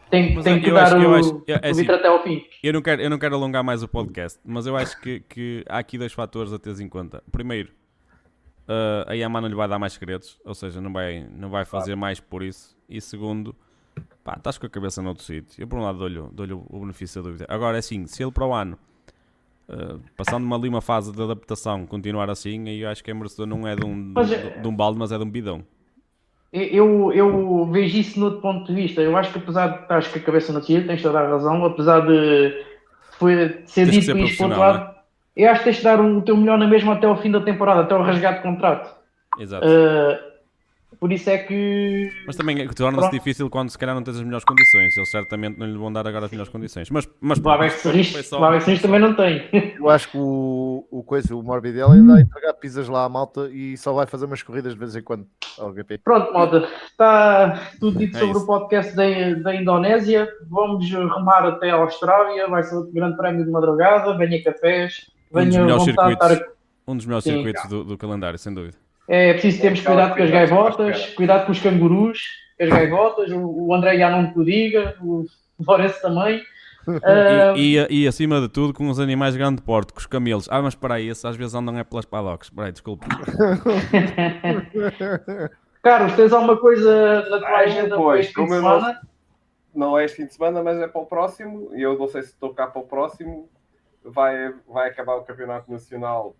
[0.10, 2.08] tem, tem, Mas tem que eu dar acho- eu o, acho- é- é assim, até
[2.08, 2.46] ao fim.
[2.64, 5.64] Eu não, quero, eu não quero alongar mais o podcast, mas eu acho que, que
[5.68, 7.24] há aqui dois fatores a teres em conta.
[7.32, 7.70] Primeiro,
[8.68, 11.66] uh, a Yamaha não lhe vai dar mais segredos, ou seja, não vai, não vai
[11.66, 12.76] fazer mais por isso.
[12.90, 13.56] E segundo,
[14.24, 15.62] pá, estás com a cabeça noutro sítio.
[15.62, 17.46] Eu, por um lado, dou-lhe dou-lhe o benefício da dúvida.
[17.50, 18.78] Agora, é assim, se ele para o ano,
[19.70, 23.14] uh, passando uma, ali uma fase de adaptação, continuar assim, aí eu acho que é
[23.14, 25.30] merecedor não é de um, Mas de, é- de um balde, mas é de um
[25.30, 25.64] bidão.
[26.52, 29.02] Eu, eu vejo isso no outro ponto de vista.
[29.02, 31.66] Eu acho que apesar de estás com a cabeça no tiro, tens toda a razão,
[31.66, 32.64] apesar de,
[33.20, 34.96] foi, ser Tens dito isto pontuado,
[35.36, 37.42] eu acho que tens de dar o teu melhor na mesma até ao fim da
[37.42, 38.96] temporada, até ao rasgado de contrato.
[39.38, 39.68] Exato.
[39.68, 40.18] Uh,
[41.00, 44.18] por isso é que Mas também é que torna-se difícil quando se calhar não tens
[44.18, 44.96] as melhores condições.
[44.98, 46.90] Eles certamente não lhe vão dar agora as melhores condições.
[46.90, 49.48] Mas, mas o Alex Serris só- Serris também não tem.
[49.78, 53.50] Eu acho que o, o, coisa, o Morbidelli ainda vai entregar pizzas lá à malta
[53.52, 55.26] e só vai fazer umas corridas de vez em quando
[55.58, 56.00] ao GP.
[56.00, 58.44] Pronto, malta, está tudo dito É sobre isso.
[58.44, 59.04] o podcast da,
[59.44, 60.28] da Indonésia.
[60.50, 64.18] Vamos remar até a Austrália, vai ser outro grande prémio de madrugada.
[64.18, 66.54] Venha cafés, Um dos venha melhores de estar circuitos.
[66.88, 67.34] Um dos melhores Sim.
[67.34, 68.78] circuitos do, do calendário, sem dúvida.
[69.08, 72.20] É preciso termos cuidado com as gaivotas, cuidado com os cangurus,
[72.58, 75.26] com as gaivotas, o, o André já não te o diga, o
[75.66, 76.42] Lourenço também.
[77.04, 80.06] Ah, E, e, e, acima de tudo com os animais de grande porte, com os
[80.06, 80.48] camelos.
[80.50, 82.48] Ah, mas para aí, esses às vezes andam é pelas paddocks.
[82.48, 83.06] Espera aí, desculpa.
[85.84, 89.02] Carlos, tens alguma coisa na tua Ah, agenda para este fim de eu não- semana?
[89.76, 91.70] Não é este fim de semana, mas é para o próximo.
[91.76, 93.48] E eu não sei se estou cá para o próximo.
[94.04, 96.36] Vai, vai acabar o Campeonato Nacional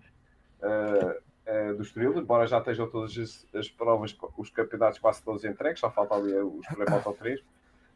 [0.64, 1.18] eh,
[1.48, 5.80] eh, do Estoril, embora já estejam todas as, as provas, os campeonatos quase todos entregues,
[5.80, 7.42] só falta ali os Moto 3.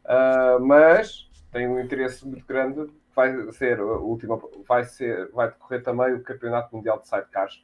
[0.06, 2.90] Ah, mas tenho um interesse muito grande.
[3.14, 7.62] Vai ser a última, vai ser, vai decorrer também o Campeonato Mundial de Sidecars.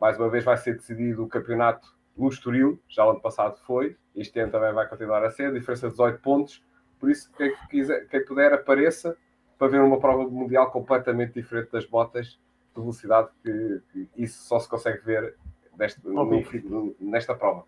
[0.00, 4.38] Mais uma vez vai ser decidido o campeonato no Estoril, já ano passado foi, este
[4.38, 6.64] ano também vai continuar a ser, diferença de 18 pontos.
[7.00, 9.16] Por isso, quem, quiser, quem puder, apareça
[9.58, 12.38] para ver uma prova mundial completamente diferente das botas
[12.80, 15.34] velocidade, que, que isso só se consegue ver
[15.78, 17.64] neste, no- nesta prova.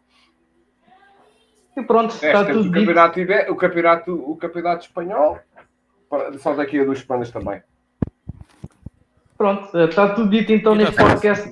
[1.76, 3.20] E pronto, está tudo o, campeonato,
[3.50, 5.38] o, campeonato, o campeonato espanhol,
[6.38, 7.62] só daqui a duas semanas também.
[9.38, 11.50] Pronto, está tudo dito então neste podcast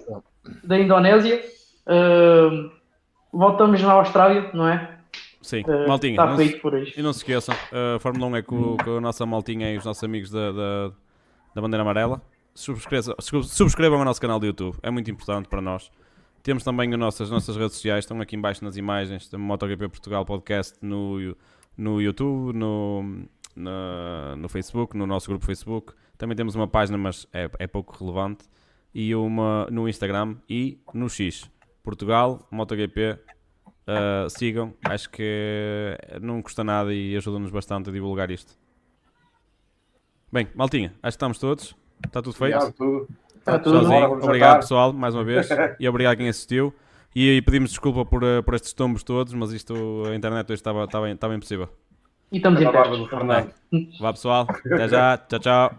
[0.64, 1.40] da Indonésia.
[1.86, 2.70] Ah,
[3.32, 4.98] voltamos na Austrália, não é?
[5.40, 6.12] Sim, Ah, maltinha.
[6.12, 6.94] Está feito por hoje.
[6.98, 9.84] E não se esqueçam, a Fórmula 1 é com, com a nossa maltinha e os
[9.84, 10.88] nossos amigos da, da,
[11.54, 12.20] da bandeira amarela.
[12.58, 13.14] Subscrevam,
[13.44, 15.92] subscrevam o nosso canal do YouTube, é muito importante para nós.
[16.42, 19.88] Temos também as nossas, as nossas redes sociais, estão aqui embaixo nas imagens, temos MotoGP
[19.88, 21.36] Portugal Podcast no,
[21.76, 23.24] no YouTube, no,
[23.54, 25.92] na- no Facebook, no nosso grupo Facebook.
[26.16, 28.44] Também temos uma página, mas é, é pouco relevante,
[28.92, 31.48] e uma no Instagram e no X.
[31.82, 33.18] Portugal, MotoGP,
[33.90, 38.52] Uh, sigam, acho que não custa nada e ajuda-nos bastante a divulgar isto.
[40.30, 41.74] Bem, maltinha, acho que estamos todos.
[42.06, 42.56] Está tudo feito?
[42.56, 43.08] Obrigado, tudo.
[43.36, 43.80] Está tudo.
[43.80, 44.12] Sozinho.
[44.12, 45.48] Obrigado, pessoal, mais uma vez.
[45.78, 46.74] e obrigado a quem assistiu.
[47.14, 49.74] E, e pedimos desculpa por, uh, por estes tombos todos, mas isto,
[50.06, 51.68] a internet hoje estava, estava, estava impossível.
[52.30, 52.82] E estamos em pé.
[54.00, 54.46] Vá, pessoal.
[54.50, 55.16] Até já.
[55.16, 55.70] Tchau, tchau.